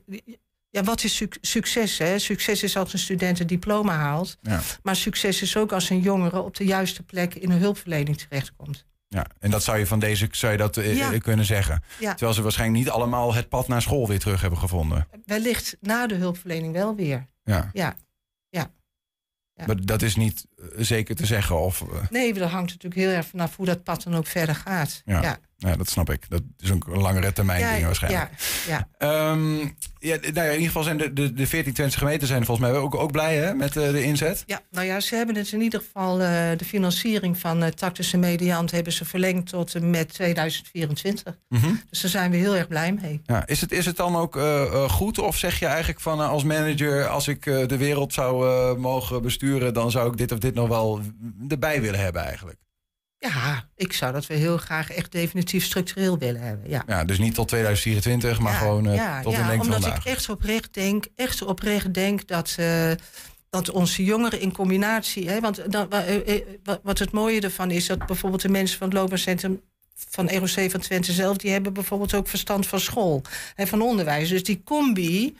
ja, 0.69 0.83
wat 0.83 1.03
is 1.03 1.15
suc- 1.15 1.37
succes? 1.41 1.97
Hè? 1.97 2.19
Succes 2.19 2.63
is 2.63 2.77
als 2.77 2.93
een 2.93 2.99
student 2.99 3.39
een 3.39 3.47
diploma 3.47 3.95
haalt. 3.95 4.37
Ja. 4.41 4.61
Maar 4.83 4.95
succes 4.95 5.41
is 5.41 5.57
ook 5.57 5.71
als 5.71 5.89
een 5.89 5.99
jongere 5.99 6.41
op 6.41 6.55
de 6.55 6.65
juiste 6.65 7.03
plek 7.03 7.35
in 7.35 7.51
een 7.51 7.59
hulpverlening 7.59 8.17
terechtkomt. 8.17 8.85
Ja, 9.13 9.25
en 9.39 9.51
dat 9.51 9.63
zou 9.63 9.77
je 9.77 9.87
van 9.87 9.99
deze 9.99 10.27
zou 10.31 10.51
je 10.51 10.57
dat, 10.57 10.77
eh, 10.77 10.95
Ja. 10.97 11.11
eh, 11.13 11.19
kunnen 11.19 11.45
zeggen. 11.45 11.83
Ja. 11.99 12.09
Terwijl 12.11 12.33
ze 12.33 12.41
waarschijnlijk 12.41 12.83
niet 12.83 12.93
allemaal 12.93 13.33
het 13.33 13.49
pad 13.49 13.67
naar 13.67 13.81
school 13.81 14.07
weer 14.07 14.19
terug 14.19 14.41
hebben 14.41 14.59
gevonden. 14.59 15.07
Wellicht 15.25 15.77
na 15.81 16.07
de 16.07 16.15
hulpverlening 16.15 16.73
wel 16.73 16.95
weer. 16.95 17.27
Ja. 17.43 17.69
Ja. 17.73 17.95
ja. 18.49 18.71
Maar 19.65 19.85
dat 19.85 20.01
is 20.01 20.15
niet 20.15 20.47
zeker 20.75 21.15
te 21.15 21.25
zeggen. 21.25 21.59
Of, 21.59 21.81
eh, 21.81 21.87
Nee, 22.09 22.33
dat 22.33 22.49
hangt 22.49 22.71
natuurlijk 22.71 23.01
heel 23.01 23.09
erg 23.09 23.27
vanaf 23.27 23.55
hoe 23.55 23.65
dat 23.65 23.83
pad 23.83 24.03
dan 24.03 24.15
ook 24.15 24.27
verder 24.27 24.55
gaat. 24.55 25.01
ja. 25.05 25.21
ja. 25.21 25.39
Ja. 25.57 25.75
dat 25.75 25.89
snap 25.89 26.09
ik. 26.09 26.29
Dat 26.29 26.41
is 26.59 26.71
ook 26.71 26.87
een 26.87 27.01
langere 27.01 27.33
termijn 27.33 27.59
Ja, 27.59 27.73
ding 27.73 27.85
waarschijnlijk. 27.85 28.29
Ja, 28.67 28.87
ja. 28.97 29.07
Ehm, 29.31 29.59
ja, 29.99 30.17
nou 30.21 30.33
ja, 30.33 30.43
in 30.43 30.51
ieder 30.51 30.65
geval 30.67 30.83
zijn 30.83 30.97
de, 30.97 31.13
de, 31.13 31.33
de 31.33 31.47
14 31.47 31.73
Twentse 31.73 31.97
gemeenten 31.97 32.27
zijn 32.27 32.45
volgens 32.45 32.67
mij 32.67 32.77
ook, 32.77 32.95
ook 32.95 33.11
blij 33.11 33.35
hè, 33.35 33.53
met 33.53 33.77
eh, 33.77 33.91
de 33.91 34.03
inzet. 34.03 34.43
Ja, 34.45 34.61
nou 34.71 34.85
ja, 34.85 34.99
ze 34.99 35.15
hebben 35.15 35.35
het 35.35 35.51
in 35.51 35.61
ieder 35.61 35.79
geval, 35.79 36.21
eh, 36.21 36.27
de 36.57 36.65
financiering 36.65 37.37
van 37.37 37.63
uh, 37.63 37.67
Tactische 37.69 38.17
Mediant 38.17 38.71
hebben 38.71 38.93
ze 38.93 39.05
verlengd 39.05 39.49
tot 39.49 39.75
en 39.75 39.89
met 39.89 40.13
2024. 40.13 41.37
Mhm. 41.49 41.71
Dus 41.89 42.01
daar 42.01 42.11
zijn 42.11 42.31
we 42.31 42.37
heel 42.37 42.55
erg 42.55 42.67
blij 42.67 42.93
mee. 43.01 43.21
Ja, 43.25 43.47
is, 43.47 43.61
het, 43.61 43.71
is 43.71 43.85
het 43.85 43.95
dan 43.95 44.15
ook 44.15 44.39
goed 44.89 45.19
of 45.19 45.37
zeg 45.37 45.59
je 45.59 45.65
eigenlijk 45.65 45.99
van 45.99 46.19
als 46.19 46.43
manager, 46.43 47.07
als 47.07 47.27
ik 47.27 47.43
de 47.43 47.77
wereld 47.77 48.13
zou 48.13 48.77
mogen 48.79 49.21
besturen, 49.21 49.73
dan 49.73 49.91
zou 49.91 50.11
ik 50.11 50.17
dit 50.17 50.31
of 50.31 50.39
dit 50.39 50.52
nog 50.53 50.67
wel 50.67 51.01
erbij 51.47 51.81
willen 51.81 51.99
hebben 51.99 52.21
eigenlijk? 52.23 52.57
Ja, 53.17 53.69
ik 53.75 53.93
zou 53.93 54.13
dat 54.13 54.27
we 54.27 54.33
heel 54.33 54.57
graag 54.57 54.89
echt 54.91 55.11
definitief 55.11 55.63
structureel 55.65 56.17
willen 56.17 56.41
hebben. 56.41 56.69
Ja. 56.69 56.83
Ja, 56.87 57.03
dus 57.05 57.17
niet 57.17 57.33
tot 57.33 57.47
2024, 57.47 58.39
maar 58.39 58.53
gewoon 58.53 58.87
eh, 58.87 58.95
ja, 58.95 59.21
tot 59.21 59.33
ja, 59.33 59.39
in 59.39 59.47
lengte 59.47 59.65
omdat 59.65 59.81
vandaag. 59.81 59.99
ik 60.05 60.11
echt 60.11 60.29
oprecht 60.29 60.73
denk, 60.73 61.05
echt 61.15 61.41
oprecht 61.41 61.93
denk 61.93 62.27
dat, 62.27 62.55
eh, 62.59 62.91
dat 63.49 63.69
onze 63.69 64.03
jongeren 64.03 64.39
in 64.39 64.51
combinatie. 64.53 65.29
Hè, 65.29 65.39
want 65.39 65.71
dan, 65.71 65.91
eh, 65.91 66.41
wa- 66.63 66.79
wat 66.83 66.99
het 66.99 67.11
mooie 67.11 67.41
ervan 67.41 67.71
is, 67.71 67.85
dat 67.87 68.05
bijvoorbeeld 68.05 68.41
de 68.41 68.49
mensen 68.49 68.77
van 68.77 68.87
het 68.89 68.97
loopbaancentrum 68.97 69.61
van 69.95 70.29
ROC 70.29 70.71
van 70.71 70.79
Twente 70.79 71.11
zelf, 71.11 71.37
die 71.37 71.51
hebben 71.51 71.73
bijvoorbeeld 71.73 72.13
ook 72.13 72.27
verstand 72.27 72.67
van 72.67 72.79
school 72.79 73.21
en 73.55 73.67
van 73.67 73.81
onderwijs. 73.81 74.29
Dus 74.29 74.43
die 74.43 74.61
combi 74.63 75.37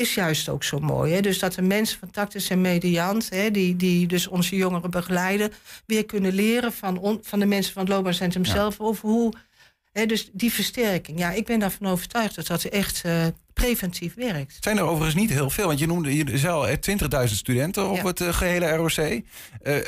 is 0.00 0.14
juist 0.14 0.48
ook 0.48 0.64
zo 0.64 0.78
mooi. 0.78 1.12
Hè? 1.12 1.20
Dus 1.20 1.38
dat 1.38 1.54
de 1.54 1.62
mensen 1.62 1.98
van 1.98 2.10
Tactus 2.10 2.50
en 2.50 2.60
Mediant, 2.60 3.28
hè, 3.30 3.50
die, 3.50 3.76
die 3.76 4.06
dus 4.06 4.26
onze 4.26 4.56
jongeren 4.56 4.90
begeleiden, 4.90 5.52
weer 5.86 6.06
kunnen 6.06 6.32
leren 6.32 6.72
van, 6.72 6.98
on- 6.98 7.18
van 7.22 7.38
de 7.38 7.46
mensen 7.46 7.72
van 7.72 7.82
het 7.82 7.92
loopbaancentrum 7.92 8.44
Ja. 8.44 8.50
zelf 8.52 8.80
over 8.80 9.08
hoe. 9.08 9.32
Hè, 9.92 10.06
dus 10.06 10.30
die 10.32 10.52
versterking. 10.52 11.18
Ja, 11.18 11.30
ik 11.32 11.44
ben 11.46 11.58
daarvan 11.58 11.86
overtuigd 11.86 12.34
dat 12.34 12.46
dat 12.46 12.64
echt 12.64 13.02
eh, 13.04 13.26
preventief 13.52 14.14
werkt. 14.14 14.54
Het 14.54 14.64
zijn 14.64 14.76
er 14.76 14.82
overigens 14.82 15.14
niet 15.14 15.30
heel 15.30 15.50
veel, 15.50 15.66
want 15.66 15.78
je 15.78 15.86
noemde 15.86 16.16
je 16.16 16.24
eh, 16.24 17.26
20.000 17.28 17.34
studenten 17.36 17.88
op 17.90 17.96
Ja. 17.96 18.04
het 18.06 18.20
eh, 18.20 18.32
gehele 18.32 18.74
ROC. 18.74 18.90
Eh, 18.96 19.22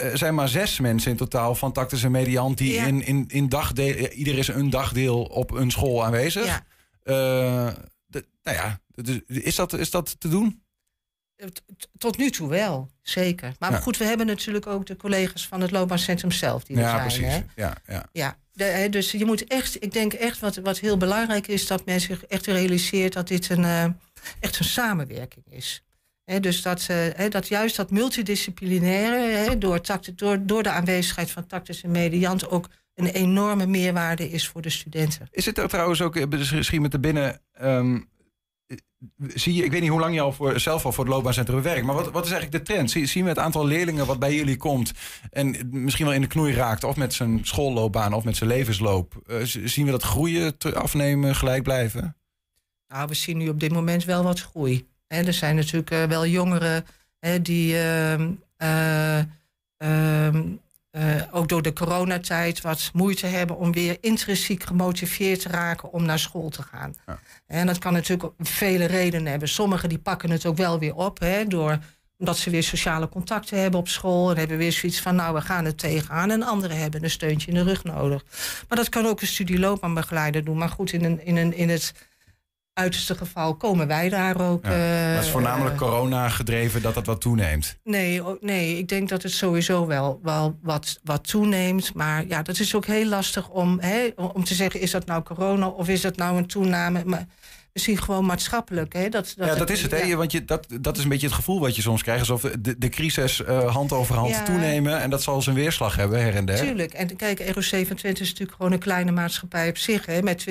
er 0.04 0.18
zijn 0.18 0.34
maar 0.34 0.48
zes 0.48 0.80
mensen 0.80 1.10
in 1.10 1.16
totaal 1.16 1.54
van 1.54 1.72
Tactus 1.72 2.02
en 2.02 2.10
Mediant 2.10 2.58
die 2.58 2.72
Ja. 2.72 2.84
in, 2.86 3.06
in, 3.06 3.24
in 3.28 3.48
dagdeel, 3.48 3.94
ieder 4.08 4.38
is 4.38 4.48
een 4.48 4.70
dagdeel 4.70 5.22
op 5.22 5.50
een 5.50 5.70
school 5.70 6.04
aanwezig. 6.04 6.46
Ja. 7.04 7.74
De- 8.12 8.26
nou 8.42 8.56
ja, 8.56 8.80
is 9.26 9.54
dat, 9.54 9.72
is 9.72 9.90
dat 9.90 10.20
te 10.20 10.28
doen? 10.28 10.62
Tot 11.98 12.16
nu 12.18 12.30
toe 12.30 12.48
wel, 12.48 12.90
zeker. 13.02 13.54
Maar 13.58 13.70
Ja. 13.70 13.78
goed, 13.80 13.96
we 13.96 14.04
hebben 14.04 14.26
natuurlijk 14.26 14.66
ook 14.66 14.86
de 14.86 14.96
collega's 14.96 15.46
van 15.48 15.60
het 15.60 15.70
loopbaancentrum 15.70 16.30
zelf 16.30 16.64
die 16.64 16.76
er 16.76 16.82
ja, 16.82 16.88
zijn. 16.90 17.00
precies. 17.02 17.26
Hè? 17.54 17.62
Ja, 17.62 17.76
ja. 17.86 18.08
Ja, 18.12 18.36
de- 18.52 18.64
hè, 18.64 18.88
dus 18.88 19.10
je 19.12 19.24
moet 19.24 19.44
echt, 19.46 19.82
ik 19.82 19.92
denk 19.92 20.12
echt 20.12 20.38
wat, 20.38 20.56
wat 20.56 20.78
heel 20.78 20.96
belangrijk 20.96 21.46
is, 21.48 21.66
dat 21.66 21.84
men 21.86 22.00
zich 22.00 22.24
echt 22.24 22.46
realiseert 22.46 23.12
dat 23.12 23.28
dit 23.28 23.48
een, 23.48 23.64
eh, 23.64 23.84
echt 24.40 24.58
een 24.58 24.64
samenwerking 24.64 25.44
is. 25.50 25.82
Dus 26.40 26.62
dat, 26.62 26.86
eh, 26.88 27.30
dat 27.30 27.48
juist 27.48 27.76
dat 27.76 27.90
multidisciplinaire, 27.90 29.58
door, 29.58 29.80
door, 30.14 30.46
door 30.46 30.62
de 30.62 30.70
aanwezigheid 30.70 31.30
van 31.30 31.46
tactus 31.46 31.82
en 31.82 31.90
mediant, 31.90 32.48
ook 32.48 32.68
een 32.95 33.07
enorme 33.07 33.66
meerwaarde 33.66 34.30
is 34.30 34.49
voor 34.49 34.62
de 34.62 34.70
studenten. 34.70 35.28
Is 35.30 35.47
het 35.47 35.59
er 35.59 35.68
trouwens 35.68 36.03
ook, 36.03 36.16
eh, 36.16 36.26
misschien 36.53 36.82
met 36.82 36.90
de 36.90 37.01
binnen... 37.01 37.40
ehm, 37.53 38.01
eh, 38.66 38.76
zie 39.34 39.55
je, 39.55 39.64
ik 39.64 39.70
weet 39.70 39.80
niet 39.80 39.90
hoe 39.90 40.01
lang 40.01 40.14
je 40.14 40.20
al 40.20 40.32
voor, 40.32 40.61
zelf 40.61 40.84
al 40.84 40.93
voor 40.93 41.05
het 41.05 41.12
loopbaancentrum 41.12 41.62
werkt... 41.62 41.86
maar 41.86 41.95
wat, 41.95 42.11
wat 42.11 42.24
is 42.24 42.30
eigenlijk 42.30 42.64
de 42.64 42.72
trend? 42.72 42.90
Zie, 42.90 43.07
zien 43.07 43.22
we 43.22 43.28
het 43.28 43.38
aantal 43.38 43.66
leerlingen 43.66 44.07
wat 44.07 44.18
bij 44.18 44.34
jullie 44.34 44.57
komt... 44.57 44.93
en 45.30 45.68
misschien 45.70 46.07
wel 46.07 46.14
in 46.14 46.20
de 46.20 46.26
knoei 46.26 46.55
raakt... 46.55 46.84
of 46.84 46.97
met 46.97 47.14
zijn 47.14 47.40
schoolloopbaan 47.43 48.12
of 48.12 48.24
met 48.24 48.36
zijn 48.36 48.51
levensloop... 48.51 49.22
eh, 49.26 49.36
zien 49.43 49.84
we 49.84 49.90
dat 49.90 50.03
groeien, 50.03 50.57
afnemen, 50.59 51.34
gelijk 51.34 51.62
blijven? 51.62 52.16
Nou, 52.88 53.09
we 53.09 53.14
zien 53.14 53.36
nu 53.36 53.49
op 53.49 53.61
dit 53.61 53.72
moment 53.72 54.05
wel 54.05 54.22
wat 54.22 54.40
groei. 54.40 54.86
Hè, 55.07 55.22
er 55.22 55.32
zijn 55.32 55.57
natuurlijk 55.57 56.09
wel 56.09 56.26
jongeren 56.26 56.84
die 57.43 57.76
ehm, 57.78 58.32
eh, 60.93 61.22
ook 61.30 61.49
door 61.49 61.62
de 61.62 61.72
coronatijd 61.72 62.61
wat 62.61 62.90
moeite 62.93 63.26
hebben 63.26 63.57
om 63.57 63.72
weer 63.72 63.97
intrinsiek 64.01 64.62
gemotiveerd 64.62 65.40
te 65.40 65.49
raken 65.49 65.93
om 65.93 66.05
naar 66.05 66.18
school 66.18 66.49
te 66.49 66.62
gaan. 66.62 66.95
En 67.47 67.66
dat 67.66 67.78
kan 67.78 67.93
natuurlijk 67.93 68.32
vele 68.38 68.84
redenen 68.84 69.30
hebben. 69.30 69.49
Sommigen 69.49 69.88
die 69.88 69.99
pakken 69.99 70.30
het 70.30 70.47
ook 70.47 70.57
wel 70.57 70.78
weer 70.78 70.95
op, 70.95 71.20
hè, 71.20 71.47
door, 71.47 71.78
omdat 72.18 72.38
ze 72.38 72.51
weer 72.51 72.62
sociale 72.62 73.09
contacten 73.09 73.61
hebben 73.61 73.80
op 73.80 73.88
school 73.88 74.30
en 74.30 74.38
hebben 74.38 74.57
weer 74.57 74.72
zoiets 74.72 75.01
van, 75.01 75.14
nou, 75.14 75.34
we 75.34 75.40
gaan 75.40 75.64
het 75.64 75.78
tegenaan. 75.78 76.30
En 76.30 76.43
anderen 76.43 76.78
hebben 76.78 77.05
een 77.05 77.11
steuntje 77.11 77.49
in 77.49 77.55
de 77.55 77.62
rug 77.62 77.84
nodig. 77.84 78.24
Maar 78.68 78.78
dat 78.78 78.88
kan 78.88 79.07
ook 79.07 79.20
een 79.20 79.26
studieloopbaanbegeleider 79.26 80.45
doen. 80.45 80.59
Maar 80.59 80.68
goed, 80.68 80.93
in, 80.93 81.05
een, 81.05 81.24
in, 81.24 81.36
een, 81.36 81.55
in 81.55 81.68
het 81.68 81.93
uiterste 82.74 83.14
geval 83.14 83.54
komen 83.54 83.86
wij 83.86 84.08
daar 84.08 84.40
ook. 84.40 84.64
Ja. 84.64 84.70
het 84.70 85.24
is 85.24 85.30
voornamelijk 85.30 85.74
eh, 85.74 85.80
corona 85.80 86.28
gedreven 86.28 86.82
dat 86.82 86.94
dat 86.94 87.06
wat 87.06 87.20
toeneemt. 87.20 87.78
Nee, 87.84 88.22
nee, 88.40 88.78
ik 88.78 88.88
denk 88.88 89.08
dat 89.08 89.22
het 89.22 89.32
sowieso 89.32 89.86
wel, 89.86 90.20
wel 90.22 90.58
wat, 90.62 91.00
wat 91.02 91.28
toeneemt. 91.28 91.94
Maar 91.94 92.26
ja, 92.26 92.42
dat 92.42 92.58
is 92.58 92.74
ook 92.74 92.86
heel 92.86 93.06
lastig 93.06 93.48
om, 93.48 93.80
hè, 93.80 94.08
om 94.16 94.44
te 94.44 94.54
zeggen: 94.54 94.80
is 94.80 94.90
dat 94.90 95.06
nou 95.06 95.22
corona 95.22 95.68
of 95.68 95.88
is 95.88 96.00
dat 96.00 96.16
nou 96.16 96.36
een 96.36 96.46
toename? 96.46 97.02
Maar 97.04 97.26
we 97.72 97.80
zien 97.80 97.98
gewoon 98.02 98.24
maatschappelijk. 98.24 98.92
Hè, 98.92 99.08
dat, 99.08 99.34
dat 99.36 99.48
ja, 99.48 99.54
dat 99.54 99.70
is 99.70 99.82
het. 99.82 99.90
Hè? 99.90 99.96
ja. 99.96 100.16
Want 100.16 100.32
je, 100.32 100.44
dat, 100.44 100.66
dat 100.80 100.96
is 100.96 101.02
een 101.02 101.08
beetje 101.08 101.26
het 101.26 101.34
gevoel 101.34 101.60
wat 101.60 101.76
je 101.76 101.82
soms 101.82 102.02
krijgt. 102.02 102.20
Alsof 102.20 102.52
de, 102.60 102.78
de 102.78 102.88
crisis 102.88 103.44
eh, 103.44 103.74
hand 103.74 103.92
over 103.92 104.14
hand 104.14 104.30
Ja. 104.30 104.42
toenemen. 104.42 105.00
En 105.00 105.10
dat 105.10 105.22
zal 105.22 105.42
zijn 105.42 105.56
weerslag 105.56 105.96
hebben 105.96 106.20
her 106.20 106.34
en 106.34 106.44
der. 106.44 106.56
Tuurlijk. 106.56 106.92
En 106.92 107.16
kijk, 107.16 107.42
van 107.54 107.96
Twente 107.96 108.22
is 108.22 108.28
natuurlijk 108.28 108.56
gewoon 108.56 108.72
een 108.72 108.78
kleine 108.78 109.10
maatschappij 109.10 109.68
op 109.68 109.76
zich, 109.78 110.06
hè, 110.06 110.22
met 110.22 110.44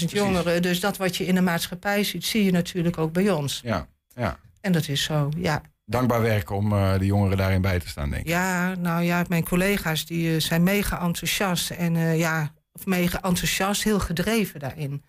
20.000 0.00 0.12
jongeren. 0.12 0.62
Dus 0.62 0.80
dat 0.80 0.96
wat 0.96 1.16
je 1.16 1.26
in 1.26 1.34
de 1.34 1.40
maatschappij 1.40 2.04
ziet, 2.04 2.24
zie 2.24 2.44
je 2.44 2.50
natuurlijk 2.50 2.98
ook 2.98 3.12
bij 3.12 3.30
ons. 3.30 3.60
Ja, 3.64 3.86
ja. 4.14 4.38
En 4.60 4.72
dat 4.72 4.88
is 4.88 5.02
zo, 5.02 5.28
ja. 5.36 5.62
Dankbaar 5.84 6.22
werk 6.22 6.50
om 6.50 6.72
eh, 6.72 6.98
de 6.98 7.06
jongeren 7.06 7.36
daarin 7.36 7.60
bij 7.60 7.78
te 7.78 7.88
staan, 7.88 8.10
denk 8.10 8.22
ik. 8.22 8.28
Ja, 8.28 8.74
nou 8.74 9.02
ja, 9.02 9.24
mijn 9.28 9.44
collega's 9.44 10.06
die 10.06 10.34
eh, 10.34 10.40
zijn 10.40 10.62
mega 10.62 11.00
enthousiast. 11.00 11.70
En 11.70 12.16
ja, 12.16 12.52
of 12.72 12.86
mega 12.86 13.22
enthousiast, 13.22 13.82
heel 13.82 14.00
gedreven 14.00 14.60
daarin. 14.60 15.02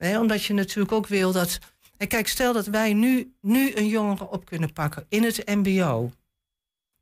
Omdat 0.00 0.44
je 0.44 0.54
natuurlijk 0.54 0.92
ook 0.92 1.06
wil 1.06 1.32
dat. 1.32 1.58
En 1.96 2.08
kijk, 2.08 2.28
stel 2.28 2.52
dat 2.52 2.66
wij 2.66 2.92
nu, 2.92 3.34
nu 3.40 3.74
een 3.74 3.88
jongere 3.88 4.28
op 4.30 4.44
kunnen 4.44 4.72
pakken 4.72 5.06
in 5.08 5.22
het 5.22 5.42
MBO. 5.46 6.12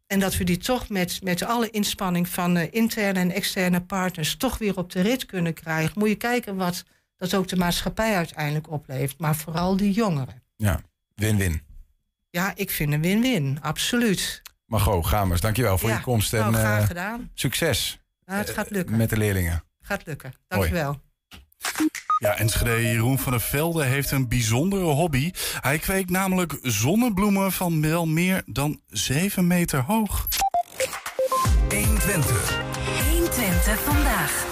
En 0.07 0.21
dat 0.21 0.37
we 0.37 0.45
die 0.45 0.57
toch 0.57 0.89
met, 0.89 1.23
met 1.23 1.43
alle 1.43 1.71
inspanning 1.71 2.29
van 2.29 2.57
eh, 2.57 2.69
interne 2.71 3.19
en 3.19 3.31
externe 3.31 3.81
partners 3.81 4.37
toch 4.37 4.59
weer 4.59 4.77
op 4.77 4.91
de 4.93 5.01
rit 5.01 5.27
kunnen 5.27 5.55
krijgen. 5.55 5.93
Moet 5.99 6.09
je 6.09 6.15
kijken 6.15 6.57
wat 6.57 6.85
dat 7.17 7.35
ook 7.35 7.49
de 7.49 7.57
maatschappij 7.57 8.17
uiteindelijk 8.17 8.71
oplevert. 8.71 9.19
Maar 9.19 9.37
vooral 9.37 9.77
die 9.77 9.93
jongeren. 9.93 10.43
Ja, 10.57 10.81
win-win. 11.15 11.63
Ja, 12.31 12.53
ik 12.57 12.71
vind 12.71 12.93
een 12.93 13.03
win-win, 13.03 13.59
absoluut. 13.61 14.43
Margot 14.67 15.07
Gamers, 15.07 15.41
dankjewel 15.41 15.79
voor 15.79 15.89
Ja, 15.89 15.97
je 15.97 16.03
komst. 16.03 16.33
nou, 16.33 16.45
en 16.55 16.55
graag 16.55 16.81
eh, 16.81 16.87
gedaan. 16.87 17.31
succes 17.35 17.99
Nou, 18.25 18.39
het 18.39 18.51
gaat 18.51 18.71
lukken. 18.71 18.97
met 18.97 19.11
de 19.11 19.17
leerlingen. 19.17 19.65
Gaat 19.81 20.07
lukken. 20.07 20.33
Dankjewel. 20.49 21.01
Ja, 22.19 22.37
Enschede 22.37 22.83
Jeroen 22.83 23.19
van 23.19 23.33
der 23.33 23.41
Velde 23.41 23.85
heeft 23.85 24.11
een 24.11 24.29
bijzondere 24.29 24.83
hobby. 24.83 25.31
Hij 25.61 25.79
kweekt 25.79 26.11
namelijk 26.11 26.59
zonnebloemen 26.63 27.53
van 27.53 27.83
wel 27.83 28.07
meer 28.07 28.43
dan 28.47 28.81
7 28.89 29.47
meter 29.47 29.83
hoog. 29.83 30.29
120. 31.69 32.59
120 33.11 33.81
vandaag. 33.81 34.47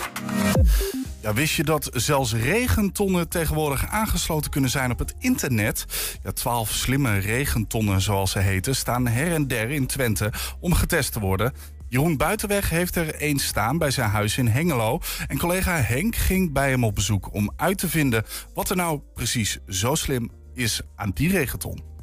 Ja, 1.23 1.35
wist 1.35 1.55
je 1.55 1.65
dat 1.65 1.91
zelfs 1.93 2.35
regentonnen 2.35 3.29
tegenwoordig 3.29 3.87
aangesloten 3.87 4.51
kunnen 4.51 4.71
zijn 4.71 4.91
op 4.91 4.99
het 4.99 5.15
internet? 5.19 5.85
Ja, 6.23 6.33
12 6.33 6.71
slimme 6.71 7.19
regentonnen, 7.19 8.01
zoals 8.01 8.31
ze 8.31 8.39
heten, 8.39 8.77
staan 8.77 9.07
her 9.07 9.33
en 9.33 9.49
der 9.49 9.71
in 9.71 9.87
Twente 9.87 10.33
om 10.61 10.75
getest 10.75 11.13
te 11.13 11.21
worden. 11.21 11.53
Jeroen 11.89 12.17
Buitenweg 12.17 12.71
heeft 12.71 12.97
er 12.97 13.15
één 13.15 13.39
staan 13.39 13.79
bij 13.79 13.91
zijn 13.91 14.11
huis 14.11 14.39
in 14.39 14.47
Hengelo. 14.47 15.01
En 15.27 15.39
collega 15.39 15.77
Henk 15.77 16.17
ging 16.17 16.53
bij 16.53 16.71
hem 16.71 16.85
op 16.85 16.95
bezoek 16.95 17.35
om 17.35 17.53
uit 17.57 17.79
te 17.79 17.89
vinden 17.89 18.25
wat 18.55 18.71
er 18.71 18.77
nou 18.77 19.01
precies 19.15 19.59
zo 19.69 19.95
slim 19.95 20.31
is 20.55 20.81
aan 20.97 21.11
die 21.15 21.31
regenton. 21.31 21.95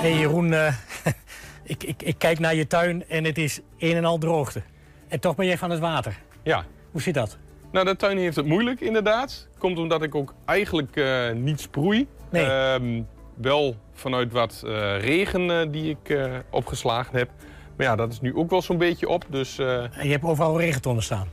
hey 0.00 0.18
Jeroen, 0.18 0.52
uh, 0.52 0.74
ik, 1.62 1.82
ik, 1.84 2.02
ik 2.02 2.18
kijk 2.18 2.38
naar 2.38 2.54
je 2.54 2.66
tuin 2.66 3.08
en 3.08 3.24
het 3.24 3.38
is 3.38 3.60
een 3.78 3.96
en 3.96 4.04
al 4.04 4.18
droogte. 4.18 4.62
En 5.08 5.20
toch 5.20 5.34
ben 5.34 5.46
jij 5.46 5.58
van 5.58 5.70
het 5.70 5.80
water. 5.80 6.18
Ja. 6.42 6.64
Hoe 6.90 7.02
zit 7.02 7.14
dat? 7.14 7.38
Nou, 7.72 7.86
de 7.86 7.96
tuin 7.96 8.18
heeft 8.18 8.36
het 8.36 8.46
moeilijk 8.46 8.80
inderdaad. 8.80 9.48
Komt 9.58 9.78
omdat 9.78 10.02
ik 10.02 10.14
ook 10.14 10.34
eigenlijk 10.44 10.96
uh, 10.96 11.30
niet 11.32 11.60
sproei. 11.60 12.06
Nee. 12.30 12.44
Uh, 12.44 13.02
wel 13.34 13.76
vanuit 13.92 14.32
wat 14.32 14.62
uh, 14.64 15.00
regen 15.00 15.70
die 15.70 15.98
ik 16.02 16.18
opgeslagen 16.50 17.18
heb. 17.18 17.30
Maar 17.76 17.86
ja, 17.86 17.96
dat 17.96 18.12
is 18.12 18.20
nu 18.20 18.34
ook 18.34 18.50
wel 18.50 18.62
zo'n 18.62 18.78
beetje 18.78 19.08
op. 19.08 19.24
Dus, 19.28 19.58
en 19.58 19.90
je 20.02 20.10
hebt 20.10 20.24
overal 20.24 20.58
regentonnen 20.58 21.02
staan? 21.02 21.28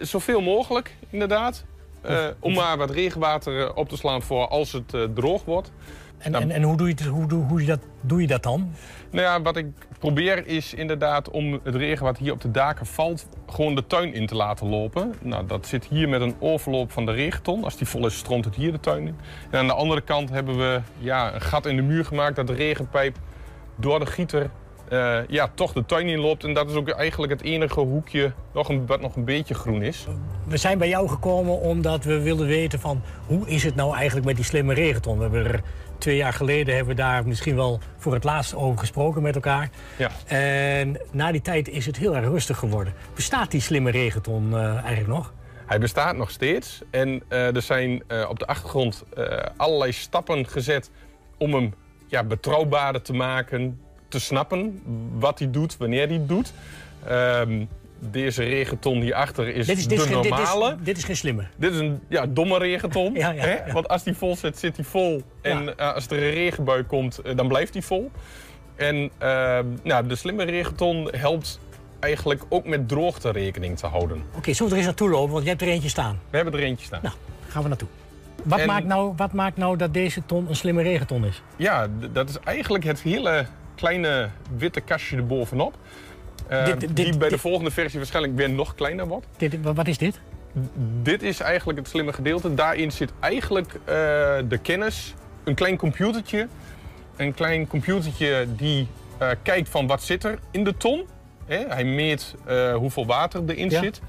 zoveel 0.00 0.40
mogelijk, 0.40 0.96
inderdaad. 1.10 1.64
om 2.40 2.54
maar 2.54 2.76
wat 2.76 2.90
regenwater 2.90 3.74
op 3.74 3.88
te 3.88 3.96
slaan 3.96 4.22
voor 4.22 4.48
als 4.48 4.72
het 4.72 5.14
droog 5.14 5.44
wordt. 5.44 5.72
En, 6.18 6.34
en, 6.34 6.50
en, 6.50 6.62
hoe, 6.62 6.76
doe 6.76 6.86
je, 6.86 6.94
het, 6.94 7.04
hoe, 7.04 7.26
doe, 7.26 7.44
hoe 7.44 7.64
dat, 7.64 7.80
doe 8.00 8.20
je 8.20 8.26
dat 8.26 8.42
dan? 8.42 8.72
Nou 9.10 9.24
ja, 9.24 9.42
wat 9.42 9.56
ik 9.56 9.66
probeer 9.98 10.46
is 10.46 10.74
inderdaad 10.74 11.30
om 11.30 11.60
het 11.62 11.74
regen 11.74 12.04
wat 12.04 12.18
hier 12.18 12.32
op 12.32 12.40
de 12.40 12.50
daken 12.50 12.86
valt... 12.86 13.26
gewoon 13.46 13.74
de 13.74 13.86
tuin 13.86 14.14
in 14.14 14.26
te 14.26 14.34
laten 14.34 14.68
lopen. 14.68 15.14
Nou, 15.22 15.46
dat 15.46 15.66
zit 15.66 15.84
hier 15.84 16.08
met 16.08 16.20
een 16.20 16.34
overloop 16.38 16.92
van 16.92 17.06
de 17.06 17.12
regenton. 17.12 17.64
Als 17.64 17.76
die 17.76 17.86
vol 17.86 18.06
is, 18.06 18.16
stroomt 18.16 18.44
het 18.44 18.54
hier 18.54 18.72
de 18.72 18.80
tuin 18.80 19.06
in. 19.06 19.16
En 19.50 19.58
aan 19.58 19.66
de 19.66 19.74
andere 19.74 20.00
kant 20.00 20.30
hebben 20.30 20.56
we 20.56 20.80
ja, 20.98 21.34
een 21.34 21.40
gat 21.40 21.66
in 21.66 21.76
de 21.76 21.82
muur 21.82 22.04
gemaakt... 22.04 22.36
dat 22.36 22.46
de 22.46 22.54
regenpijp 22.54 23.16
door 23.76 23.98
de 23.98 24.06
gieter 24.06 24.50
uh, 24.92 25.18
ja, 25.28 25.50
toch 25.54 25.72
de 25.72 25.84
tuin 25.86 26.08
inloopt. 26.08 26.44
En 26.44 26.54
dat 26.54 26.70
is 26.70 26.76
ook 26.76 26.88
eigenlijk 26.88 27.32
het 27.32 27.42
enige 27.42 27.80
hoekje 27.80 28.32
nog 28.54 28.68
een, 28.68 28.86
wat 28.86 29.00
nog 29.00 29.16
een 29.16 29.24
beetje 29.24 29.54
groen 29.54 29.82
is. 29.82 30.06
We 30.46 30.56
zijn 30.56 30.78
bij 30.78 30.88
jou 30.88 31.08
gekomen 31.08 31.60
omdat 31.60 32.04
we 32.04 32.20
wilden 32.20 32.46
weten 32.46 32.80
van... 32.80 33.02
hoe 33.26 33.48
is 33.48 33.62
het 33.62 33.74
nou 33.74 33.94
eigenlijk 33.94 34.26
met 34.26 34.36
die 34.36 34.44
slimme 34.44 34.74
regenton? 34.74 35.16
We 35.16 35.22
hebben 35.22 35.44
er 35.44 35.62
twee 35.98 36.16
jaar 36.16 36.32
geleden 36.32 36.74
hebben 36.74 36.96
we 36.96 37.02
daar 37.02 37.26
misschien 37.26 37.56
wel 37.56 37.80
voor 37.96 38.12
het 38.12 38.24
laatst 38.24 38.54
over 38.54 38.78
gesproken 38.78 39.22
met 39.22 39.34
elkaar. 39.34 39.70
Ja. 39.96 40.10
En 40.26 41.00
na 41.10 41.32
die 41.32 41.40
tijd 41.40 41.68
is 41.68 41.86
het 41.86 41.96
heel 41.96 42.16
erg 42.16 42.26
rustig 42.26 42.58
geworden. 42.58 42.94
Bestaat 43.14 43.50
die 43.50 43.60
slimme 43.60 43.90
regenton 43.90 44.50
uh, 44.50 44.74
eigenlijk 44.74 45.06
nog? 45.06 45.32
Hij 45.66 45.78
bestaat 45.78 46.16
nog 46.16 46.30
steeds. 46.30 46.80
En 46.90 47.22
uh, 47.28 47.54
er 47.54 47.62
zijn 47.62 48.02
uh, 48.08 48.28
op 48.28 48.38
de 48.38 48.46
achtergrond 48.46 49.04
allerlei 49.56 49.92
stappen 49.92 50.46
gezet 50.46 50.90
om 51.38 51.54
hem 51.54 51.74
ja, 52.06 52.24
betrouwbaarder 52.24 53.02
te 53.02 53.12
maken, 53.12 53.80
te 54.08 54.20
snappen 54.20 54.82
wat 55.18 55.38
hij 55.38 55.50
doet, 55.50 55.76
wanneer 55.76 56.06
hij 56.06 56.16
het 56.16 56.28
doet. 56.28 56.52
Um, 57.10 57.68
deze 57.98 58.42
regenton 58.42 59.00
hierachter 59.00 59.48
is, 59.48 59.66
dit 59.66 59.78
is 59.78 59.86
de 59.86 59.96
dit 59.96 60.10
normale. 60.10 60.68
Dit 60.68 60.78
is, 60.78 60.84
dit 60.84 60.96
is, 60.96 61.04
geen 61.04 61.16
slimme. 61.16 61.46
Dit 61.56 61.72
is 61.72 61.78
een 61.78 62.00
ja, 62.08 62.26
domme 62.26 62.58
regenton. 62.58 63.14
ja, 63.24 63.30
ja, 63.30 63.42
hè? 63.42 63.72
Want 63.72 63.88
als 63.88 64.02
die 64.02 64.14
vol 64.14 64.36
zit, 64.36 64.58
zit 64.58 64.76
hij 64.76 64.84
vol. 64.84 65.22
En 65.42 65.62
uh, 65.62 65.94
als 65.94 66.06
er 66.06 66.22
een 66.22 66.30
regenbui 66.30 66.82
komt, 66.82 67.20
uh, 67.24 67.36
dan 67.36 67.48
blijft 67.48 67.72
hij 67.72 67.82
vol. 67.82 68.10
En 68.76 68.96
uh, 68.96 69.58
nou, 69.82 70.06
de 70.06 70.16
slimme 70.16 70.44
regenton 70.44 71.08
helpt 71.16 71.60
eigenlijk 72.00 72.44
ook 72.48 72.66
met 72.66 72.88
droogte 72.88 73.30
rekening 73.30 73.78
te 73.78 73.86
houden. 73.86 74.16
Oké, 74.28 74.38
okay, 74.38 74.54
zullen 74.54 74.72
we 74.72 74.78
er 74.78 74.86
eens 74.86 74.86
naartoe 74.86 75.10
lopen? 75.10 75.32
Want 75.32 75.42
je 75.42 75.48
hebt 75.48 75.62
er 75.62 75.68
eentje 75.68 75.88
staan. 75.88 76.20
We 76.30 76.36
hebben 76.36 76.54
er 76.54 76.60
eentje 76.60 76.86
staan. 76.86 77.00
Nou, 77.02 77.14
gaan 77.48 77.62
we 77.62 77.68
naartoe. 77.68 77.88
Wat, 78.42 78.58
en... 78.58 78.66
maakt 78.66 78.86
nou, 78.86 79.12
wat 79.16 79.32
maakt 79.32 79.56
nou 79.56 79.76
dat 79.76 79.94
deze 79.94 80.26
ton 80.26 80.48
een 80.48 80.56
slimme 80.56 80.82
regenton 80.82 81.24
is? 81.24 81.42
Ja, 81.56 81.86
dat 82.12 82.28
is 82.28 82.38
eigenlijk 82.44 82.84
het 82.84 83.00
hele 83.00 83.46
kleine 83.74 84.28
witte 84.56 84.80
kastje 84.80 85.16
erbovenop. 85.16 85.74
Uh, 86.50 86.64
dit, 86.64 86.80
dit, 86.80 86.96
die 86.96 87.16
bij 87.16 87.28
de 87.28 87.38
volgende 87.38 87.70
versie 87.70 87.98
waarschijnlijk 87.98 88.36
weer 88.36 88.50
nog 88.50 88.74
kleiner 88.74 89.06
wordt. 89.06 89.26
Dit, 89.36 89.56
wat 89.62 89.88
is 89.88 89.98
dit? 89.98 90.20
Dit 91.02 91.22
is 91.22 91.40
eigenlijk 91.40 91.78
het 91.78 91.88
slimme 91.88 92.12
gedeelte. 92.12 92.54
Daarin 92.54 92.92
zit 92.92 93.12
eigenlijk 93.20 93.72
uh, 93.74 93.84
de 94.48 94.58
kennis, 94.62 95.14
een 95.44 95.54
klein 95.54 95.76
computertje. 95.76 96.48
Een 97.16 97.34
klein 97.34 97.66
computertje 97.66 98.46
die 98.56 98.88
uh, 99.22 99.28
kijkt 99.42 99.68
van 99.68 99.86
wat 99.86 100.02
zit 100.02 100.24
er 100.24 100.38
in 100.50 100.64
de 100.64 100.76
ton. 100.76 101.06
Hè? 101.46 101.64
Hij 101.68 101.84
meet 101.84 102.34
hoeveel 102.74 103.06
water 103.06 103.42
erin 103.46 103.70
ja. 103.70 103.82
zit. 103.82 104.00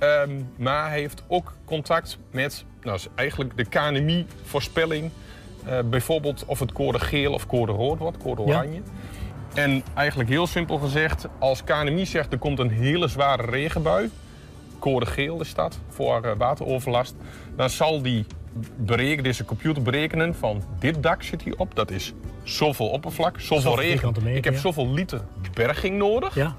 Um, 0.00 0.48
maar 0.56 0.88
hij 0.88 1.00
heeft 1.00 1.22
ook 1.26 1.52
contact 1.64 2.18
met 2.30 2.64
nou, 2.82 3.00
eigenlijk 3.14 3.56
de 3.56 3.64
KNMI-voorspelling. 3.64 5.10
bijvoorbeeld 5.84 6.44
of 6.46 6.58
het 6.58 6.72
code 6.72 6.98
geel 6.98 7.32
of 7.32 7.46
code 7.46 7.72
rood 7.72 7.98
wordt, 7.98 8.18
code 8.18 8.42
oranje. 8.42 8.74
Ja. 8.74 8.82
En 9.58 9.82
eigenlijk 9.94 10.28
heel 10.28 10.46
simpel 10.46 10.78
gezegd, 10.78 11.26
als 11.38 11.64
KNMI 11.64 12.06
zegt 12.06 12.32
er 12.32 12.38
komt 12.38 12.58
een 12.58 12.70
hele 12.70 13.08
zware 13.08 13.42
regenbui, 13.42 14.10
code 14.78 15.06
geel 15.06 15.40
is 15.40 15.54
dat, 15.54 15.78
voor 15.88 16.24
uh, 16.24 16.32
wateroverlast, 16.36 17.14
dan 17.56 17.70
zal 17.70 18.02
die 18.02 18.26
berekenen, 18.76 19.24
deze 19.24 19.44
computer 19.44 19.82
berekenen 19.82 20.34
van 20.34 20.62
dit 20.78 21.02
dak 21.02 21.22
zit 21.22 21.42
hier 21.42 21.54
op, 21.56 21.74
dat 21.74 21.90
is 21.90 22.12
zoveel 22.42 22.88
oppervlak, 22.88 23.40
zoveel, 23.40 23.60
Zoveel 23.60 23.80
regen. 23.82 24.12
meter, 24.22 24.36
Ik 24.36 24.44
heb 24.44 24.54
ja. 24.54 24.60
zoveel 24.60 24.92
liter 24.92 25.20
berging 25.54 25.96
nodig. 25.98 26.34
Ja. 26.34 26.56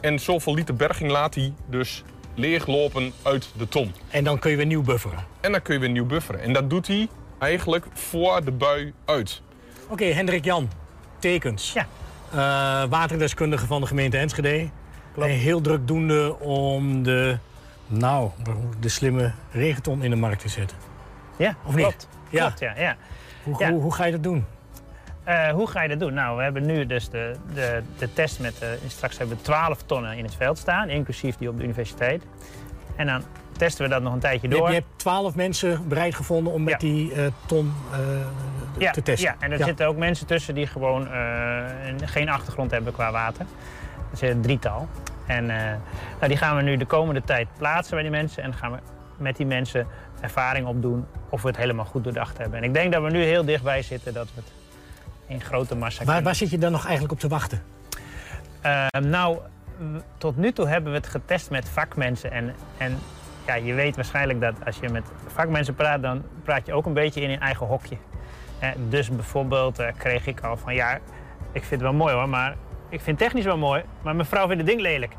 En 0.00 0.18
zoveel 0.18 0.54
liter 0.54 0.76
berging 0.76 1.10
laat 1.10 1.34
hij 1.34 1.52
dus 1.66 2.02
leeglopen 2.34 3.12
uit 3.22 3.48
de 3.56 3.68
ton. 3.68 3.92
En 4.10 4.24
dan 4.24 4.38
kun 4.38 4.50
je 4.50 4.56
weer 4.56 4.66
nieuw 4.66 4.82
bufferen. 4.82 5.24
En 5.40 5.52
dan 5.52 5.62
kun 5.62 5.74
je 5.74 5.80
weer 5.80 5.90
nieuw 5.90 6.06
bufferen. 6.06 6.40
En 6.40 6.52
dat 6.52 6.70
doet 6.70 6.86
hij 6.86 7.08
eigenlijk 7.38 7.86
voor 7.92 8.44
de 8.44 8.50
bui 8.52 8.92
uit. 9.04 9.42
Oké, 9.88 10.04
Hendrik 10.04 10.44
Jan, 10.44 10.70
tekens. 11.18 11.72
Ja. 11.72 11.86
Uh, 12.34 12.84
waterdeskundige 12.84 13.66
van 13.66 13.80
de 13.80 13.86
gemeente 13.86 14.18
Enschede. 14.18 14.68
En 15.16 15.28
heel 15.28 15.60
drukdoende 15.60 16.38
om 16.38 17.02
de, 17.02 17.38
nou, 17.86 18.30
de 18.80 18.88
slimme 18.88 19.32
regenton 19.52 20.02
in 20.02 20.10
de 20.10 20.16
markt 20.16 20.40
te 20.40 20.48
zetten. 20.48 20.76
Ja, 21.36 21.54
Of 21.64 21.74
niet? 21.74 21.84
klopt. 21.84 22.08
Ja. 22.30 22.40
Klopt, 22.40 22.60
ja. 22.60 22.72
ja. 22.76 22.96
Hoe, 23.42 23.54
Ja. 23.58 23.70
hoe, 23.70 23.80
hoe 23.80 23.94
ga 23.94 24.04
je 24.04 24.12
dat 24.12 24.22
doen? 24.22 24.44
Eh, 25.24 25.48
hoe 25.48 25.66
ga 25.66 25.82
je 25.82 25.88
dat 25.88 26.00
doen? 26.00 26.14
Nou, 26.14 26.36
we 26.36 26.42
hebben 26.42 26.66
nu 26.66 26.86
dus 26.86 27.08
de, 27.10 27.34
de, 27.54 27.82
de 27.98 28.12
test 28.12 28.40
met... 28.40 28.58
eh, 28.58 28.68
straks 28.86 29.18
hebben 29.18 29.36
we 29.36 29.42
12 29.42 29.82
tonnen 29.86 30.16
in 30.16 30.24
het 30.24 30.34
veld 30.34 30.58
staan, 30.58 30.88
inclusief 30.88 31.36
die 31.36 31.48
op 31.48 31.56
de 31.56 31.62
universiteit. 31.64 32.22
En 32.96 33.06
dan 33.06 33.22
testen 33.60 33.84
we 33.84 33.90
dat 33.90 34.02
nog 34.02 34.12
een 34.12 34.18
tijdje 34.18 34.48
Je, 34.48 34.54
door. 34.54 34.68
je 34.68 34.74
hebt 34.74 34.86
twaalf 34.96 35.34
mensen 35.34 35.88
bereid 35.88 36.14
gevonden 36.14 36.52
om 36.52 36.62
met 36.62 36.80
die 36.80 37.12
eh, 37.12 37.26
ton 37.46 37.72
eh, 37.92 37.98
ja, 38.78 38.90
te 38.90 39.02
testen. 39.02 39.28
Ja, 39.30 39.36
en 39.44 39.52
er 39.52 39.64
zitten 39.64 39.86
ook 39.86 39.96
mensen 39.96 40.26
tussen 40.26 40.54
die 40.54 40.66
gewoon 40.66 41.08
eh, 41.08 41.62
een- 41.86 42.08
geen 42.08 42.28
achtergrond 42.28 42.70
hebben 42.70 42.92
qua 42.92 43.10
water. 43.12 43.46
Dat 44.10 44.22
is 44.22 44.28
een 44.30 44.40
drietal. 44.40 44.88
En 45.26 45.46
nou, 45.46 46.26
die 46.28 46.36
gaan 46.36 46.56
we 46.56 46.62
nu 46.62 46.76
de 46.76 46.84
komende 46.86 47.22
tijd 47.24 47.48
plaatsen 47.58 47.94
bij 47.94 48.02
die 48.02 48.10
mensen. 48.10 48.42
En 48.42 48.50
dan 48.50 48.58
gaan 48.58 48.72
we 48.72 48.78
met 49.16 49.36
die 49.36 49.46
mensen 49.46 49.86
ervaring 50.20 50.66
opdoen 50.66 51.06
of 51.28 51.42
we 51.42 51.48
het 51.48 51.56
helemaal 51.56 51.84
goed 51.84 52.04
doordacht 52.04 52.38
hebben. 52.38 52.58
En 52.58 52.64
ik 52.64 52.74
denk 52.74 52.92
dat 52.92 53.02
we 53.02 53.10
nu 53.10 53.22
heel 53.24 53.44
dichtbij 53.44 53.82
zitten 53.82 54.12
dat 54.14 54.26
we 54.34 54.40
het 54.40 54.52
in 55.26 55.40
grote 55.40 55.76
massa 55.76 56.04
Waar, 56.04 56.22
waar 56.22 56.34
zit 56.34 56.50
je 56.50 56.58
dan 56.58 56.72
nog 56.72 56.82
eigenlijk 56.84 57.12
op 57.12 57.20
te 57.20 57.28
wachten? 57.28 57.62
Eh, 58.60 58.86
nou, 59.00 59.38
tot 60.18 60.36
nu 60.36 60.52
toe 60.52 60.68
hebben 60.68 60.92
we 60.92 60.98
het 60.98 61.06
getest 61.06 61.50
met 61.50 61.68
vakmensen. 61.68 62.30
En, 62.30 62.54
en 62.78 62.98
ja, 63.46 63.54
je 63.54 63.74
weet 63.74 63.96
waarschijnlijk 63.96 64.40
dat 64.40 64.54
als 64.66 64.76
je 64.80 64.88
met 64.88 65.02
vakmensen 65.26 65.74
praat, 65.74 66.02
dan 66.02 66.22
praat 66.44 66.66
je 66.66 66.72
ook 66.72 66.86
een 66.86 66.92
beetje 66.94 67.20
in 67.20 67.30
je 67.30 67.38
eigen 67.38 67.66
hokje. 67.66 67.96
Eh, 68.58 68.68
dus 68.88 69.08
bijvoorbeeld 69.10 69.78
eh, 69.78 69.86
kreeg 69.96 70.26
ik 70.26 70.40
al 70.40 70.56
van 70.56 70.74
ja, 70.74 70.94
ik 71.52 71.64
vind 71.64 71.70
het 71.70 71.80
wel 71.80 71.92
mooi 71.92 72.14
hoor, 72.14 72.28
maar 72.28 72.54
ik 72.88 73.00
vind 73.00 73.18
het 73.18 73.28
technisch 73.28 73.44
wel 73.44 73.58
mooi, 73.58 73.82
maar 74.02 74.14
mijn 74.14 74.28
vrouw 74.28 74.46
vindt 74.46 74.62
het 74.62 74.66
ding 74.70 74.80
lelijk. 74.80 75.12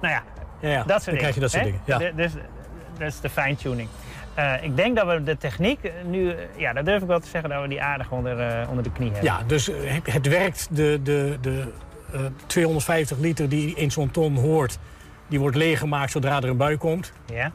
Nou 0.00 0.14
ja, 0.14 0.22
Ja, 0.60 0.68
ja, 0.68 0.76
dat 0.78 0.86
dan 0.88 1.00
soort 1.00 1.04
dingen. 1.04 1.18
krijg 1.18 1.34
je 1.34 1.40
dat 1.40 1.50
soort 1.50 1.64
hè? 1.64 1.68
dingen, 1.70 1.82
ja. 1.84 1.98
De- 1.98 2.12
Dus 2.14 2.32
dat 2.98 3.08
is 3.08 3.20
de 3.20 3.28
fine-tuning. 3.28 3.88
Eh, 4.34 4.52
ik 4.62 4.76
denk 4.76 4.96
dat 4.96 5.06
we 5.06 5.22
de 5.22 5.36
techniek 5.36 5.92
nu, 6.06 6.30
eh, 6.30 6.36
ja, 6.56 6.72
dat 6.72 6.84
durf 6.84 7.02
ik 7.02 7.08
wel 7.08 7.20
te 7.20 7.28
zeggen, 7.28 7.50
dat 7.50 7.62
we 7.62 7.68
die 7.68 7.82
aardig 7.82 8.10
onder, 8.10 8.40
eh, 8.40 8.68
onder 8.68 8.84
de 8.84 8.92
knie 8.92 9.10
hebben. 9.12 9.30
Ja, 9.30 9.42
dus 9.46 9.70
het, 10.04 10.26
werkt. 10.28 10.68
De, 10.70 11.00
de, 11.02 11.38
de 11.40 11.72
eh, 12.12 12.20
250 12.46 13.18
liter 13.18 13.48
die 13.48 13.74
in 13.74 13.90
zo'n 13.90 14.10
ton 14.10 14.36
hoort, 14.36 14.78
die 15.28 15.40
wordt 15.40 15.56
leeggemaakt 15.56 16.10
zodra 16.10 16.36
er 16.36 16.48
een 16.48 16.56
bui 16.56 16.76
komt. 16.76 17.12
Ja. 17.26 17.52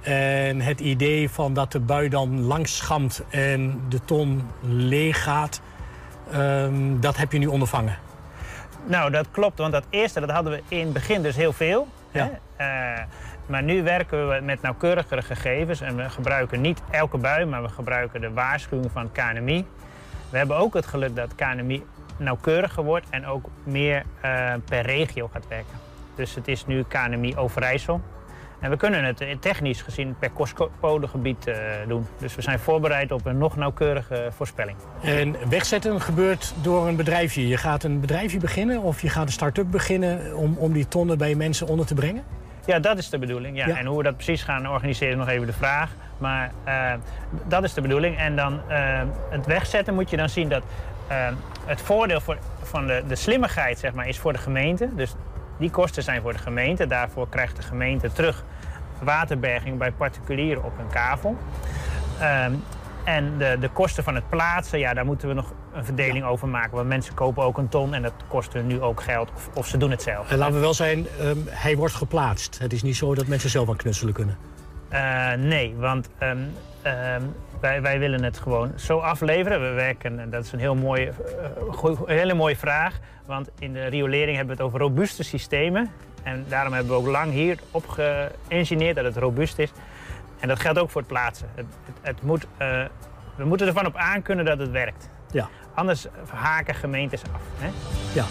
En 0.00 0.60
het 0.60 0.80
idee 0.80 1.30
van 1.30 1.54
dat 1.54 1.72
de 1.72 1.80
bui 1.80 2.08
dan 2.08 2.40
langs 2.40 2.76
schamt 2.76 3.22
en 3.30 3.80
de 3.88 4.04
ton 4.04 4.42
leeg 4.60 5.22
gaat, 5.22 5.60
ehm, 6.32 7.00
dat 7.00 7.16
heb 7.16 7.32
je 7.32 7.38
nu 7.38 7.46
ondervangen. 7.46 7.98
Nou, 8.86 9.10
dat 9.10 9.26
klopt, 9.30 9.58
want 9.58 9.72
dat 9.72 9.84
eerste 9.90 10.20
dat 10.20 10.30
hadden 10.30 10.52
we 10.52 10.62
in 10.68 10.84
het 10.84 10.92
begin 10.92 11.22
dus 11.22 11.36
heel 11.36 11.52
veel. 11.52 11.88
Ja. 12.10 12.30
Hè? 12.56 12.64
Eh, 12.64 13.02
maar 13.46 13.62
nu 13.62 13.82
werken 13.82 14.28
we 14.28 14.40
met 14.40 14.62
nauwkeurigere 14.62 15.22
gegevens 15.22 15.80
en 15.80 15.96
we 15.96 16.10
gebruiken 16.10 16.60
niet 16.60 16.82
elke 16.90 17.18
bui, 17.18 17.44
maar 17.44 17.62
we 17.62 17.68
gebruiken 17.68 18.20
de 18.20 18.32
waarschuwingen 18.32 18.90
van 18.90 19.02
het 19.02 19.12
KNMI. 19.12 19.66
We 20.30 20.36
hebben 20.36 20.56
ook 20.56 20.74
het 20.74 20.86
geluk 20.86 21.16
dat 21.16 21.34
KNMI 21.34 21.84
nauwkeuriger 22.16 22.82
wordt 22.82 23.06
en 23.10 23.26
ook 23.26 23.48
meer 23.62 24.02
eh, 24.20 24.52
per 24.64 24.82
regio 24.82 25.30
gaat 25.32 25.48
werken. 25.48 25.83
Dus 26.14 26.34
het 26.34 26.48
is 26.48 26.66
nu 26.66 26.84
KNMI 26.88 27.36
Overijssel. 27.36 28.00
En 28.64 28.70
we 28.70 28.76
kunnen 28.76 29.04
het 29.04 29.20
eh, 29.20 29.36
technisch 29.40 29.82
gezien 29.82 30.16
per 30.18 30.30
kostcodegebied 30.30 31.46
uh, 31.46 31.54
doen. 31.88 32.06
Dus 32.18 32.34
we 32.34 32.42
zijn 32.42 32.58
voorbereid 32.58 33.12
op 33.12 33.26
een 33.26 33.38
nog 33.38 33.56
nauwkeurige 33.56 34.28
voorspelling. 34.30 34.76
En 35.02 35.36
wegzetten 35.48 36.00
gebeurt 36.00 36.54
door 36.62 36.88
een 36.88 36.96
bedrijfje. 36.96 37.48
Je 37.48 37.56
gaat 37.56 37.82
een 37.82 38.00
bedrijfje 38.00 38.38
beginnen 38.38 38.82
of 38.82 39.02
je 39.02 39.08
gaat 39.08 39.26
een 39.26 39.32
start-up 39.32 39.70
beginnen 39.70 40.36
om, 40.36 40.56
om 40.58 40.72
die 40.72 40.88
tonnen 40.88 41.18
bij 41.18 41.34
mensen 41.34 41.66
onder 41.66 41.86
te 41.86 41.94
brengen? 41.94 42.24
Ja, 42.66 42.78
dat 42.78 42.98
is 42.98 43.10
de 43.10 43.18
bedoeling. 43.18 43.56
Ja. 43.56 43.68
En 43.68 43.86
hoe 43.86 43.96
we 43.96 44.02
dat 44.02 44.14
precies 44.14 44.42
gaan 44.42 44.68
organiseren 44.68 45.12
is 45.12 45.18
nog 45.18 45.28
even 45.28 45.46
de 45.46 45.52
vraag. 45.52 45.90
Maar 46.18 46.52
uh, 46.66 46.92
dat 47.48 47.64
is 47.64 47.74
de 47.74 47.80
bedoeling. 47.80 48.18
En 48.18 48.36
dan 48.36 48.60
uh, 48.68 49.00
het 49.30 49.46
wegzetten 49.46 49.94
moet 49.94 50.10
je 50.10 50.16
dan 50.16 50.28
zien 50.28 50.48
dat 50.48 50.62
het 51.64 51.80
voordeel 51.80 52.20
voor, 52.20 52.36
van 52.62 52.86
de, 52.86 53.02
de 53.08 53.14
slimmigheid 53.14 53.78
zeg 53.78 53.92
maar, 53.92 54.08
is 54.08 54.18
voor 54.18 54.32
de 54.32 54.38
gemeente. 54.38 54.88
Dus 54.94 55.14
die 55.58 55.70
kosten 55.70 56.02
zijn 56.02 56.22
voor 56.22 56.32
de 56.32 56.38
gemeente. 56.38 56.86
Daarvoor 56.86 57.28
krijgt 57.28 57.56
de 57.56 57.62
gemeente 57.62 58.12
terug 58.12 58.44
waterberging 59.02 59.78
bij 59.78 59.92
particulieren 59.92 60.64
op 60.64 60.78
een 60.78 60.88
kavel. 60.88 61.36
Um, 62.46 62.62
en 63.04 63.38
de, 63.38 63.56
de 63.60 63.68
kosten 63.68 64.04
van 64.04 64.14
het 64.14 64.28
plaatsen, 64.28 64.78
ja, 64.78 64.94
daar 64.94 65.04
moeten 65.04 65.28
we 65.28 65.34
nog 65.34 65.52
een 65.72 65.84
verdeling 65.84 66.24
over 66.24 66.48
maken. 66.48 66.76
Want 66.76 66.88
mensen 66.88 67.14
kopen 67.14 67.42
ook 67.42 67.58
een 67.58 67.68
ton 67.68 67.94
en 67.94 68.02
dat 68.02 68.12
kost 68.28 68.52
hun 68.52 68.66
nu 68.66 68.80
ook 68.80 69.02
geld. 69.02 69.30
Of, 69.34 69.48
of 69.54 69.66
ze 69.66 69.76
doen 69.76 69.90
het 69.90 70.02
zelf. 70.02 70.30
En 70.30 70.38
laten 70.38 70.54
we 70.54 70.60
wel 70.60 70.74
zijn, 70.74 71.06
um, 71.20 71.44
hij 71.48 71.76
wordt 71.76 71.94
geplaatst. 71.94 72.58
Het 72.58 72.72
is 72.72 72.82
niet 72.82 72.96
zo 72.96 73.14
dat 73.14 73.26
mensen 73.26 73.50
zelf 73.50 73.68
aan 73.68 73.76
knutselen 73.76 74.14
kunnen. 74.14 74.36
Uh, 74.92 75.32
nee, 75.32 75.74
want 75.76 76.08
um, 76.22 76.52
wij, 77.64 77.82
wij 77.82 77.98
willen 77.98 78.22
het 78.22 78.38
gewoon 78.38 78.72
zo 78.76 78.98
afleveren. 78.98 79.60
We 79.60 79.74
werken, 79.74 80.18
en 80.20 80.30
dat 80.30 80.44
is 80.44 80.52
een 80.52 80.58
heel 80.58 80.74
mooie, 80.74 81.12
uh, 81.84 82.00
hele 82.06 82.34
mooie 82.34 82.56
vraag. 82.56 82.98
Want 83.26 83.50
in 83.58 83.72
de 83.72 83.86
riolering 83.86 84.36
hebben 84.36 84.56
we 84.56 84.62
het 84.62 84.72
over 84.72 84.80
robuuste 84.86 85.22
systemen. 85.22 85.90
En 86.22 86.44
daarom 86.48 86.72
hebben 86.72 86.92
we 86.92 86.98
ook 86.98 87.06
lang 87.06 87.32
hier 87.32 87.58
op 87.70 87.88
geïngineerd 87.88 88.96
dat 88.96 89.04
het 89.04 89.16
robuust 89.16 89.58
is. 89.58 89.70
En 90.40 90.48
dat 90.48 90.60
geldt 90.60 90.78
ook 90.78 90.90
voor 90.90 91.00
het 91.00 91.10
plaatsen. 91.10 91.48
Het, 91.54 91.66
het, 91.84 91.96
het 92.02 92.22
moet, 92.22 92.44
uh, 92.44 92.84
we 93.36 93.44
moeten 93.44 93.66
ervan 93.66 93.86
op 93.86 93.96
aankunnen 93.96 94.44
dat 94.44 94.58
het 94.58 94.70
werkt. 94.70 95.08
Ja. 95.30 95.48
Anders 95.74 96.06
haken 96.28 96.74
gemeentes 96.74 97.22
af. 97.22 97.42
Hè? 97.58 97.70
Ja. 98.14 98.24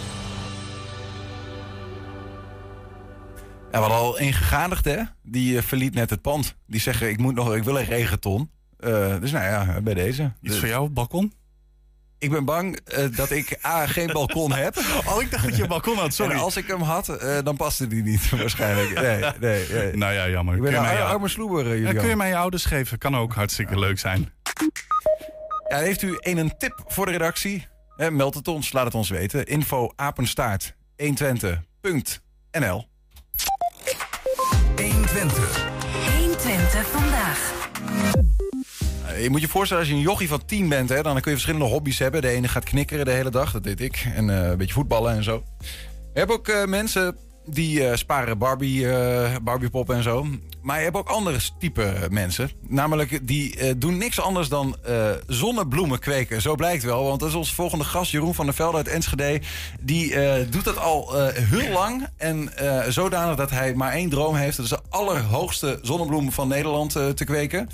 Ja, 3.71 3.79
we 3.79 3.86
hadden 3.86 3.97
al 3.97 4.19
een 4.19 4.34
gegadigde, 4.34 5.07
die 5.21 5.55
uh, 5.55 5.61
verliet 5.61 5.93
net 5.93 6.09
het 6.09 6.21
pand. 6.21 6.55
Die 6.67 6.79
zeggen, 6.79 7.09
ik, 7.09 7.17
moet 7.17 7.36
nog, 7.36 7.55
ik 7.55 7.63
wil 7.63 7.79
een 7.79 7.86
regenton. 7.86 8.49
Uh, 8.86 9.19
dus 9.19 9.31
nou 9.31 9.45
ja, 9.45 9.81
bij 9.81 9.93
deze. 9.93 10.23
Iets 10.23 10.34
dus, 10.51 10.59
voor 10.59 10.67
jou, 10.67 10.89
balkon? 10.89 11.34
Ik 12.17 12.29
ben 12.29 12.45
bang 12.45 12.79
uh, 12.97 13.15
dat 13.15 13.31
ik 13.31 13.59
A, 13.65 13.88
geen 13.88 14.11
balkon 14.13 14.53
heb. 14.63 14.77
Oh, 15.05 15.21
ik 15.21 15.31
dacht 15.31 15.45
dat 15.45 15.55
je 15.55 15.61
een 15.61 15.67
balkon 15.67 15.97
had, 15.97 16.13
sorry. 16.13 16.34
En 16.34 16.39
als 16.39 16.57
ik 16.57 16.67
hem 16.67 16.81
had, 16.81 17.09
uh, 17.09 17.38
dan 17.43 17.55
paste 17.55 17.88
die 17.88 18.03
niet 18.03 18.29
waarschijnlijk. 18.39 19.01
Nee, 19.01 19.23
nee, 19.39 19.67
nee. 19.71 19.95
Nou 19.95 20.13
ja, 20.13 20.29
jammer. 20.29 20.55
Ik 20.55 20.61
ben 20.61 20.71
kun 20.71 20.79
een 20.79 20.88
ar 20.88 21.01
arme 21.01 21.27
sloeber, 21.27 21.67
uh, 21.67 21.84
ja, 21.84 21.99
Kun 21.99 22.09
je 22.09 22.15
mij 22.15 22.29
je 22.29 22.36
ouders 22.36 22.65
geven? 22.65 22.97
Kan 22.97 23.17
ook 23.17 23.34
hartstikke 23.34 23.79
leuk 23.79 23.99
zijn. 23.99 24.31
Ja, 25.67 25.77
heeft 25.77 26.01
u 26.01 26.17
een, 26.19 26.38
een 26.38 26.57
tip 26.57 26.84
voor 26.88 27.05
de 27.05 27.11
redactie? 27.11 27.67
Eh, 27.97 28.09
meld 28.09 28.34
het 28.34 28.47
ons, 28.47 28.73
laat 28.73 28.86
het 28.86 28.95
ons 28.95 29.09
weten. 29.09 29.45
Info 29.45 29.91
apenstaart 29.95 30.75
120.nl 31.03 32.88
120. 34.75 35.71
120 36.17 36.88
vandaag. 36.88 37.62
Je 39.22 39.30
moet 39.30 39.41
je 39.41 39.47
voorstellen, 39.47 39.84
als 39.84 39.91
je 39.91 39.97
een 39.97 40.03
jochie 40.03 40.28
van 40.28 40.45
10 40.45 40.70
bent, 40.70 40.89
hè, 40.89 41.01
dan 41.01 41.14
kun 41.14 41.32
je 41.32 41.38
verschillende 41.38 41.66
hobby's 41.66 41.99
hebben. 41.99 42.22
De 42.22 42.28
ene 42.28 42.47
gaat 42.47 42.64
knikkeren 42.64 43.05
de 43.05 43.11
hele 43.11 43.30
dag, 43.30 43.51
dat 43.51 43.64
deed 43.64 43.82
ik. 43.82 44.07
En 44.16 44.28
uh, 44.28 44.47
een 44.49 44.57
beetje 44.57 44.74
voetballen 44.74 45.16
en 45.16 45.24
zo. 45.24 45.43
Je 46.14 46.20
hebt 46.20 46.32
ook 46.32 46.47
uh, 46.47 46.66
mensen 46.66 47.18
die 47.45 47.80
uh, 47.80 47.95
sparen 47.95 48.38
Barbie, 48.38 48.88
Barbiepoppen 49.41 49.95
en 49.95 50.03
zo. 50.03 50.28
Maar 50.61 50.78
je 50.78 50.84
hebt 50.84 50.97
ook 50.97 51.09
andere 51.09 51.39
type 51.59 52.07
mensen. 52.09 52.49
Namelijk, 52.68 53.28
die 53.28 53.78
doen 53.78 53.97
niks 53.97 54.20
anders 54.20 54.49
dan 54.49 54.76
zonnebloemen 55.28 55.99
kweken. 55.99 56.41
Zo 56.41 56.55
blijkt 56.55 56.84
wel, 56.84 57.03
want 57.03 57.20
dat 57.20 57.30
is 57.30 57.36
ons 57.36 57.53
volgende 57.53 57.84
gast, 57.84 58.11
Jeroen 58.11 58.34
van 58.34 58.45
der 58.45 58.53
Velde 58.53 58.78
uit 58.78 58.88
Enschede. 58.88 59.41
Die 59.82 60.16
doet 60.49 60.64
dat 60.64 60.78
al 60.78 61.14
heel 61.32 61.72
lang. 61.72 62.07
En 62.18 62.49
zodanig 62.88 63.36
dat 63.36 63.49
hij 63.49 63.74
maar 63.74 63.91
één 63.91 64.09
droom 64.09 64.36
heeft. 64.36 64.57
Dat 64.57 64.66
is 64.66 64.72
de 64.72 64.82
allerhoogste 64.89 65.80
zonnebloem 65.82 66.32
van 66.32 66.47
Nederland 66.47 66.91
te 66.91 67.26
kweken. 67.26 67.70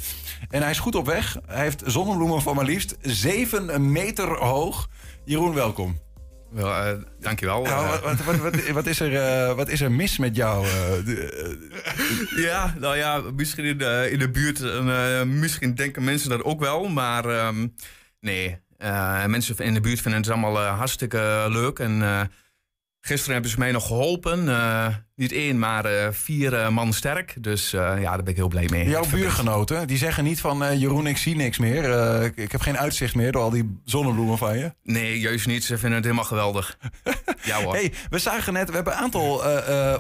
En 0.50 0.62
hij 0.62 0.72
is 0.72 0.80
goed 0.80 0.96
op 0.96 1.06
weg. 1.06 1.38
Hij 1.48 1.64
heeft 1.64 1.84
zonnebloemen 1.86 2.42
van 2.42 2.56
maar 2.56 2.66
liefst 2.66 2.96
7 3.02 3.92
meter 3.92 4.28
hoog. 4.38 4.90
Jeroen, 5.26 5.54
welkom. 5.54 6.00
Wel, 6.52 6.68
uh, 6.68 7.02
dankjewel. 7.20 7.62
Nou, 7.62 8.00
wat, 8.02 8.24
wat, 8.24 8.38
wat, 8.38 8.70
wat, 8.70 8.86
is 8.86 9.00
er, 9.00 9.12
uh, 9.12 9.56
wat 9.56 9.70
is 9.70 9.82
er 9.82 9.92
mis 9.92 10.18
met 10.18 10.36
jou? 10.36 10.66
Uh, 10.66 12.44
ja, 12.46 12.76
nou 12.80 12.98
ja, 12.98 13.22
misschien 13.36 13.66
in 13.66 13.78
de, 13.78 14.08
in 14.12 14.20
de 14.20 14.30
buurt. 14.30 14.86
misschien 15.26 15.76
denken 15.76 16.04
mensen 16.04 16.30
dat 16.30 16.44
ook 16.44 16.60
wel. 16.60 16.88
Maar 16.88 17.48
um, 17.48 17.76
nee, 18.20 18.58
mensen 19.28 19.58
in 19.58 19.74
de 19.74 19.82
buurt 19.82 20.02
vinden 20.02 20.22
het 20.22 20.30
allemaal 20.30 20.58
hartstikke 20.58 21.46
leuk. 21.50 21.80
En 21.80 22.30
Gisteren 23.02 23.34
hebben 23.34 23.52
ze 23.52 23.60
mij 23.60 23.72
nog 23.72 23.88
geholpen. 23.88 24.46
Uh, 24.46 24.88
niet 25.16 25.32
één, 25.32 25.60
maar 25.60 25.92
uh, 25.92 26.08
vier 26.12 26.54
uh, 26.54 26.70
man 26.70 26.94
sterk. 26.94 27.36
Dus 27.40 27.72
ja, 27.72 27.96
daar 27.96 28.18
ben 28.18 28.28
ik 28.28 28.36
heel 28.36 28.48
blij 28.48 28.68
mee. 28.72 28.90
Jouw 28.90 29.06
buurgenoten, 29.12 29.88
die 29.88 29.98
zeggen 29.98 30.24
niet 30.24 30.40
van... 30.40 30.80
Jeroen, 30.80 31.08
ik 31.08 31.18
zie 31.18 31.36
niks 31.36 31.58
meer. 31.58 31.84
Ik, 32.24 32.36
ik, 32.36 32.52
heb 32.52 32.62
geen 32.62 32.78
uitzicht 32.78 33.16
meer 33.16 33.32
door 33.32 33.42
al 33.42 33.50
die 33.50 33.82
zonnebloemen 33.86 34.38
van 34.38 34.58
je. 34.58 34.74
Nee, 34.84 35.20
juist 35.20 35.48
niet. 35.48 35.64
Ze 35.64 35.78
vinden 35.78 35.94
het 35.94 36.04
helemaal 36.04 36.26
geweldig. 36.26 36.78
ja 37.44 37.64
hoor. 37.64 37.74
Hey, 37.74 37.94
we 38.10 38.20
zagen 38.20 38.54
net, 38.54 38.70
we 38.70 38.76
hebben 38.76 38.94
een 38.94 39.00
aantal 39.00 39.44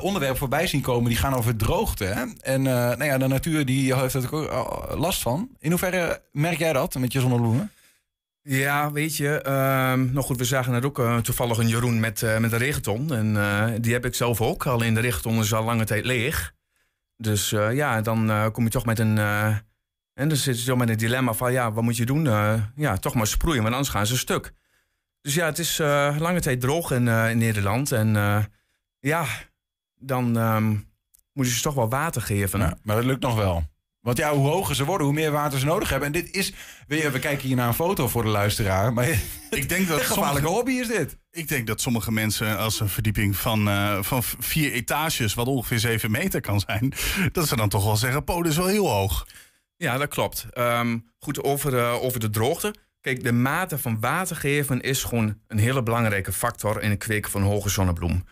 onderwerpen 0.02 0.39
voorbij 0.39 0.68
zien 0.68 0.82
komen... 0.82 1.10
die 1.10 1.18
gaan 1.18 1.36
over 1.36 1.56
droogte. 1.56 2.06
Hè? 2.06 2.24
En 2.41 2.62
nou 2.62 3.06
ja, 3.06 3.18
de 3.18 3.28
natuur 3.28 3.66
die 3.66 3.95
heeft 3.95 4.14
er 4.14 4.36
ook 4.36 4.95
last 4.97 5.22
van. 5.22 5.50
In 5.60 5.70
hoeverre 5.70 6.22
merk 6.32 6.58
jij 6.58 6.74
dat 6.74 6.95
met 6.95 7.12
je 7.12 7.20
zonnebloemen? 7.20 7.72
Ja, 8.42 8.92
weet 8.92 9.16
je, 9.16 9.44
uh, 9.46 9.52
nou 9.94 10.22
goed, 10.22 10.38
we 10.38 10.44
zagen 10.44 10.72
net 10.72 10.86
ook 10.86 11.00
uh, 11.00 11.18
toevallig 11.18 11.58
een 11.58 11.68
Jeroen 11.68 12.00
met, 12.00 12.22
uh, 12.22 12.38
met 12.38 12.52
een 12.52 12.58
regenton. 12.58 13.14
En 13.14 13.36
uh, 13.36 13.72
die 13.82 13.94
heb 13.94 14.06
ik 14.06 14.16
zelf 14.16 14.42
ook, 14.42 14.66
alleen 14.66 14.94
de 14.94 15.00
regenton 15.00 15.40
is 15.40 15.54
al 15.54 15.64
lange 15.64 15.86
tijd 15.86 16.06
leeg. 16.06 16.54
Dus 17.18 17.50
ja, 17.50 18.02
dan 18.02 18.52
kom 18.52 18.64
je 18.64 18.70
toch 18.70 18.86
met 18.86 19.00
een... 19.00 19.18
en 19.18 19.64
dan 20.14 20.36
zit 20.36 20.60
je 20.60 20.66
toch 20.66 20.78
met 20.78 20.90
een 20.90 20.98
dilemma 20.98 21.34
van, 21.34 21.52
ja, 21.52 21.72
wat 21.72 21.84
moet 21.84 21.98
je 21.98 22.06
doen? 22.06 22.24
ja, 22.76 22.98
toch 23.00 23.14
maar 23.14 23.28
sproeien, 23.28 23.62
want 23.62 23.74
anders 23.74 23.94
gaan 23.94 24.06
ze 24.08 24.18
stuk. 24.18 24.54
Dus 25.22 25.34
ja, 25.34 25.46
het 25.46 25.60
is 25.60 25.78
lange 26.18 26.42
tijd 26.42 26.62
droog 26.62 26.92
in, 26.92 27.08
in 27.08 27.38
Nederland. 27.38 27.92
En 27.92 28.14
ja, 29.00 29.26
dan 29.96 30.36
um, 30.36 30.92
moet 31.34 31.46
je 31.46 31.54
ze 31.54 31.62
toch 31.62 31.74
wel 31.74 31.90
water 31.90 32.22
geven. 32.22 32.60
Maar 32.60 32.96
dat 32.96 33.06
lukt 33.06 33.22
nog 33.22 33.36
wel. 33.36 33.64
Want 34.10 34.22
ja, 34.22 34.34
hoe 34.34 34.47
hoger 34.47 34.76
ze 34.76 34.86
worden, 34.86 35.07
hoe 35.07 35.16
meer 35.16 35.32
water 35.32 35.60
ze 35.60 35.66
nodig 35.66 35.89
hebben. 35.89 36.07
En 36.07 36.14
dit 36.14 36.32
is, 36.32 36.53
we, 36.88 37.12
we 37.12 37.20
kijken 37.20 37.47
hier 37.47 37.55
naar 37.55 37.68
een 37.68 37.74
foto 37.74 38.07
voor 38.07 38.24
de 38.24 38.30
luisteraar. 38.30 38.93
Maar 38.93 39.07
ik 39.49 39.70
denk 39.70 39.88
dat 39.88 39.99
een 39.99 40.05
gevaarlijke 40.05 40.47
hobby 40.47 40.72
is 40.72 40.88
dit. 40.88 41.18
Ik 41.32 41.47
denk 41.47 41.68
dat 41.68 41.82
sommige 41.82 42.12
mensen 42.12 42.57
als 42.57 42.80
een 42.80 42.89
verdieping 42.89 43.36
van, 43.36 43.68
uh, 43.68 44.01
van 44.01 44.24
vier 44.24 44.72
etages, 44.72 45.34
wat 45.34 45.47
ongeveer 45.47 45.80
zeven 45.80 46.12
meter 46.12 46.41
kan 46.41 46.60
zijn, 46.60 46.93
dat 47.32 47.47
ze 47.47 47.55
dan 47.55 47.70
toch 47.70 47.84
wel 47.84 47.95
zeggen, 47.95 48.24
po, 48.24 48.41
dat 48.41 48.51
is 48.51 48.57
wel 48.57 48.68
heel 48.68 48.89
hoog. 48.89 49.28
Ja, 49.76 49.97
dat 49.97 50.10
klopt. 50.10 50.47
Um, 50.53 51.12
goed, 51.20 51.43
over, 51.43 51.74
uh, 51.74 52.03
over 52.03 52.20
de 52.20 52.30
droogte. 52.30 52.74
Kijk, 53.01 53.24
de 53.24 53.32
mate 53.32 53.78
van 53.78 53.99
water 53.99 54.36
geven 54.36 54.82
is 54.82 55.03
gewoon 55.03 55.39
een 55.47 55.60
hele 55.60 55.84
belangrijke 55.84 56.32
factor 56.32 56.82
in 56.82 56.89
het 56.89 56.99
kweken 56.99 57.32
van 57.32 57.41
hoge 57.41 57.70
zonnebloem. 57.70 58.24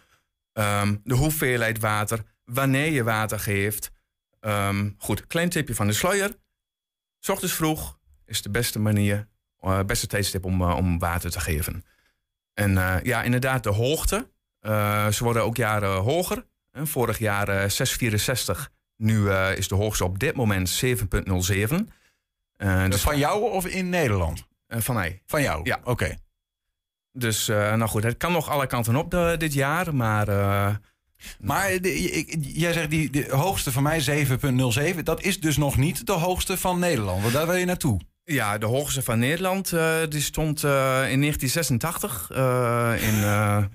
Um, 0.54 1.02
de 1.04 1.16
hoeveelheid 1.16 1.80
water, 1.80 2.24
wanneer 2.46 2.92
je 2.92 3.04
water 3.04 3.40
geeft. 3.40 3.96
Um, 4.48 4.96
goed, 4.98 5.28
klein 5.28 5.50
tipje 5.50 5.76
van 5.76 5.88
de 5.88 5.94
sluier. 5.94 6.36
S 7.20 7.30
ochtends 7.30 7.54
vroeg 7.54 8.00
is 8.26 8.42
de 8.42 8.50
beste 8.50 8.80
manier, 8.80 9.28
uh, 9.62 9.84
beste 9.84 10.08
tijdstip 10.08 10.46
om, 10.46 10.62
uh, 10.62 10.76
om 10.76 11.00
water 11.00 11.32
te 11.32 11.40
geven. 11.40 11.86
En 12.54 12.72
uh, 12.72 12.96
ja, 13.04 13.24
inderdaad, 13.24 13.64
de 13.64 13.70
hoogte. 13.70 14.30
ze 15.12 15.18
worden 15.20 15.44
ook 15.44 15.58
jaren 15.58 15.90
hoger. 15.90 16.46
vorig 16.74 17.18
jaar 17.18 17.72
6,64. 17.72 18.72
Nu 18.96 19.32
is 19.32 19.68
de 19.68 19.76
hoogste 19.76 20.04
op 20.04 20.20
dit 20.20 20.36
moment 20.36 20.84
7,07. 20.86 20.94
dus 22.90 23.02
van 23.02 23.18
jou 23.18 23.52
of 23.52 23.66
in 23.66 23.90
Nederland? 23.90 24.46
van 24.68 24.96
mij. 24.96 25.22
Van 25.26 25.42
jou? 25.42 25.60
Ja. 25.64 25.78
Oké. 25.80 25.90
Okay. 25.90 26.20
Dus 27.12 27.48
nou 27.48 27.88
goed, 27.88 28.04
het 28.04 28.18
kan 28.18 28.32
nog 28.32 28.50
alle 28.50 28.68
kanten 28.68 28.96
op 28.96 29.12
de, 29.12 29.36
dit 29.38 29.54
jaar, 29.54 29.96
maar 29.96 30.28
maar 31.40 31.82
de, 31.82 32.24
jij 32.42 32.74
zegt 32.74 32.90
die 32.90 33.10
de 33.10 33.28
hoogste 33.30 33.72
van 33.72 33.84
mij 33.84 34.28
7,07. 34.96 35.04
Dat 35.04 35.22
is 35.22 35.40
dus 35.40 35.58
nog 35.58 35.78
niet 35.78 36.06
de 36.06 36.12
hoogste 36.12 36.58
van 36.58 36.80
Nederland. 36.80 37.22
Want 37.22 37.34
daar 37.34 37.48
wil 37.48 37.56
je 37.56 37.66
naartoe. 37.66 38.00
Ja, 38.24 38.58
de 38.58 38.66
hoogste 38.66 39.02
van 39.02 39.20
Nederland 39.20 39.72
uh, 39.72 39.96
die 40.10 40.22
stond 40.22 40.64
uh, 40.64 40.72
in 41.12 41.22
1986 41.22 42.30
uh, 42.32 42.94
in. 43.00 43.22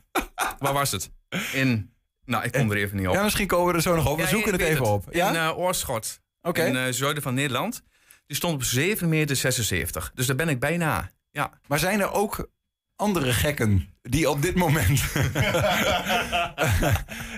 waar 0.65 0.73
was 0.73 0.91
het? 0.91 1.11
In. 1.53 1.93
Nou, 2.25 2.45
ik 2.45 2.53
kom 2.53 2.71
er 2.71 2.77
even 2.77 2.97
niet 2.97 3.07
op. 3.07 3.15
Ja, 3.15 3.23
misschien 3.23 3.47
komen 3.47 3.67
we 3.67 3.75
er 3.75 3.83
zo 3.83 3.95
nog 3.95 4.09
op. 4.09 4.17
We 4.17 4.23
ja, 4.23 4.29
zoeken 4.29 4.53
het 4.53 4.61
even 4.61 4.85
het. 4.85 4.93
op. 4.93 5.07
Ja? 5.11 5.49
In 5.49 5.55
Oorschot. 5.55 6.21
Okay. 6.43 6.67
In 6.67 6.75
het 6.75 6.95
zuiden 6.95 7.23
van 7.23 7.35
Nederland. 7.35 7.83
Die 8.27 8.37
stond 8.37 8.55
op 8.55 8.63
7,76 9.01 9.09
meter. 9.09 10.11
Dus 10.15 10.27
daar 10.27 10.37
ben 10.37 10.49
ik 10.49 10.61
bijna. 10.61 11.11
Ja. 11.31 11.51
Maar 11.67 11.79
zijn 11.79 12.01
er 12.01 12.13
ook 12.13 12.51
andere 12.97 13.33
gekken 13.33 13.89
die 14.03 14.31
op 14.31 14.43
dit 14.43 14.55
moment. 14.55 15.03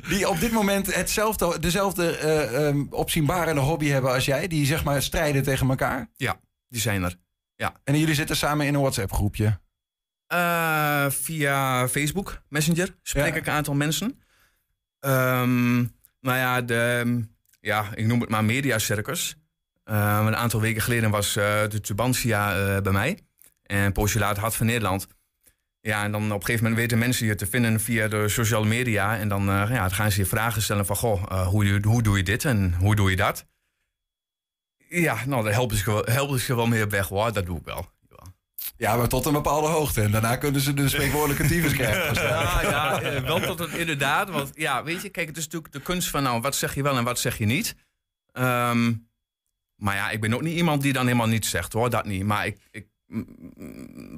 die 0.09 0.29
op 0.29 0.41
dit 0.41 0.53
moment 0.53 0.95
hetzelfde, 0.95 1.59
dezelfde 1.59 2.21
uh, 2.23 2.67
um, 2.67 2.87
opzienbarende 2.91 3.61
hobby 3.61 3.89
hebben 3.89 4.13
als 4.13 4.25
jij, 4.25 4.47
die 4.47 4.67
zeg 4.67 4.85
maar 4.85 5.03
strijden 5.03 5.43
tegen 5.43 5.69
elkaar? 5.69 6.11
Ja, 6.17 6.41
die 6.69 6.81
zijn 6.81 7.03
er. 7.03 7.17
Ja. 7.57 7.75
En 7.85 7.99
jullie 7.99 8.15
zitten 8.15 8.37
samen 8.37 8.67
in 8.67 8.75
een 8.75 8.81
WhatsApp-groepje? 8.81 9.61
Uh, 10.33 11.11
via 11.11 11.89
Facebook 11.89 12.43
Messenger 12.49 12.97
spreek 13.03 13.33
ja. 13.33 13.35
ik 13.35 13.47
een 13.47 13.53
aantal 13.53 13.75
mensen. 13.75 14.23
Um, 15.01 15.97
nou 16.21 16.39
ja, 16.39 16.63
de, 16.63 17.21
ja, 17.61 17.89
ik 17.95 18.07
noem 18.07 18.21
het 18.21 18.31
maar 18.31 18.45
mediacircus. 18.45 19.37
Uh, 19.85 20.23
een 20.27 20.37
aantal 20.37 20.61
weken 20.61 20.83
geleden 20.83 21.11
was 21.11 21.37
uh, 21.37 21.45
de 21.69 21.81
Tubantia 21.81 22.81
bij 22.81 22.93
mij. 22.93 23.19
En 23.63 23.93
later 24.15 24.43
Hart 24.43 24.55
van 24.55 24.67
Nederland. 24.67 25.07
Ja, 25.87 26.05
en 26.05 26.13
dan 26.13 26.25
op 26.25 26.41
een 26.41 26.47
gegeven 26.47 26.63
moment 26.63 26.81
weten 26.81 26.99
mensen 26.99 27.27
je 27.27 27.35
te 27.35 27.47
vinden 27.47 27.81
via 27.81 28.09
de 28.09 28.29
sociale 28.29 28.67
media. 28.67 29.19
En 29.19 29.29
dan, 29.29 29.49
uh, 29.49 29.71
ja, 29.71 29.89
gaan 29.89 30.11
ze 30.11 30.19
je 30.19 30.27
vragen 30.27 30.63
stellen 30.63 30.87
van, 30.87 30.97
goh, 30.97 31.23
uh, 31.33 31.47
hoe, 31.47 31.81
hoe 31.83 32.03
doe 32.03 32.17
je 32.17 32.23
dit 32.23 32.45
en 32.45 32.75
hoe 32.79 32.97
doe 32.97 33.11
je 33.11 33.17
dat? 33.17 33.47
Ja, 34.89 35.19
nou, 35.27 35.45
daar 35.45 35.53
helpen 35.53 35.77
ze, 35.77 36.03
helpen 36.05 36.41
ze 36.41 36.57
wel 36.57 36.67
mee 36.67 36.85
op 36.85 36.91
weg 36.91 37.09
hoor, 37.09 37.33
dat 37.33 37.47
doe 37.47 37.59
ik 37.59 37.65
wel. 37.65 37.93
Ja, 38.77 38.97
maar 38.97 39.09
tot 39.09 39.27
een 39.27 39.33
bepaalde 39.33 39.69
hoogte. 39.69 40.03
En 40.03 40.11
daarna 40.11 40.37
kunnen 40.37 40.61
ze 40.61 40.75
de 40.75 40.89
spreekwoordelijke 40.89 41.47
tyfus 41.47 41.73
krijgen. 41.81 42.15
Ja, 42.23 42.63
ja, 42.63 43.01
eh, 43.01 43.23
wel 43.23 43.41
tot 43.41 43.59
het 43.59 43.73
inderdaad. 43.73 44.31
Want 44.31 44.51
ja, 44.55 44.85
weet 44.85 45.03
je, 45.03 45.09
kijk, 45.09 45.29
het 45.29 45.37
is 45.37 45.45
natuurlijk 45.45 45.73
de 45.73 45.81
kunst 45.81 46.11
van, 46.11 46.23
nou, 46.23 46.41
wat 46.41 46.57
zeg 46.57 46.75
je 46.75 46.83
wel 46.83 46.97
en 46.97 47.05
wat 47.05 47.19
zeg 47.19 47.39
je 47.39 47.47
niet. 47.47 47.75
Um, 48.33 49.09
maar 49.77 49.95
ja, 49.95 50.11
ik 50.11 50.21
ben 50.21 50.35
ook 50.35 50.43
niet 50.43 50.57
iemand 50.57 50.83
die 50.83 50.93
dan 50.93 51.07
helemaal 51.07 51.27
niets 51.27 51.51
zegt 51.51 51.73
hoor, 51.73 51.91
dat 51.91 52.05
niet. 52.05 52.25
Maar 52.25 52.47
ik, 52.47 52.59
ik 52.71 52.87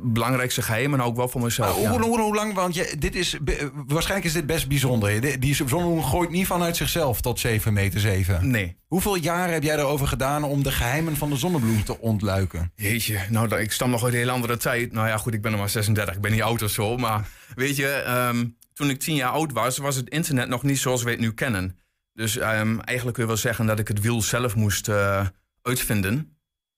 belangrijkste 0.02 0.62
geheim 0.62 0.94
en 0.94 1.02
ook 1.02 1.16
wel 1.16 1.28
voor 1.28 1.40
mezelf. 1.40 1.74
hoe, 1.76 2.00
hoe, 2.00 2.20
hoe, 2.20 2.34
lang? 2.34 2.54
Want 2.54 2.74
je, 2.74 2.94
dit 2.98 3.14
is, 3.14 3.38
waarschijnlijk 3.86 4.24
is 4.24 4.32
dit 4.32 4.46
best 4.46 4.68
bijzonder. 4.68 5.40
Die 5.40 5.54
zonnebloem 5.54 6.02
gooit 6.02 6.30
niet 6.30 6.46
vanuit 6.46 6.76
zichzelf 6.76 7.20
tot 7.20 7.40
7 7.40 7.72
meter 7.72 8.00
7. 8.00 8.50
Nee. 8.50 8.76
Hoeveel 8.86 9.16
jaren 9.16 9.52
heb 9.52 9.62
jij 9.62 9.76
erover 9.76 10.06
gedaan 10.06 10.44
om 10.44 10.62
de 10.62 10.72
geheimen 10.72 11.16
van 11.16 11.30
de 11.30 11.36
zonnebloem 11.36 11.84
te 11.84 12.00
ontluiken? 12.00 12.72
Jeetje, 12.74 13.20
nou, 13.30 13.56
ik 13.56 13.72
stam 13.72 13.90
nog 13.90 14.04
uit 14.04 14.12
een 14.12 14.18
hele 14.18 14.30
andere 14.30 14.56
tijd. 14.56 14.92
Nou 14.92 15.08
ja, 15.08 15.16
goed, 15.16 15.34
ik 15.34 15.42
ben 15.42 15.50
nog 15.50 15.60
maar 15.60 15.70
36. 15.70 16.14
Ik 16.14 16.20
ben 16.20 16.32
niet 16.32 16.42
oud 16.42 16.62
of 16.62 16.70
zo. 16.70 16.96
Maar 16.96 17.28
weet 17.54 17.76
je, 17.76 18.04
um, 18.32 18.56
toen 18.72 18.90
ik 18.90 18.98
10 18.98 19.14
jaar 19.14 19.30
oud 19.30 19.52
was, 19.52 19.78
was 19.78 19.96
het 19.96 20.08
internet 20.08 20.48
nog 20.48 20.62
niet 20.62 20.78
zoals 20.78 21.02
we 21.02 21.10
het 21.10 21.20
nu 21.20 21.32
kennen. 21.32 21.78
Dus 22.12 22.36
um, 22.36 22.80
eigenlijk 22.80 23.16
kun 23.16 23.22
je 23.22 23.26
wel 23.26 23.36
zeggen 23.36 23.66
dat 23.66 23.78
ik 23.78 23.88
het 23.88 24.00
wiel 24.00 24.22
zelf 24.22 24.54
moest 24.54 24.88
uh, 24.88 25.26
uitvinden. 25.62 26.36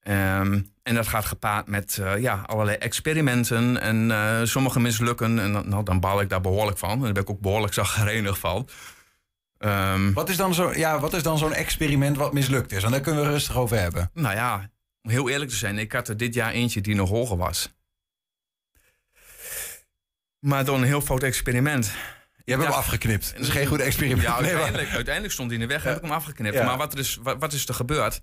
Um, 0.09 0.73
en 0.89 0.95
dat 0.95 1.07
gaat 1.07 1.25
gepaard 1.25 1.67
met 1.67 1.99
uh, 2.01 2.19
ja, 2.19 2.43
allerlei 2.47 2.77
experimenten 2.77 3.81
en 3.81 4.11
uh, 4.11 4.41
sommige 4.43 4.81
mislukken. 4.81 5.39
En 5.39 5.69
nou, 5.69 5.85
dan 5.85 6.01
baal 6.01 6.21
ik 6.21 6.29
daar 6.29 6.41
behoorlijk 6.41 6.79
van. 6.79 6.91
En 6.91 7.01
daar 7.01 7.13
ben 7.13 7.23
ik 7.23 7.31
ook 7.31 7.41
behoorlijk 7.41 7.75
zagrijnig 7.75 8.39
van. 8.39 8.69
Um, 9.59 10.13
wat 10.13 10.29
is 10.29 10.37
dan 10.37 10.55
zo, 10.55 10.73
ja, 10.75 10.99
wat 10.99 11.13
is 11.13 11.23
dan 11.23 11.39
zo'n 11.39 11.53
experiment 11.53 12.17
wat 12.17 12.33
mislukt 12.33 12.73
is? 12.73 12.83
En 12.83 12.91
daar 12.91 13.01
kunnen 13.01 13.25
we 13.25 13.31
rustig 13.31 13.57
over 13.57 13.79
hebben. 13.79 14.11
Nou 14.15 14.35
ja, 14.35 14.71
om 15.03 15.11
heel 15.11 15.29
eerlijk 15.29 15.51
te 15.51 15.57
zijn, 15.57 15.79
ik 15.79 15.93
had 15.93 16.09
er 16.09 16.17
dit 16.17 16.35
jaar 16.35 16.53
eentje 16.53 16.81
die 16.81 16.95
nog 16.95 17.09
hoger 17.09 17.37
was. 17.37 17.75
Maar 20.39 20.65
door 20.65 20.77
een 20.77 20.83
heel 20.83 21.01
fout 21.01 21.23
experiment. 21.23 21.93
Je 22.45 22.53
hebt 22.53 22.65
hem 22.65 22.73
afgeknipt. 22.73 23.33
Dat 23.33 23.47
is 23.47 23.49
geen 23.49 23.67
goed 23.67 23.81
experiment. 23.81 24.23
Ja, 24.23 24.35
uiteindelijk, 24.35 24.91
uiteindelijk 24.91 25.35
stond 25.35 25.51
hij 25.51 25.61
in 25.61 25.67
de 25.69 25.73
weg, 25.73 25.83
ja. 25.83 25.89
heb 25.89 25.97
ik 25.97 26.05
hem 26.05 26.13
afgeknipt. 26.13 26.55
Ja. 26.55 26.65
Maar 26.65 26.77
wat, 26.77 26.93
er 26.93 26.99
is, 26.99 27.19
wat, 27.23 27.37
wat 27.39 27.53
is 27.53 27.69
er 27.69 27.75
gebeurd? 27.75 28.21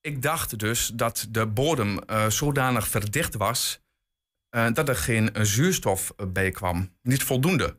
Ik 0.00 0.22
dacht 0.22 0.58
dus 0.58 0.86
dat 0.94 1.26
de 1.30 1.46
bodem 1.46 1.98
uh, 2.06 2.30
zodanig 2.30 2.88
verdicht 2.88 3.34
was 3.34 3.82
uh, 4.50 4.72
dat 4.72 4.88
er 4.88 4.96
geen 4.96 5.30
zuurstof 5.46 6.14
bij 6.28 6.50
kwam. 6.50 6.96
Niet 7.02 7.22
voldoende. 7.22 7.76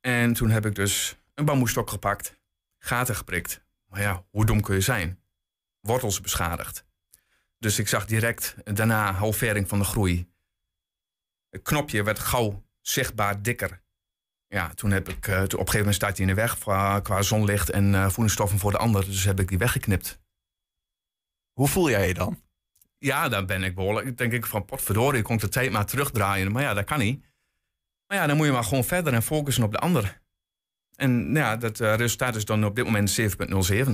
En 0.00 0.32
toen 0.32 0.50
heb 0.50 0.66
ik 0.66 0.74
dus 0.74 1.16
een 1.34 1.44
bamboestok 1.44 1.90
gepakt, 1.90 2.40
gaten 2.78 3.16
geprikt. 3.16 3.64
Maar 3.86 4.00
ja, 4.00 4.24
hoe 4.30 4.46
dom 4.46 4.60
kun 4.60 4.74
je 4.74 4.80
zijn? 4.80 5.22
Wortels 5.80 6.20
beschadigd. 6.20 6.84
Dus 7.58 7.78
ik 7.78 7.88
zag 7.88 8.06
direct 8.06 8.54
daarna 8.64 9.12
halvering 9.12 9.68
van 9.68 9.78
de 9.78 9.84
groei. 9.84 10.30
Het 11.50 11.62
knopje 11.62 12.02
werd 12.02 12.18
gauw 12.18 12.64
zichtbaar 12.80 13.42
dikker. 13.42 13.82
Ja, 14.46 14.74
toen 14.74 14.90
heb 14.90 15.08
ik, 15.08 15.16
op 15.16 15.28
een 15.28 15.48
gegeven 15.48 15.76
moment 15.78 15.94
staat 15.94 16.16
hij 16.16 16.26
in 16.26 16.34
de 16.34 16.40
weg 16.40 16.58
qua, 17.02 17.22
zonlicht 17.22 17.70
en 17.70 17.92
voedingsstoffen 18.10 18.58
voor 18.58 18.70
de 18.70 18.78
ander. 18.78 19.04
Dus 19.04 19.24
heb 19.24 19.40
ik 19.40 19.48
die 19.48 19.58
weggeknipt. 19.58 20.20
Hoe 21.58 21.68
voel 21.68 21.90
jij 21.90 22.08
je 22.08 22.14
dan? 22.14 22.40
Ja, 22.98 23.28
dan 23.28 23.46
ben 23.46 23.62
ik 23.62 23.74
behoorlijk. 23.74 24.16
denk 24.16 24.32
ik 24.32 24.46
van 24.46 24.64
potverdorie, 24.64 25.18
ik 25.18 25.24
kon 25.24 25.36
de 25.36 25.48
tijd 25.48 25.70
maar 25.70 25.86
terugdraaien. 25.86 26.52
Maar 26.52 26.62
ja, 26.62 26.74
dat 26.74 26.84
kan 26.84 26.98
niet. 26.98 27.24
Maar 28.06 28.18
ja, 28.18 28.26
dan 28.26 28.36
moet 28.36 28.46
je 28.46 28.52
maar 28.52 28.64
gewoon 28.64 28.84
verder 28.84 29.12
en 29.12 29.22
focussen 29.22 29.64
op 29.64 29.72
de 29.72 29.78
ander. 29.78 30.20
En 30.94 31.34
ja, 31.34 31.56
dat 31.56 31.80
uh, 31.80 31.94
resultaat 31.94 32.36
is 32.36 32.44
dan 32.44 32.64
op 32.64 32.76
dit 32.76 32.84
moment 32.84 33.20
7,07. 33.20 33.90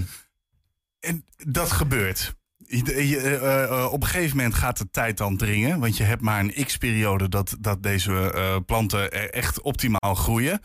En 1.00 1.24
dat 1.36 1.72
gebeurt. 1.72 2.34
Je, 2.56 3.08
je, 3.08 3.40
uh, 3.42 3.92
op 3.92 4.02
een 4.02 4.08
gegeven 4.08 4.36
moment 4.36 4.54
gaat 4.54 4.78
de 4.78 4.90
tijd 4.90 5.16
dan 5.16 5.36
dringen. 5.36 5.80
Want 5.80 5.96
je 5.96 6.04
hebt 6.04 6.22
maar 6.22 6.40
een 6.40 6.64
x-periode 6.64 7.28
dat, 7.28 7.56
dat 7.60 7.82
deze 7.82 8.32
uh, 8.34 8.56
planten 8.66 9.12
er 9.12 9.30
echt 9.30 9.60
optimaal 9.60 10.14
groeien. 10.14 10.60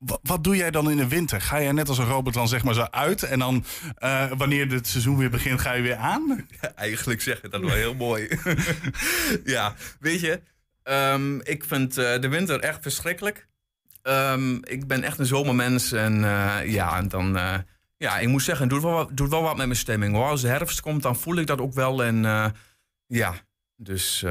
Wat, 0.00 0.44
doe 0.44 0.56
jij 0.56 0.70
dan 0.70 0.90
in 0.90 0.96
de 0.96 1.08
winter? 1.08 1.40
Ga 1.40 1.62
jij 1.62 1.72
net 1.72 1.88
als 1.88 1.98
een 1.98 2.06
robot 2.06 2.34
dan 2.34 2.48
zeg 2.48 2.64
maar 2.64 2.74
zo 2.74 2.86
uit 2.90 3.22
en 3.22 3.38
dan 3.38 3.64
uh, 3.98 4.32
wanneer 4.36 4.70
het 4.70 4.86
seizoen 4.86 5.16
weer 5.16 5.30
begint, 5.30 5.60
ga 5.60 5.72
je 5.72 5.82
weer 5.82 5.96
aan? 5.96 6.46
Ja, 6.60 6.74
eigenlijk 6.74 7.20
zeg 7.20 7.42
je 7.42 7.48
dat 7.48 7.60
wel 7.60 7.70
heel 7.70 7.94
mooi. 7.94 8.28
ja, 9.44 9.74
weet 9.98 10.20
je, 10.20 10.40
um, 10.84 11.40
ik 11.42 11.64
vind 11.64 11.98
uh, 11.98 12.20
de 12.20 12.28
winter 12.28 12.60
echt 12.60 12.82
verschrikkelijk. 12.82 13.48
Um, 14.02 14.64
ik 14.64 14.86
ben 14.86 15.02
echt 15.02 15.18
een 15.18 15.26
zomermens 15.26 15.92
en 15.92 16.22
uh, 16.22 16.58
ja, 16.64 17.02
dan, 17.02 17.38
ja, 17.96 18.18
ik 18.18 18.28
moet 18.28 18.42
zeggen, 18.42 18.64
het 18.64 18.74
doet 18.74 18.82
wel, 18.82 18.92
wat, 18.92 19.16
doet 19.16 19.30
wel 19.30 19.42
wat 19.42 19.56
met 19.56 19.66
mijn 19.66 19.78
stemming 19.78 20.14
hoor. 20.14 20.28
Als 20.28 20.40
de 20.40 20.48
herfst 20.48 20.80
komt, 20.80 21.02
dan 21.02 21.16
voel 21.16 21.36
ik 21.36 21.46
dat 21.46 21.60
ook 21.60 21.74
wel 21.74 22.04
en 22.04 22.22
ja, 23.06 23.34
dus, 23.76 24.22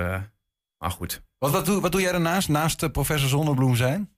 maar 0.78 0.92
goed. 0.92 1.22
Wat, 1.38 1.52
wat, 1.52 1.66
doe, 1.66 1.82
wat 1.82 1.92
doe 1.92 2.02
jij 2.02 2.12
daarnaast, 2.12 2.50
naast 2.50 2.92
professor 2.92 3.30
Zonnebloem 3.30 3.76
zijn? 3.76 4.10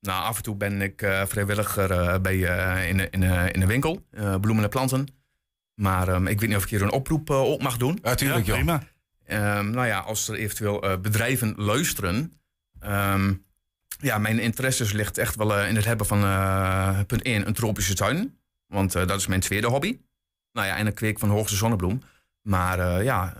Nou, 0.00 0.24
af 0.24 0.36
en 0.36 0.42
toe 0.42 0.56
ben 0.56 0.82
ik 0.82 1.02
uh, 1.02 1.26
vrijwilliger 1.26 1.90
uh, 1.90 2.18
bij, 2.18 2.36
uh, 2.36 2.88
in, 2.88 3.10
in, 3.10 3.22
in 3.52 3.60
de 3.60 3.66
winkel, 3.66 4.06
bloemen 4.40 4.64
en 4.64 4.70
planten. 4.70 5.06
Maar 5.74 6.08
um, 6.08 6.26
ik 6.26 6.40
weet 6.40 6.48
niet 6.48 6.58
of 6.58 6.64
ik 6.64 6.70
hier 6.70 6.82
een 6.82 6.92
oproep 6.92 7.30
op 7.30 7.62
mag 7.62 7.76
doen. 7.76 7.98
Natuurlijk, 8.02 8.46
ja, 8.46 8.54
prima. 8.54 8.82
Um, 9.58 9.70
nou 9.70 9.86
ja, 9.86 9.98
als 9.98 10.28
er 10.28 10.34
eventueel 10.34 11.00
bedrijven 11.00 11.54
luisteren. 11.56 12.32
Um, 12.86 13.44
ja, 14.00 14.18
mijn 14.18 14.38
interesses 14.38 14.92
ligt 14.92 15.18
echt 15.18 15.34
wel 15.34 15.64
in 15.64 15.76
het 15.76 15.84
hebben 15.84 16.06
van 16.06 16.20
punt 17.06 17.22
1, 17.22 17.46
een 17.46 17.52
tropische 17.52 17.94
tuin. 17.94 18.38
Want 18.66 18.92
dat 18.92 19.10
is 19.18 19.26
mijn 19.26 19.40
tweede 19.40 19.66
hobby. 19.66 19.98
Nou 20.52 20.66
ja, 20.66 20.76
en 20.76 20.86
een 20.86 20.94
kweek 20.94 21.18
van 21.18 21.28
hoogste 21.28 21.56
zonnebloem. 21.56 22.02
Maar 22.42 23.02
ja, 23.02 23.34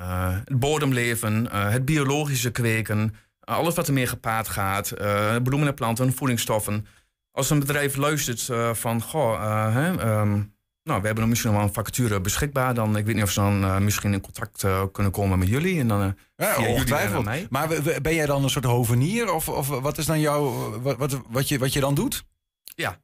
het 0.44 0.58
bodemleven, 0.58 1.52
het 1.52 1.84
biologische 1.84 2.50
kweken, 2.50 3.14
alles 3.48 3.74
wat 3.74 3.86
ermee 3.86 4.06
gepaard 4.06 4.48
gaat, 4.48 5.00
uh, 5.00 5.36
bloemen 5.42 5.68
en 5.68 5.74
planten, 5.74 6.12
voedingsstoffen. 6.12 6.86
Als 7.32 7.50
een 7.50 7.58
bedrijf 7.58 7.96
luistert 7.96 8.48
uh, 8.50 8.74
van, 8.74 9.02
goh, 9.02 9.72
hè, 9.72 10.18
um, 10.20 10.54
nou, 10.82 11.00
we 11.00 11.06
hebben 11.06 11.28
misschien 11.28 11.50
nog 11.50 11.58
wel 11.60 11.68
een 11.68 11.74
vacature 11.74 12.20
beschikbaar. 12.20 12.74
Dan, 12.74 12.96
ik 12.96 13.06
weet 13.06 13.14
niet 13.14 13.24
of 13.24 13.30
ze 13.30 13.40
dan 13.40 13.84
misschien 13.84 14.12
in 14.12 14.20
contact 14.20 14.64
kunnen 14.92 15.12
komen 15.12 15.38
met 15.38 15.48
jullie. 15.48 15.80
En 15.80 15.88
dan, 15.88 16.16
ja, 16.36 16.56
ongetwijfeld. 16.66 17.50
Maar 17.50 17.68
ben 18.02 18.14
jij 18.14 18.26
dan 18.26 18.42
een 18.42 18.50
soort 18.50 18.64
hovenier? 18.64 19.32
Of, 19.32 19.48
of 19.48 19.68
wat 19.68 19.98
is 19.98 20.06
dan 20.06 20.20
jouw, 20.20 20.70
wat, 20.80 20.96
wat, 20.96 21.20
wat, 21.28 21.48
je, 21.48 21.58
wat 21.58 21.72
je 21.72 21.80
dan 21.80 21.94
doet? 21.94 22.24
Ja. 22.64 23.00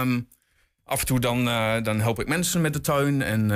Um, 0.00 0.28
af 0.84 1.00
en 1.00 1.06
toe 1.06 1.20
dan, 1.20 1.44
dan 1.84 2.00
help 2.00 2.20
ik 2.20 2.28
mensen 2.28 2.60
met 2.60 2.72
de 2.72 2.80
tuin 2.80 3.22
en... 3.22 3.50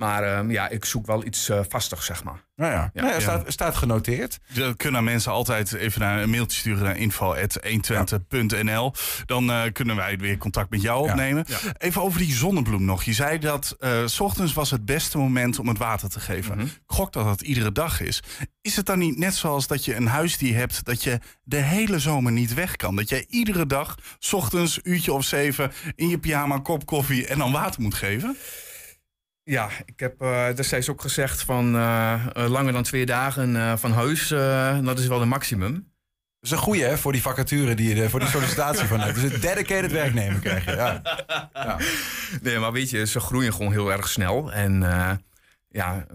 Maar 0.00 0.38
um, 0.38 0.50
ja, 0.50 0.68
ik 0.68 0.84
zoek 0.84 1.06
wel 1.06 1.24
iets 1.24 1.48
uh, 1.48 1.60
vastig, 1.68 2.02
zeg 2.02 2.24
maar. 2.24 2.44
Nou 2.56 2.72
ja, 2.72 2.90
ja. 2.94 3.02
Nou 3.02 3.14
ja 3.14 3.20
staat, 3.20 3.52
staat, 3.52 3.76
genoteerd. 3.76 4.38
Dan 4.54 4.76
kunnen 4.76 5.04
mensen 5.04 5.32
altijd 5.32 5.72
even 5.72 6.00
naar 6.00 6.22
een 6.22 6.30
mailtje 6.30 6.58
sturen 6.58 6.84
naar 6.84 6.96
info.120.nl. 6.96 8.92
Dan 9.26 9.50
uh, 9.50 9.62
kunnen 9.72 9.96
wij 9.96 10.18
weer 10.18 10.36
contact 10.36 10.70
met 10.70 10.82
jou 10.82 11.08
opnemen. 11.10 11.44
Ja. 11.48 11.56
Even 11.78 12.02
over 12.02 12.18
die 12.18 12.34
zonnebloem 12.34 12.84
nog. 12.84 13.02
Je 13.02 13.12
zei 13.12 13.38
dat 13.38 13.76
uh, 13.80 14.06
s 14.06 14.20
ochtends 14.20 14.52
was 14.52 14.70
het 14.70 14.84
beste 14.84 15.18
moment 15.18 15.58
om 15.58 15.68
het 15.68 15.78
water 15.78 16.08
te 16.08 16.20
geven. 16.20 16.52
Mm 16.52 16.58
-hmm. 16.60 16.68
Ik 16.68 16.80
gok 16.86 17.12
dat 17.12 17.24
dat 17.24 17.40
iedere 17.40 17.72
dag 17.72 18.00
is. 18.00 18.22
Is 18.60 18.76
het 18.76 18.86
dan 18.86 18.98
niet 18.98 19.18
net 19.18 19.34
zoals 19.34 19.66
dat 19.66 19.84
je 19.84 19.94
een 19.94 20.06
huisdier 20.06 20.56
hebt... 20.56 20.84
dat 20.84 21.02
je 21.02 21.18
de 21.42 21.56
hele 21.56 21.98
zomer 21.98 22.32
niet 22.32 22.54
weg 22.54 22.76
kan? 22.76 22.96
Dat 22.96 23.08
jij 23.08 23.24
iedere 23.28 23.66
dag, 23.66 23.94
s 24.18 24.32
ochtends, 24.32 24.80
uurtje 24.82 25.12
of 25.12 25.24
zeven... 25.24 25.72
in 25.94 26.08
je 26.08 26.18
pyjama, 26.18 26.58
kop 26.58 26.86
koffie 26.86 27.26
en 27.26 27.38
dan 27.38 27.52
water 27.52 27.82
moet 27.82 27.94
geven? 27.94 28.36
Ja, 29.42 29.68
ik 29.84 30.00
heb 30.00 30.22
uh, 30.22 30.54
destijds 30.54 30.88
ook 30.88 31.00
gezegd 31.00 31.42
van 31.42 31.74
uh, 31.74 32.24
langer 32.34 32.72
dan 32.72 32.82
twee 32.82 33.06
dagen 33.06 33.54
uh, 33.54 33.76
van 33.76 33.92
huis, 33.92 34.28
dat 34.84 34.98
is 34.98 35.06
wel 35.06 35.18
de 35.18 35.24
maximum. 35.24 35.72
Dat 35.72 36.50
is 36.50 36.50
een 36.50 36.64
goeie 36.64 36.84
hè, 36.84 36.98
voor 36.98 37.12
die 37.12 37.22
vacature, 37.22 37.74
die 37.74 37.94
je, 37.94 38.10
voor 38.10 38.20
die 38.20 38.28
sollicitatie 38.28 38.86
van 38.86 39.00
hebt. 39.00 39.20
Dus 39.20 39.32
een 39.32 39.40
dedicated 39.40 39.92
werknemer 39.92 40.40
krijg 40.40 40.64
je. 40.64 40.70
Ja. 40.70 41.00
ja. 41.52 41.78
Nee, 42.42 42.58
maar 42.58 42.72
weet 42.72 42.90
je, 42.90 43.06
ze 43.06 43.20
groeien 43.20 43.52
gewoon 43.52 43.72
heel 43.72 43.92
erg 43.92 44.08
snel. 44.08 44.52
En 44.52 44.82
ja, 45.68 46.06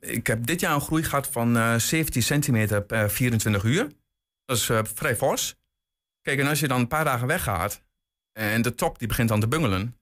ik 0.00 0.26
heb 0.26 0.46
dit 0.46 0.60
jaar 0.60 0.74
een 0.74 0.80
groei 0.80 1.02
gehad 1.02 1.28
van 1.28 1.56
eh 1.56 1.74
17 1.76 2.22
centimeter 2.22 2.82
per 2.82 3.10
24 3.10 3.62
uur. 3.62 3.88
Dat 4.44 4.56
is 4.56 4.68
eh, 4.68 4.80
vrij 4.94 5.16
fors. 5.16 5.56
Kijk, 6.20 6.38
en 6.38 6.46
als 6.46 6.60
je 6.60 6.68
dan 6.68 6.80
een 6.80 6.88
paar 6.88 7.04
dagen 7.04 7.26
weggaat 7.26 7.82
en 8.32 8.62
de 8.62 8.74
top 8.74 8.98
die 8.98 9.08
begint 9.08 9.28
dan 9.28 9.40
te 9.40 9.48
bungelen, 9.48 9.96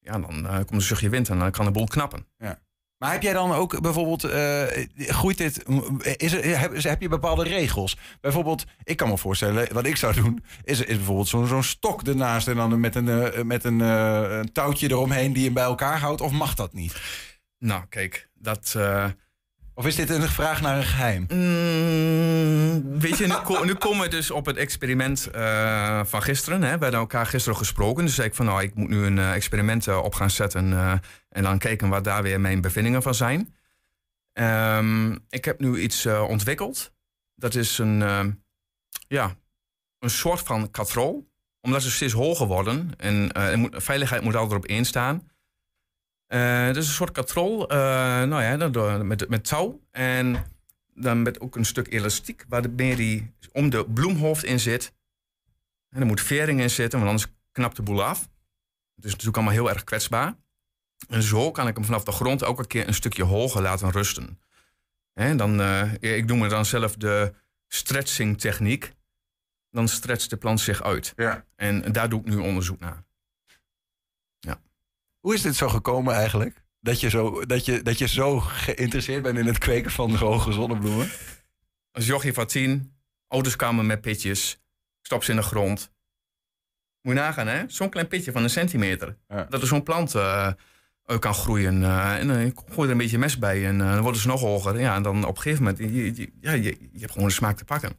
ja, 0.00 0.18
dan 0.18 0.46
eh, 0.46 0.54
komt 0.54 0.72
een 0.72 0.80
zuchtje 0.80 1.08
wind 1.08 1.28
en 1.28 1.38
dan 1.38 1.50
kan 1.50 1.64
de 1.64 1.70
boel 1.70 1.86
knappen. 1.86 2.26
Ja. 2.38 2.58
Maar 2.98 3.12
heb 3.12 3.22
jij 3.22 3.32
dan 3.32 3.52
ook 3.52 3.80
bijvoorbeeld, 3.80 4.24
eh, 4.24 4.86
groeit 4.96 5.38
dit, 5.38 5.64
is 6.16 6.32
er, 6.32 6.58
heb, 6.58 6.82
heb 6.82 7.00
je 7.00 7.08
bepaalde 7.08 7.44
regels? 7.44 7.98
Bijvoorbeeld, 8.20 8.64
ik 8.82 8.96
kan 8.96 9.08
me 9.08 9.18
voorstellen, 9.18 9.72
wat 9.72 9.86
ik 9.86 9.96
zou 9.96 10.14
doen, 10.14 10.44
is, 10.64 10.80
is 10.80 10.96
bijvoorbeeld 10.96 11.28
zo'n 11.28 11.46
zo'n 11.46 11.62
stok 11.62 12.02
ernaast 12.02 12.48
en 12.48 12.56
dan 12.56 12.80
met, 12.80 12.94
een, 12.94 13.08
eh, 13.08 13.42
met 13.42 13.64
een, 13.64 13.80
een 13.80 14.52
touwtje 14.52 14.90
eromheen 14.90 15.32
die 15.32 15.44
hem 15.44 15.54
bij 15.54 15.64
elkaar 15.64 15.98
houdt, 15.98 16.20
of 16.20 16.30
mag 16.30 16.54
dat 16.54 16.72
niet? 16.72 17.00
Nou, 17.58 17.84
kijk, 17.88 18.28
dat. 18.34 18.76
Of 19.80 19.86
is 19.86 19.96
dit 19.96 20.10
een 20.10 20.28
vraag 20.28 20.60
naar 20.60 20.76
een 20.76 20.84
geheim? 20.84 21.26
Mm, 21.28 22.98
weet 23.00 23.18
je, 23.18 23.26
nu, 23.26 23.34
ko- 23.34 23.74
komen 23.78 24.00
we 24.04 24.08
dus 24.08 24.30
op 24.30 24.46
het 24.46 24.56
experiment 24.56 25.26
eh, 25.26 26.00
van 26.04 26.22
gisteren. 26.22 26.62
Hè. 26.62 26.76
We 26.76 26.82
hadden 26.82 27.00
elkaar 27.00 27.26
gisteren 27.26 27.58
gesproken. 27.58 28.04
Dus 28.04 28.14
zei 28.14 28.26
ik 28.28 28.34
van, 28.34 28.46
nou, 28.46 28.62
ik 28.62 28.74
moet 28.74 28.88
nu 28.88 29.04
een 29.04 29.18
eh, 29.18 29.34
experiment 29.34 29.86
eh, 29.86 30.02
op 30.02 30.14
gaan 30.14 30.30
zetten. 30.30 30.72
en 31.28 31.42
dan 31.42 31.58
kijken 31.58 31.88
wat 31.88 32.04
daar 32.04 32.22
weer 32.22 32.40
mijn 32.40 32.60
bevindingen 32.60 33.02
van 33.02 33.14
zijn. 33.14 33.54
Ehm, 34.32 35.16
ik 35.28 35.44
heb 35.44 35.60
nu 35.60 35.80
iets 35.80 36.06
ontwikkeld. 36.06 36.92
Dat 37.34 37.54
is 37.54 37.78
een, 37.78 37.98
ja, 39.08 39.34
een 39.98 40.10
soort 40.10 40.40
van 40.40 40.70
katrol. 40.70 41.30
Omdat 41.60 41.82
ze 41.82 41.90
steeds 41.90 42.12
hoger 42.12 42.46
worden. 42.46 42.90
En 42.96 43.30
veiligheid 43.72 44.22
moet 44.22 44.36
altijd 44.36 44.58
op 44.64 44.68
één 44.70 44.84
Eh, 46.30 46.72
dus 46.72 46.86
een 46.86 46.92
soort 46.92 47.10
katrol, 47.10 47.68
eh, 47.68 47.78
nou 48.22 48.42
ja, 48.42 48.56
dan 48.56 49.06
met, 49.06 49.28
met 49.28 49.44
touw. 49.44 49.80
En 49.90 50.44
dan 50.94 51.22
met 51.22 51.40
ook 51.40 51.56
een 51.56 51.64
stuk 51.64 51.92
elastiek 51.92 52.44
waarmee 52.48 52.96
die 52.96 53.34
om 53.52 53.70
de 53.70 53.90
bloemhoofd 53.90 54.44
in 54.44 54.60
zit. 54.60 54.92
En 55.88 56.00
er 56.00 56.06
moet 56.06 56.20
vering 56.20 56.60
in 56.60 56.70
zitten, 56.70 56.98
want 56.98 57.10
anders 57.10 57.32
knapt 57.52 57.76
de 57.76 57.82
boel 57.82 58.04
af. 58.04 58.20
Het 58.94 59.04
is 59.04 59.10
natuurlijk 59.10 59.36
allemaal 59.36 59.54
heel 59.54 59.70
erg 59.70 59.84
kwetsbaar. 59.84 60.34
En 61.08 61.22
zo 61.22 61.50
kan 61.50 61.68
ik 61.68 61.74
hem 61.74 61.84
vanaf 61.84 62.04
de 62.04 62.12
grond 62.12 62.42
elke 62.42 62.66
keer 62.66 62.88
een 62.88 62.94
stukje 62.94 63.22
hoger 63.22 63.62
laten 63.62 63.90
rusten. 63.90 64.40
En 65.12 65.36
dan, 65.36 65.60
eh, 65.60 65.92
ik 66.00 66.26
noem 66.26 66.42
het 66.42 66.50
dan 66.50 66.64
zelf 66.64 66.96
de 66.96 67.34
stretching 67.68 68.40
techniek. 68.40 68.92
Dan 69.70 69.88
stretcht 69.88 70.30
de 70.30 70.36
plant 70.36 70.60
zich 70.60 70.82
uit. 70.82 71.12
Ja. 71.16 71.44
En 71.56 71.92
daar 71.92 72.08
doe 72.08 72.20
ik 72.20 72.26
nu 72.26 72.36
onderzoek 72.36 72.80
naar. 72.80 73.04
Hoe 75.20 75.34
is 75.34 75.42
dit 75.42 75.56
zo 75.56 75.68
gekomen 75.68 76.14
eigenlijk? 76.14 76.62
Dat 76.80 77.00
je 77.00 77.08
zo, 77.08 77.44
dat 77.44 77.64
je, 77.64 77.82
dat 77.82 77.98
je 77.98 78.08
zo 78.08 78.40
geïnteresseerd 78.40 79.22
bent 79.22 79.38
in 79.38 79.46
het 79.46 79.58
kweken 79.58 79.90
van 79.90 80.14
hoge 80.14 80.52
zonnebloemen? 80.52 81.08
Als 81.92 82.06
jochie 82.06 82.32
van 82.32 82.46
tien, 82.46 82.96
ouders 83.28 83.56
kwamen 83.56 83.86
met 83.86 84.00
pitjes, 84.00 84.62
stop 85.02 85.24
ze 85.24 85.30
in 85.30 85.36
de 85.36 85.42
grond. 85.42 85.92
Moet 87.02 87.14
je 87.14 87.20
nagaan, 87.20 87.46
hè? 87.46 87.64
Zo'n 87.66 87.88
klein 87.88 88.08
pitje 88.08 88.32
van 88.32 88.42
een 88.42 88.50
centimeter. 88.50 89.16
Dat 89.48 89.60
er 89.62 89.66
zo'n 89.66 89.82
plant 89.82 90.14
uit 91.04 91.20
kan 91.20 91.34
groeien. 91.34 91.82
eh, 91.82 92.18
en 92.18 92.26
dan 92.26 92.36
gooi 92.36 92.76
je 92.76 92.82
er 92.82 92.90
een 92.90 92.96
beetje 92.96 93.18
mes 93.18 93.38
bij 93.38 93.66
en 93.66 93.78
dan 93.78 94.00
worden 94.00 94.20
ze 94.20 94.26
nog 94.26 94.40
hoger. 94.40 94.80
Ja, 94.80 94.94
en 94.94 95.02
dan 95.02 95.24
op 95.24 95.36
een 95.36 95.42
gegeven 95.42 95.64
moment, 95.64 95.78
je, 95.78 96.14
je, 96.14 96.32
ja, 96.40 96.52
je, 96.52 96.78
je 96.92 97.00
hebt 97.00 97.12
gewoon 97.12 97.28
de 97.28 97.34
smaak 97.34 97.56
te 97.56 97.64
pakken. 97.64 97.92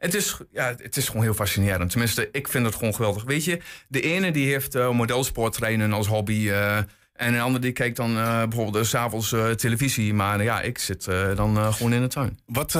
Het 0.00 0.14
is, 0.14 0.36
ja, 0.50 0.74
het 0.76 0.96
is 0.96 1.06
gewoon 1.06 1.22
heel 1.22 1.34
fascinerend. 1.34 1.90
Tenminste, 1.90 2.28
ik 2.32 2.48
vind 2.48 2.66
het 2.66 2.74
gewoon 2.74 2.94
geweldig. 2.94 3.24
Weet 3.24 3.44
je, 3.44 3.60
de 3.88 4.00
ene 4.00 4.30
die 4.32 4.50
heeft 4.50 4.74
eh 4.74 4.90
modelsporttrainen 4.90 5.92
als 5.92 6.06
hobby. 6.06 6.48
eh, 6.50 6.76
en 7.12 7.34
een 7.34 7.40
ander 7.40 7.60
die 7.60 7.72
kijkt 7.72 7.96
dan 7.96 8.16
eh, 8.18 8.42
bijvoorbeeld 8.42 8.86
s'avonds 8.86 9.34
televisie. 9.56 10.14
Maar 10.14 10.42
ja, 10.42 10.60
ik 10.60 10.78
zit 10.78 11.04
dan 11.34 11.74
gewoon 11.74 11.92
in 11.92 12.00
de 12.00 12.06
tuin. 12.06 12.38
Wat, 12.46 12.78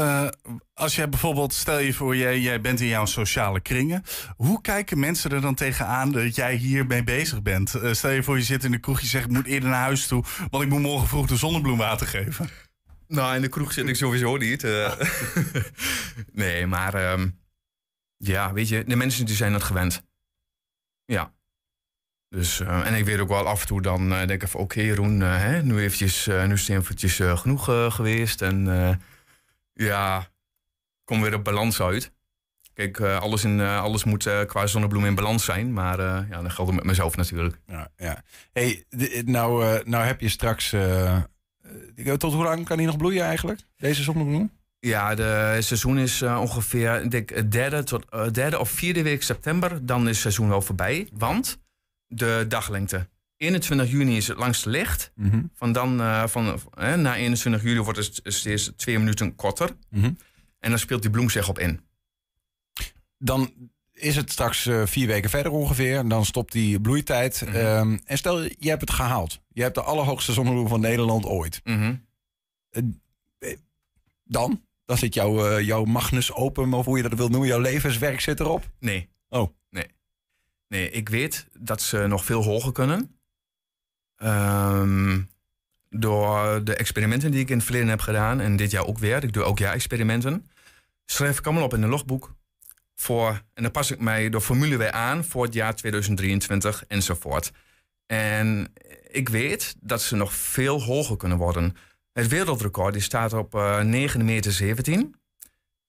als 0.75 0.97
jij 0.97 1.09
bijvoorbeeld, 1.09 1.53
stel 1.55 1.79
je 1.79 1.93
voor, 1.93 2.16
jij, 2.16 2.41
jij 2.41 2.61
bent 2.61 2.81
in 2.81 2.87
jouw 2.87 3.07
sociale 3.07 3.61
kringen. 3.61 4.03
Hoe 4.37 4.61
kijken 4.61 4.99
mensen 4.99 5.31
er 5.31 5.41
dan 5.41 5.55
tegenaan 5.55 6.12
dat 6.12 6.35
jij 6.35 6.55
hiermee 6.55 7.05
bezig 7.05 7.43
bent? 7.43 7.75
Stel 7.91 8.11
je 8.11 8.23
voor, 8.23 8.37
je 8.37 8.43
zit 8.45 8.64
in 8.64 8.71
de 8.71 8.79
kroeg, 8.79 9.01
je 9.01 9.07
zegt 9.07 9.25
ik 9.25 9.33
moet 9.33 9.47
eerder 9.47 9.68
naar 9.68 9.81
huis 9.83 10.07
toe, 10.07 10.25
want 10.51 10.64
ik 10.64 10.71
moet 10.71 10.81
morgen 10.81 11.09
vroeg 11.09 11.27
de 11.27 11.37
zonnebloemwater 11.37 12.07
geven. 12.07 12.49
Nou, 13.11 13.34
in 13.34 13.42
de 13.42 13.48
kroeg 13.48 13.72
zit 13.72 13.88
ik 13.88 13.96
sowieso 13.96 14.36
niet. 14.36 14.64
eh. 14.64 15.00
nee, 16.32 16.66
maar 16.66 16.94
ehm, 16.94 17.28
ja, 18.16 18.52
weet 18.52 18.68
je, 18.68 18.84
de 18.84 18.96
mensen 18.96 19.26
die 19.26 19.36
zijn 19.36 19.52
het 19.52 19.62
gewend. 19.62 20.04
Ja. 21.04 21.32
Dus, 22.28 22.61
eh, 22.61 22.86
en 22.86 22.94
ik 22.94 23.04
weet 23.04 23.18
ook 23.18 23.28
wel 23.28 23.46
af 23.46 23.61
en 23.61 23.66
toe 23.66 23.82
dan 23.82 24.12
eh, 24.12 24.26
denk 24.26 24.42
ik 24.42 24.48
van 24.48 24.61
oké 24.61 24.80
Jeroen, 24.80 25.22
eh, 25.22 25.36
hè, 25.36 25.62
nu, 25.62 25.78
eventjes, 25.78 26.26
nu 26.26 26.52
is 26.52 26.68
het 26.68 26.78
eventjes 26.78 27.20
genoeg 27.22 27.64
geweest. 27.94 28.42
En 28.42 28.66
ja, 29.72 30.28
kom 31.04 31.22
weer 31.22 31.34
op 31.34 31.44
balans 31.44 31.80
uit. 31.80 32.12
Kijk, 32.72 33.00
alles, 33.00 33.44
in, 33.44 33.61
alles 33.61 34.04
moet 34.04 34.44
qua 34.46 34.66
zonnebloem 34.66 35.04
in 35.04 35.14
balans 35.14 35.44
zijn. 35.44 35.72
Maar 35.72 36.00
ja, 36.28 36.42
dat 36.42 36.52
geldt 36.52 36.72
met 36.72 36.84
mezelf 36.84 37.16
natuurlijk. 37.16 37.61
Ja, 37.66 37.88
ja. 37.96 38.24
Hey, 38.52 38.84
nou, 39.24 39.80
nou 39.84 40.04
heb 40.04 40.20
je 40.20 40.28
straks. 40.28 40.74
Eh, 42.07 42.14
tot 42.14 42.32
hoe 42.32 42.44
lang 42.44 42.64
kan 42.64 42.76
hij 42.76 42.86
nog 42.86 42.96
bloeien 42.96 43.24
eigenlijk? 43.24 43.61
Deze 43.76 44.03
zonnebloem? 44.03 44.51
Ja, 44.80 45.14
de 45.14 45.57
seizoen 45.61 45.98
is 45.98 46.22
eh, 46.22 46.40
ongeveer 46.40 47.11
denk, 47.11 47.51
derde, 47.51 47.84
tot, 47.84 48.05
eh, 48.11 48.30
derde 48.30 48.59
of 48.59 48.70
vierde 48.70 49.03
week 49.03 49.22
september. 49.22 49.86
Dan 49.86 50.01
is 50.01 50.09
het 50.09 50.16
seizoen 50.16 50.48
wel 50.48 50.62
voorbij. 50.62 51.09
Want 51.12 51.61
de 52.07 52.44
daglengte. 52.48 53.09
21 53.36 53.90
juni 53.90 54.16
is 54.16 54.28
het 54.28 54.38
langste 54.38 54.70
licht. 54.70 55.12
Mhm. 55.14 55.42
Van 55.55 55.72
dan, 55.72 56.28
van, 56.28 56.61
eh, 56.74 56.94
na 56.94 57.16
21 57.16 57.62
juli 57.62 57.80
wordt 57.80 57.98
het 57.98 58.20
steeds 58.24 58.72
twee 58.76 58.98
minuten 58.98 59.34
korter. 59.34 59.70
Mhm. 59.90 60.12
En 60.59 60.70
dan 60.70 60.78
speelt 60.78 61.03
die 61.03 61.11
bloem 61.11 61.30
zich 61.30 61.48
op 61.48 61.59
in. 61.59 61.80
Dan 63.18 63.53
is 64.01 64.16
het 64.16 64.30
straks 64.30 64.66
eh, 64.66 64.86
vier 64.86 65.07
weken 65.07 65.30
verder 65.30 65.53
ongeveer. 65.53 65.96
En 65.96 66.09
dan 66.09 66.24
stopt 66.24 66.53
die 66.53 66.80
bloeitijd. 66.80 67.42
Mhm. 67.46 67.57
Ehm, 67.57 67.98
en 68.05 68.18
stel, 68.18 68.42
je 68.42 68.68
hebt 68.68 68.80
het 68.80 68.90
gehaald. 68.90 69.40
Je 69.48 69.62
hebt 69.62 69.74
de 69.74 69.82
allerhoogste 69.82 70.32
zonnebloem 70.32 70.68
van 70.68 70.80
Nederland 70.80 71.26
ooit. 71.26 71.61
Mhm. 71.64 71.94
Eh, 72.70 72.82
eh, 73.38 73.57
dan? 74.24 74.64
Dan 74.84 74.98
zit 74.98 75.14
jouw, 75.14 75.61
jouw 75.61 75.84
Magnus 75.84 76.32
Open, 76.32 76.72
of 76.72 76.84
hoe 76.84 76.96
je 76.96 77.03
dat 77.03 77.18
wil 77.18 77.28
noemen. 77.28 77.48
Jouw 77.48 77.61
levenswerk 77.61 78.20
zit 78.20 78.40
erop. 78.40 78.70
Nee. 78.78 79.09
Oh. 79.28 79.55
Nee. 79.70 79.86
Nee, 80.68 80.90
ik 80.90 81.09
weet 81.09 81.46
dat 81.59 81.82
ze 81.82 82.07
nog 82.07 82.24
veel 82.24 82.42
hoger 82.42 82.72
kunnen. 82.72 83.18
Ehm, 84.16 85.20
door 85.88 86.64
de 86.64 86.74
experimenten 86.74 87.30
die 87.30 87.40
ik 87.40 87.51
in 87.51 87.57
het 87.57 87.64
verleden 87.64 87.88
heb 87.88 88.01
gedaan. 88.01 88.40
En 88.40 88.57
dit 88.57 88.70
jaar 88.70 88.86
ook 88.86 88.98
weer. 88.98 89.24
Ik 89.24 89.32
doe 89.32 89.42
ook 89.42 89.59
jaar 89.59 89.74
experimenten. 89.74 90.51
Schrijf 91.07 91.38
ik 91.38 91.46
allemaal 91.46 91.64
op 91.64 91.74
in 91.74 91.82
een 91.82 91.88
logboek. 91.88 92.34
Voor, 93.01 93.42
en 93.55 93.62
dan 93.62 93.72
pas 93.72 93.90
ik 93.90 94.01
mij 94.01 94.28
de 94.28 94.40
formule 94.40 94.76
weer 94.76 94.90
aan 94.90 95.24
voor 95.24 95.44
het 95.44 95.55
jaar 95.55 95.74
2023 95.74 96.84
enzovoort. 96.88 97.53
En 98.07 98.72
ik 99.09 99.28
weet 99.28 99.76
dat 99.80 100.03
ze 100.03 100.16
nog 100.16 100.32
veel 100.32 100.82
hoger 100.82 101.16
kunnen 101.16 101.38
worden. 101.38 101.76
Het 102.12 102.28
wereldrecord 102.28 102.92
die 102.92 103.03
staat 103.03 103.32
op 103.32 103.55
eh 103.55 103.80
9 103.80 104.24
meter 104.24 104.53
17. 104.53 105.14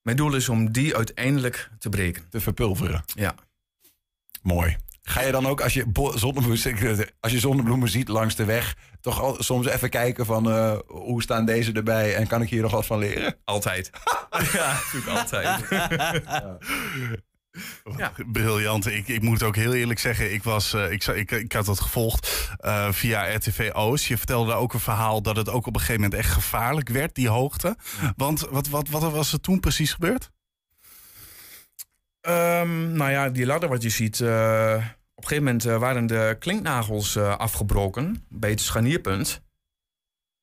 Mijn 0.01 0.17
doel 0.17 0.35
is 0.35 0.49
om 0.49 0.71
die 0.71 0.95
uiteindelijk 0.95 1.69
te 1.79 1.89
breken. 1.89 2.29
Te 2.29 2.39
verpulveren. 2.39 3.03
Ja. 3.05 3.35
Mooi. 4.41 4.77
Ga 5.11 5.21
je 5.21 5.31
dan 5.31 5.47
ook, 5.47 5.61
als 5.61 5.73
je, 5.73 5.85
zonnebloemen, 6.15 7.07
als 7.19 7.31
je 7.31 7.39
zonnebloemen 7.39 7.89
ziet 7.89 8.07
langs 8.07 8.35
de 8.35 8.45
weg... 8.45 8.75
toch 9.01 9.21
al, 9.21 9.35
soms 9.39 9.67
even 9.67 9.89
kijken 9.89 10.25
van 10.25 10.51
eh, 10.51 10.77
hoe 10.87 11.21
staan 11.21 11.45
deze 11.45 11.71
erbij... 11.71 12.15
en 12.15 12.27
kan 12.27 12.41
ik 12.41 12.49
hier 12.49 12.61
nog 12.61 12.71
wat 12.71 12.85
van 12.85 12.99
leren? 12.99 13.35
Altijd. 13.43 13.89
ja, 14.53 14.73
natuurlijk 14.73 15.17
altijd. 15.19 15.59
Ja. 17.97 18.11
Briljant. 18.31 18.87
Ik, 18.87 19.07
ik 19.07 19.21
moet 19.21 19.43
ook 19.43 19.55
heel 19.55 19.73
eerlijk 19.73 19.99
zeggen, 19.99 20.33
ik, 20.33 20.43
was, 20.43 20.73
eh, 20.73 20.91
ik, 20.91 21.05
ik, 21.05 21.31
ik 21.31 21.51
had 21.51 21.65
dat 21.65 21.79
gevolgd 21.79 22.49
eh, 22.57 22.91
via 22.91 23.35
RTV 23.35 23.69
Oost. 23.73 24.05
Je 24.05 24.17
vertelde 24.17 24.53
ook 24.53 24.73
een 24.73 24.79
verhaal 24.79 25.21
dat 25.21 25.35
het 25.35 25.49
ook 25.49 25.65
op 25.67 25.73
een 25.73 25.79
gegeven 25.79 26.01
moment 26.01 26.19
echt 26.19 26.31
gevaarlijk 26.31 26.89
werd, 26.89 27.15
die 27.15 27.29
hoogte. 27.29 27.75
Want 28.15 28.39
wat, 28.49 28.67
wat, 28.67 28.89
wat 28.89 29.11
was 29.11 29.33
er 29.33 29.41
toen 29.41 29.59
precies 29.59 29.93
gebeurd? 29.93 30.29
Ehm, 32.21 32.91
nou 32.91 33.11
ja, 33.11 33.29
die 33.29 33.45
ladder 33.45 33.69
wat 33.69 33.83
je 33.83 33.89
ziet. 33.89 34.19
eh, 34.19 34.85
op 35.21 35.31
een 35.31 35.35
gegeven 35.37 35.53
moment 35.53 35.65
eh, 35.65 35.79
waren 35.79 36.05
de 36.05 36.35
klinknagels 36.39 37.15
eh, 37.15 37.37
afgebroken 37.37 38.25
bij 38.29 38.49
het 38.49 38.61
scharnierpunt. 38.61 39.41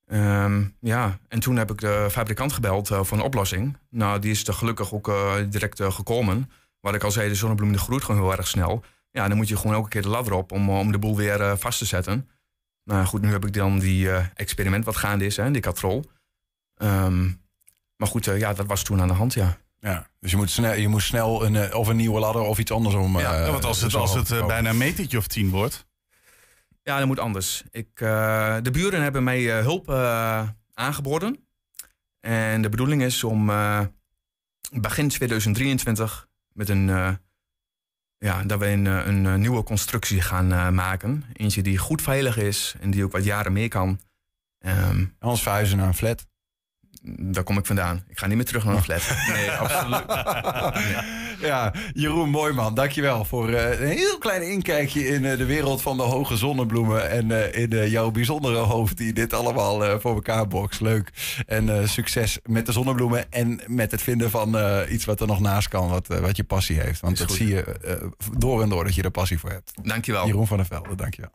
Ehm, 0.05 0.63
ja, 0.79 1.19
en 1.27 1.39
toen 1.39 1.55
heb 1.55 1.71
ik 1.71 1.79
de 1.79 2.07
fabrikant 2.11 2.53
gebeld 2.53 2.91
eh, 2.91 3.03
voor 3.03 3.17
een 3.17 3.23
oplossing. 3.23 3.77
Nou, 3.89 4.19
die 4.19 4.31
is 4.31 4.47
er 4.47 4.53
gelukkig 4.53 4.93
ook 4.93 5.11
direct 5.49 5.83
gekomen. 5.83 6.51
Wat 6.79 6.95
ik 6.95 7.03
al 7.03 7.11
zei, 7.11 7.29
de 7.29 7.35
zonnebloem 7.35 7.77
groeit 7.77 8.03
gewoon 8.03 8.21
heel 8.21 8.31
erg 8.31 8.47
snel. 8.47 8.83
Ja, 9.11 9.27
dan 9.27 9.37
moet 9.37 9.47
je 9.47 9.57
gewoon 9.57 9.75
elke 9.75 9.89
keer 9.89 10.01
de 10.01 10.09
ladder 10.09 10.33
op 10.33 10.51
om, 10.51 10.69
om 10.69 10.91
de 10.91 10.99
boel 10.99 11.15
weer 11.15 11.57
vast 11.57 11.79
te 11.79 11.85
zetten. 11.85 12.29
Nou 12.83 13.05
goed, 13.05 13.21
nu 13.21 13.31
heb 13.31 13.45
ik 13.45 13.53
dan 13.53 13.79
die 13.79 14.11
experiment 14.11 14.85
wat 14.85 14.95
gaande 14.95 15.25
is, 15.25 15.37
hè, 15.37 15.51
die 15.51 15.61
katrol. 15.61 16.03
Ehm, 16.75 17.23
maar 17.95 18.07
goed, 18.07 18.25
ja, 18.25 18.53
dat 18.53 18.65
was 18.65 18.83
toen 18.83 19.01
aan 19.01 19.07
de 19.07 19.13
hand, 19.13 19.33
ja. 19.33 19.57
Ja, 19.81 20.09
dus 20.19 20.31
je 20.31 20.37
moet 20.37 20.49
snel, 20.49 20.73
je 20.73 20.87
moet 20.87 21.01
snel 21.01 21.45
een, 21.45 21.55
eh, 21.55 21.75
of 21.75 21.87
een 21.87 21.95
nieuwe 21.95 22.19
ladder 22.19 22.41
of 22.41 22.59
iets 22.59 22.71
anders 22.71 22.95
om... 22.95 23.19
Ja, 23.19 23.43
eh, 23.45 23.51
want 23.51 23.65
als 23.65 23.81
het, 23.81 23.93
als 23.93 24.13
het 24.13 24.31
eh, 24.31 24.45
bijna 24.45 24.69
een 24.69 24.77
metertje 24.77 25.17
of 25.17 25.27
tien 25.27 25.49
wordt. 25.49 25.87
Ja, 26.83 26.97
dat 26.97 27.07
moet 27.07 27.19
anders. 27.19 27.63
Ik, 27.71 27.89
eh, 27.93 28.57
de 28.61 28.71
buren 28.71 29.01
hebben 29.01 29.23
mij 29.23 29.57
eh, 29.57 29.63
hulp 29.63 29.89
eh, 29.89 30.47
aangeboden. 30.73 31.47
En 32.19 32.61
de 32.61 32.69
bedoeling 32.69 33.01
is 33.01 33.23
om 33.23 33.49
eh, 33.49 33.81
begin 34.71 35.09
2023 35.09 36.27
met 36.53 36.69
een, 36.69 36.89
eh, 36.89 37.11
ja, 38.17 38.43
dat 38.43 38.59
we 38.59 38.67
een, 38.67 38.85
een, 38.85 39.39
nieuwe 39.39 39.63
constructie 39.63 40.21
gaan 40.21 40.75
maken. 40.75 41.23
Eentje 41.33 41.61
die 41.61 41.77
goed 41.77 42.01
veilig 42.01 42.37
is 42.37 42.75
en 42.79 42.91
die 42.91 43.03
ook 43.03 43.11
wat 43.11 43.23
jaren 43.23 43.53
mee 43.53 43.67
kan. 43.67 43.99
Ehm, 44.59 45.05
Anders 45.19 45.41
verhuizen 45.41 45.77
naar 45.77 45.87
een 45.87 45.93
flat. 45.93 46.27
Daar 47.01 47.43
kom 47.43 47.57
ik 47.57 47.65
vandaan. 47.65 48.03
Ik 48.07 48.19
ga 48.19 48.27
niet 48.27 48.35
meer 48.35 48.45
terug 48.45 48.65
naar 48.65 48.75
een 48.75 48.83
flat. 48.83 49.01
Nee, 49.33 49.51
absoluut. 49.51 50.05
Ja, 51.39 51.73
Jeroen 51.93 52.29
Mooiman, 52.29 52.73
dankjewel 52.73 53.25
voor 53.25 53.49
eh, 53.49 53.79
een 53.79 53.97
heel 53.97 54.17
klein 54.17 54.51
inkijkje 54.51 55.07
in 55.07 55.25
eh, 55.25 55.37
de 55.37 55.45
wereld 55.45 55.81
van 55.81 55.97
de 55.97 56.03
hoge 56.03 56.37
zonnebloemen. 56.37 57.09
En 57.09 57.53
eh, 57.53 57.61
in 57.61 57.89
jouw 57.89 58.11
bijzondere 58.11 58.57
hoofd 58.57 58.97
die 58.97 59.13
dit 59.13 59.33
allemaal 59.33 59.99
voor 59.99 60.13
elkaar 60.13 60.47
bokst. 60.47 60.81
Leuk. 60.81 61.11
En 61.47 61.89
succes 61.89 62.39
met 62.43 62.65
de 62.65 62.71
zonnebloemen 62.71 63.31
en 63.31 63.61
met 63.67 63.91
het 63.91 64.01
vinden 64.01 64.29
van 64.29 64.57
iets 64.89 65.05
wat 65.05 65.21
er 65.21 65.27
nog 65.27 65.39
naast 65.39 65.67
kan, 65.67 65.89
wat, 65.89 66.07
wat 66.07 66.37
je 66.37 66.43
passie 66.43 66.79
heeft. 66.79 66.99
Want 66.99 67.17
dat 67.17 67.31
zie 67.31 67.47
je 67.47 67.63
door 68.37 68.61
en 68.61 68.69
door 68.69 68.83
dat 68.83 68.95
je 68.95 69.01
er 69.01 69.11
passie 69.11 69.39
voor 69.39 69.49
hebt. 69.49 69.71
Dankjewel. 69.81 70.25
Jeroen 70.25 70.47
van 70.47 70.57
der 70.57 70.65
Velde, 70.65 70.95
dankjewel. 70.95 71.31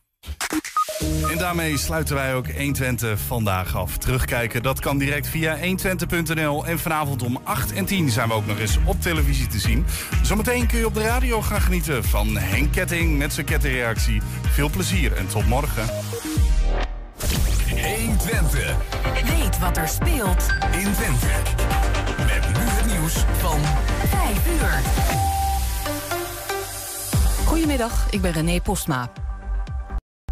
En 1.30 1.38
daarmee 1.38 1.78
sluiten 1.78 2.14
wij 2.14 2.34
ook 2.34 2.52
120 2.52 3.20
vandaag 3.20 3.76
af. 3.76 3.96
Terugkijken, 3.96 4.62
dat 4.62 4.80
kan 4.80 4.98
direct 4.98 5.28
via 5.28 5.58
120.nl. 5.58 6.66
En 6.66 6.78
vanavond 6.78 7.22
om 7.22 7.40
8 7.42 7.72
en 7.72 7.84
10 7.84 8.10
zijn 8.10 8.28
we 8.28 8.34
ook 8.34 8.46
nog 8.46 8.58
eens 8.58 8.78
op 8.84 9.00
televisie 9.00 9.46
te 9.46 9.58
zien. 9.58 9.86
Zometeen 10.22 10.66
kun 10.66 10.78
je 10.78 10.86
op 10.86 10.94
de 10.94 11.02
radio 11.02 11.42
gaan 11.42 11.60
genieten 11.60 12.04
van 12.04 12.36
Henk 12.36 12.72
Ketting 12.72 13.18
met 13.18 13.32
zijn 13.32 13.46
kettingreactie. 13.46 14.22
Veel 14.42 14.70
plezier 14.70 15.12
en 15.12 15.26
tot 15.26 15.46
morgen. 15.46 15.84
120. 17.68 18.76
Weet 19.24 19.58
wat 19.58 19.76
er 19.76 19.88
speelt 19.88 20.46
in 20.72 20.92
Twente. 20.92 21.26
Met 22.18 22.48
nu 22.48 22.64
het 22.64 22.86
nieuws 22.86 23.14
van 23.38 23.60
5 24.08 24.46
uur. 24.60 24.82
Goedemiddag, 27.46 28.06
ik 28.10 28.20
ben 28.20 28.32
René 28.32 28.60
Postma. 28.60 29.23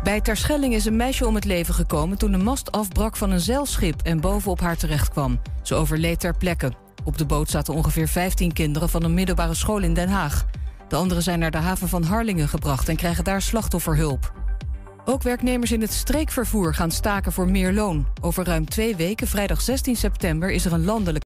Bij 0.03 0.21
Terschelling 0.21 0.75
is 0.75 0.85
een 0.85 0.97
meisje 0.97 1.27
om 1.27 1.35
het 1.35 1.45
leven 1.45 1.75
gekomen 1.75 2.19
toen 2.19 2.33
de 2.33 2.39
mast 2.39 2.73
afbrak 2.73 3.17
van 3.17 3.31
een 3.31 3.41
zeilschip 3.41 4.03
en 4.03 4.21
bovenop 4.21 4.61
haar 4.61 4.77
terecht 4.77 5.09
kwam. 5.09 5.41
Ze 5.63 5.75
overleed 5.75 6.21
ter 6.21 6.37
plekke. 6.37 6.73
Op 7.05 7.19
de 7.19 7.25
boot 7.25 7.51
zaten 7.51 7.75
ongeveer 7.75 8.09
15 8.09 8.53
kinderen 8.53 8.89
van 8.89 9.03
een 9.03 9.15
middelbare 9.15 9.55
school 9.55 9.79
in 9.79 9.95
Den 9.95 10.09
Haag. 10.09 10.47
De 10.89 10.97
anderen 10.97 11.23
zijn 11.23 11.39
naar 11.39 11.51
de 11.51 11.59
haven 11.59 11.89
van 11.89 12.03
Harlingen 12.03 12.49
gebracht 12.49 12.89
en 12.89 12.97
krijgen 12.97 13.25
daar 13.25 13.43
slachtofferhulp. 13.43 14.33
Ook 15.05 15.23
werknemers 15.23 15.73
in 15.73 15.81
het 15.81 15.93
streekvervoer 15.93 16.75
gaan 16.75 16.91
staken 16.91 17.33
voor 17.33 17.49
meer 17.49 17.73
loon. 17.73 18.07
Over 18.21 18.45
ruim 18.45 18.69
twee 18.69 18.97
weken, 18.97 19.27
vrijdag 19.27 19.61
16 19.61 19.97
september, 19.97 20.51
is 20.51 20.65
er 20.65 20.73
een 20.73 20.85
landelijk 20.85 21.21